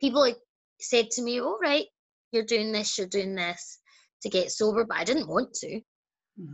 People 0.00 0.32
said 0.80 1.10
to 1.12 1.22
me, 1.22 1.40
"All 1.40 1.58
right, 1.60 1.86
you're 2.30 2.44
doing 2.44 2.72
this, 2.72 2.98
you're 2.98 3.06
doing 3.06 3.34
this 3.34 3.80
to 4.22 4.28
get 4.28 4.52
sober," 4.52 4.84
but 4.84 4.98
I 4.98 5.04
didn't 5.04 5.28
want 5.28 5.52
to. 5.54 5.80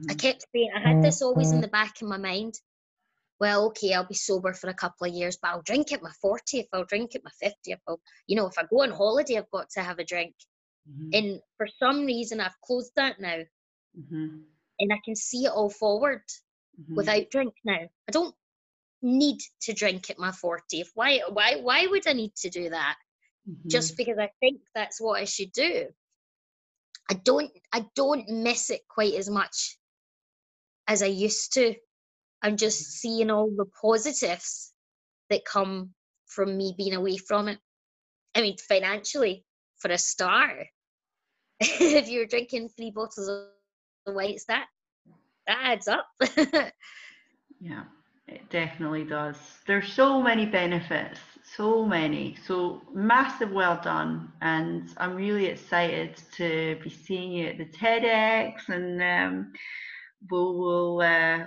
I 0.08 0.14
Mhm. 0.14 0.18
kept 0.18 0.44
saying, 0.52 0.70
I 0.74 0.80
had 0.80 1.02
this 1.02 1.22
always 1.22 1.52
in 1.52 1.60
the 1.60 1.68
back 1.68 2.00
of 2.02 2.08
my 2.08 2.18
mind. 2.18 2.54
Well, 3.40 3.66
okay, 3.68 3.94
I'll 3.94 4.06
be 4.06 4.14
sober 4.14 4.52
for 4.52 4.68
a 4.68 4.74
couple 4.74 5.06
of 5.06 5.14
years, 5.14 5.38
but 5.40 5.48
I'll 5.48 5.62
drink 5.62 5.92
at 5.92 6.02
my 6.02 6.12
40th, 6.22 6.68
I'll 6.72 6.84
drink 6.84 7.14
at 7.14 7.24
my 7.24 7.30
50th. 7.42 7.80
I'll, 7.88 8.00
you 8.26 8.36
know, 8.36 8.46
if 8.46 8.58
I 8.58 8.64
go 8.64 8.82
on 8.82 8.90
holiday, 8.90 9.38
I've 9.38 9.50
got 9.50 9.70
to 9.70 9.82
have 9.82 9.98
a 9.98 10.04
drink. 10.04 10.34
Mhm. 10.88 11.10
And 11.14 11.40
for 11.56 11.66
some 11.78 12.04
reason, 12.04 12.40
I've 12.40 12.60
closed 12.60 12.92
that 12.96 13.18
now 13.18 13.42
Mhm. 13.98 14.44
and 14.78 14.92
I 14.92 15.00
can 15.04 15.16
see 15.16 15.44
it 15.46 15.52
all 15.52 15.70
forward 15.70 16.22
Mhm. 16.80 16.94
without 16.96 17.30
drink 17.30 17.54
now. 17.64 17.88
I 18.08 18.12
don't 18.12 18.36
need 19.02 19.40
to 19.62 19.72
drink 19.72 20.10
at 20.10 20.18
my 20.18 20.30
40th. 20.30 20.90
Why, 20.94 21.20
why, 21.28 21.56
why 21.56 21.86
would 21.86 22.06
I 22.06 22.12
need 22.12 22.34
to 22.36 22.50
do 22.50 22.70
that? 22.70 22.96
just 23.66 23.94
Mhm. 23.94 23.96
because 23.96 24.18
I 24.18 24.30
think 24.40 24.60
that's 24.74 25.00
what 25.00 25.20
I 25.20 25.24
should 25.24 25.50
do. 25.52 25.88
I 27.08 27.14
don't 27.14 27.50
I 27.72 27.86
don't 27.94 28.28
miss 28.28 28.70
it 28.70 28.86
quite 28.88 29.14
as 29.14 29.28
much 29.28 29.78
as 30.86 31.02
I 31.02 31.06
used 31.06 31.52
to. 31.54 31.74
I'm 32.42 32.56
just 32.56 32.92
seeing 32.92 33.30
all 33.30 33.50
the 33.50 33.66
positives 33.80 34.72
that 35.28 35.44
come 35.44 35.90
from 36.26 36.56
me 36.56 36.74
being 36.76 36.94
away 36.94 37.16
from 37.16 37.48
it. 37.48 37.58
I 38.34 38.42
mean, 38.42 38.56
financially, 38.58 39.44
for 39.78 39.90
a 39.90 39.98
start, 39.98 40.66
if 41.60 42.08
you're 42.08 42.26
drinking 42.26 42.70
three 42.70 42.90
bottles 42.90 43.28
of 43.28 44.14
whites, 44.14 44.44
that 44.46 44.66
that 45.46 45.58
adds 45.62 45.88
up. 45.88 46.06
Yeah, 47.60 47.84
it 48.26 48.48
definitely 48.48 49.04
does. 49.04 49.36
There's 49.66 49.92
so 49.92 50.22
many 50.22 50.46
benefits, 50.46 51.20
so 51.56 51.84
many. 51.84 52.36
So 52.46 52.80
massive 52.92 53.52
well 53.52 53.78
done. 53.82 54.32
And 54.40 54.88
I'm 54.96 55.14
really 55.14 55.46
excited 55.46 56.16
to 56.36 56.78
be 56.82 56.88
seeing 56.88 57.32
you 57.32 57.48
at 57.48 57.58
the 57.58 57.66
TEDx 57.66 58.68
and 58.68 59.02
um, 59.02 59.52
will 60.30 60.58
will 60.58 61.02
uh, 61.02 61.44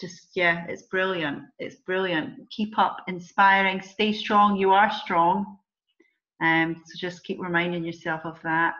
just 0.00 0.28
yeah, 0.34 0.66
it's 0.68 0.82
brilliant. 0.82 1.44
It's 1.58 1.76
brilliant. 1.76 2.50
Keep 2.50 2.78
up, 2.78 2.98
inspiring. 3.08 3.80
Stay 3.80 4.12
strong. 4.12 4.56
You 4.56 4.72
are 4.72 4.90
strong. 4.90 5.58
Um, 6.42 6.82
so 6.84 6.98
just 6.98 7.24
keep 7.24 7.40
reminding 7.40 7.84
yourself 7.84 8.20
of 8.24 8.40
that 8.42 8.74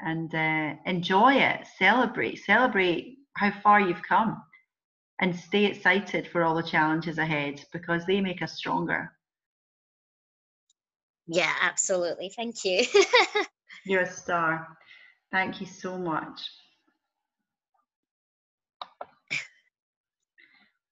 and 0.00 0.32
uh, 0.34 0.74
enjoy 0.86 1.34
it. 1.34 1.66
Celebrate. 1.78 2.36
Celebrate 2.44 3.18
how 3.34 3.50
far 3.62 3.80
you've 3.80 4.02
come, 4.02 4.40
and 5.20 5.34
stay 5.34 5.66
excited 5.66 6.28
for 6.28 6.42
all 6.42 6.54
the 6.54 6.62
challenges 6.62 7.18
ahead 7.18 7.64
because 7.72 8.06
they 8.06 8.20
make 8.20 8.42
us 8.42 8.52
stronger. 8.52 9.12
Yeah, 11.26 11.52
absolutely. 11.62 12.30
Thank 12.34 12.64
you. 12.64 12.84
You're 13.86 14.02
a 14.02 14.10
star. 14.10 14.66
Thank 15.30 15.60
you 15.60 15.66
so 15.66 15.96
much. 15.96 16.40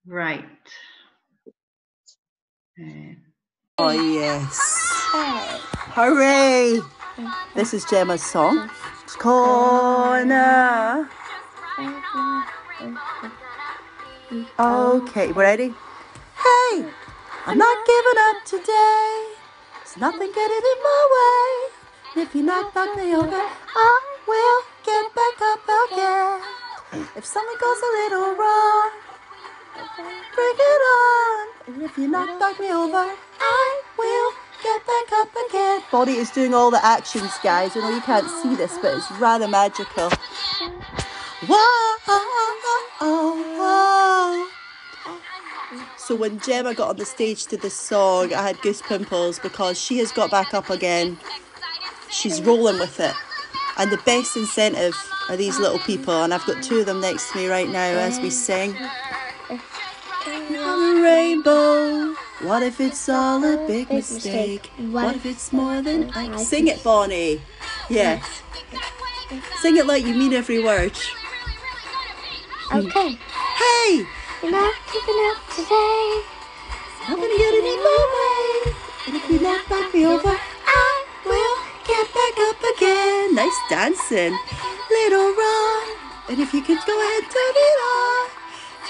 Right. 0.09 0.43
Oh, 3.77 3.91
yes. 3.91 4.59
Hooray! 5.93 6.81
This 7.55 7.75
is 7.75 7.85
Gemma's 7.85 8.23
song. 8.23 8.71
It's 9.05 9.17
Corner. 9.17 11.11
Okay, 14.59 15.33
ready? 15.33 15.75
Hey, 16.41 16.89
I'm 17.45 17.59
not 17.59 17.87
giving 17.87 18.19
up 18.31 18.45
today. 18.47 19.27
There's 19.77 19.99
nothing 19.99 20.33
getting 20.33 20.65
in 20.73 20.79
my 20.89 21.03
way. 21.13 22.23
If 22.23 22.35
you 22.35 22.43
knock, 22.45 22.75
knock 22.75 22.97
me 22.97 23.15
over, 23.15 23.37
I 23.37 24.01
will 24.27 24.63
get 24.87 25.15
back 25.15 25.37
up 25.53 25.69
again. 25.93 26.41
If 27.15 27.27
something 27.27 27.57
goes 27.61 27.79
a 27.83 27.93
little 27.93 28.35
wrong, 28.37 28.91
bring 30.35 30.57
it 30.59 30.83
on. 30.97 31.49
And 31.67 31.83
if 31.83 31.97
you 31.99 32.09
knock, 32.09 32.39
knock 32.41 32.59
me 32.61 32.73
over, 32.73 33.11
I 33.41 33.83
will 33.99 34.33
get 34.63 34.87
back 34.87 35.13
up 35.21 35.31
again. 35.49 35.83
Bonnie 35.91 36.17
is 36.17 36.31
doing 36.31 36.55
all 36.55 36.71
the 36.71 36.85
actions, 36.85 37.33
guys. 37.43 37.77
I 37.77 37.81
know 37.81 37.91
you 37.91 38.01
can't 38.01 38.29
see 38.43 38.55
this, 38.55 38.79
but 38.81 38.97
it's 38.97 39.11
rather 39.13 39.49
magical. 39.49 40.11
Whoa. 41.47 41.79
So 46.09 46.15
when 46.15 46.41
Gemma 46.41 46.73
got 46.75 46.89
on 46.89 46.97
the 46.97 47.05
stage 47.05 47.45
to 47.49 47.59
this 47.59 47.75
song, 47.75 48.33
I 48.33 48.41
had 48.41 48.59
goose 48.63 48.81
pimples 48.81 49.39
because 49.39 49.79
she 49.79 49.99
has 49.99 50.11
got 50.11 50.31
back 50.31 50.55
up 50.55 50.71
again. 50.71 51.19
She's 52.11 52.41
rolling 52.41 52.79
with 52.79 52.99
it. 52.99 53.13
And 53.77 53.93
the 53.93 53.99
best 53.99 54.35
incentive 54.35 54.97
are 55.29 55.37
these 55.37 55.59
little 55.59 55.79
people, 55.81 56.25
and 56.25 56.33
I've 56.33 56.47
got 56.47 56.63
two 56.63 56.79
of 56.79 56.87
them 56.87 57.03
next 57.03 57.31
to 57.33 57.37
me 57.37 57.49
right 57.49 57.69
now 57.69 57.91
as 57.91 58.19
we 58.21 58.31
sing. 58.31 58.75
Rainbow. 61.03 62.15
What 62.43 62.63
if 62.63 62.81
it's 62.81 63.09
all 63.09 63.43
a 63.45 63.67
big 63.67 63.91
mistake? 63.91 64.71
What 64.91 65.17
if 65.17 65.27
it's 65.27 65.53
more 65.53 65.83
than 65.83 66.11
I 66.11 66.29
can 66.29 66.39
sing 66.39 66.69
it, 66.69 66.83
Bonnie? 66.85 67.41
Yes. 67.89 68.43
Sing 69.61 69.77
it 69.77 69.87
like 69.87 70.05
you 70.05 70.15
mean 70.15 70.33
every 70.33 70.63
word. 70.63 70.93
Okay. 72.73 73.19
Hey, 73.57 74.07
You're 74.43 74.53
not 74.53 74.75
giving 74.93 75.21
up 75.31 75.39
today. 75.51 76.23
I'm 77.09 77.17
gonna 77.17 77.39
get 77.39 77.55
it 77.55 77.65
in 77.65 77.81
my 77.83 78.01
way. 78.15 78.73
And 79.07 79.17
if 79.17 79.31
you 79.31 79.41
knock 79.41 79.69
back 79.69 79.93
me 79.95 80.07
over, 80.07 80.31
I 80.31 81.05
will 81.25 81.59
get 81.87 82.07
back 82.13 82.35
up 82.49 82.61
again. 82.77 83.35
Nice 83.35 83.59
dancing, 83.69 84.39
little 84.91 85.35
Ron. 85.35 85.89
And 86.29 86.39
if 86.41 86.53
you 86.53 86.61
could 86.63 86.79
go 86.87 87.01
ahead, 87.01 87.23
turn 87.23 87.55
it 87.57 87.79
on. 87.83 88.38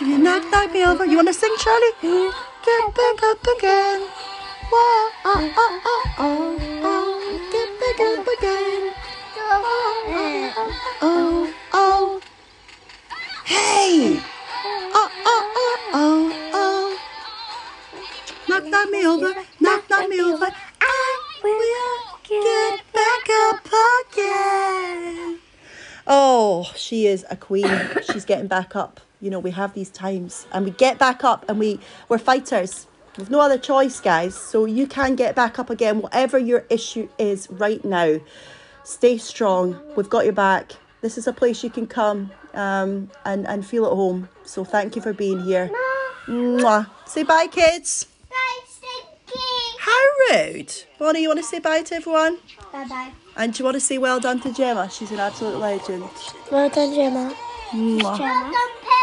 If 0.00 0.06
you 0.06 0.16
knock, 0.16 0.44
knock 0.52 0.70
me 0.70 0.86
over, 0.86 1.04
you 1.04 1.16
wanna 1.16 1.32
sing, 1.32 1.52
Charlie? 1.58 1.90
Get 2.00 2.94
back 2.94 3.20
up 3.20 3.44
again. 3.58 4.00
Whoa, 4.70 5.10
oh, 5.24 5.52
oh, 5.56 5.80
oh, 5.86 6.14
oh, 6.18 6.56
oh. 6.84 7.48
Get 7.50 7.68
back 7.80 7.98
up 8.06 8.24
again. 8.38 8.94
Oh, 9.38 9.64
oh, 10.06 10.94
oh, 11.02 11.52
oh. 11.72 12.20
Hey! 13.44 14.20
Oh, 14.94 15.10
oh, 15.26 15.52
oh, 15.56 15.78
oh, 15.94 16.32
oh. 16.54 16.98
Knock, 18.48 18.66
knock 18.66 18.90
me 18.90 19.04
over, 19.04 19.34
knock, 19.58 19.90
knock 19.90 20.08
me 20.08 20.20
over. 20.22 20.48
I 20.80 21.18
will 21.42 22.18
get 22.22 22.82
back 22.92 23.28
up 23.48 23.66
again. 24.12 25.40
Oh, 26.06 26.70
she 26.76 27.08
is 27.08 27.26
a 27.28 27.36
queen. 27.36 27.66
She's 28.12 28.24
getting 28.24 28.46
back 28.46 28.76
up. 28.76 29.00
You 29.20 29.30
know, 29.30 29.38
we 29.38 29.50
have 29.50 29.74
these 29.74 29.90
times 29.90 30.46
and 30.52 30.64
we 30.64 30.70
get 30.72 30.98
back 30.98 31.24
up 31.24 31.44
and 31.48 31.58
we, 31.58 31.80
we're 32.08 32.18
fighters. 32.18 32.86
We've 33.16 33.30
no 33.30 33.40
other 33.40 33.58
choice, 33.58 33.98
guys. 33.98 34.36
So 34.36 34.64
you 34.64 34.86
can 34.86 35.16
get 35.16 35.34
back 35.34 35.58
up 35.58 35.70
again, 35.70 36.00
whatever 36.00 36.38
your 36.38 36.64
issue 36.70 37.08
is 37.18 37.48
right 37.50 37.84
now. 37.84 38.20
Stay 38.84 39.18
strong. 39.18 39.80
We've 39.96 40.08
got 40.08 40.24
your 40.24 40.32
back. 40.34 40.72
This 41.00 41.18
is 41.18 41.26
a 41.26 41.32
place 41.32 41.64
you 41.64 41.70
can 41.70 41.86
come 41.86 42.30
um, 42.54 43.10
and, 43.24 43.46
and 43.46 43.66
feel 43.66 43.86
at 43.86 43.92
home. 43.92 44.28
So 44.44 44.64
thank 44.64 44.94
you 44.94 45.02
for 45.02 45.12
being 45.12 45.42
here. 45.42 45.70
Mwah. 46.26 46.88
Say 47.06 47.24
bye, 47.24 47.48
kids. 47.50 48.06
bye, 48.30 48.60
kids. 49.26 49.76
How 49.78 50.04
rude. 50.30 50.72
Bonnie, 50.98 51.22
you 51.22 51.28
want 51.28 51.40
to 51.40 51.44
say 51.44 51.58
bye 51.58 51.82
to 51.82 51.94
everyone? 51.96 52.38
Bye 52.72 52.86
bye. 52.88 53.12
And 53.36 53.52
do 53.52 53.58
you 53.58 53.64
want 53.64 53.76
to 53.76 53.80
say 53.80 53.98
well 53.98 54.20
done 54.20 54.40
to 54.40 54.52
Gemma? 54.52 54.90
She's 54.90 55.10
an 55.10 55.20
absolute 55.20 55.58
legend. 55.58 56.08
Well 56.50 56.68
done, 56.68 56.94
Gemma. 56.94 57.34
Mwah. 57.72 58.16
Gemma. 58.16 58.97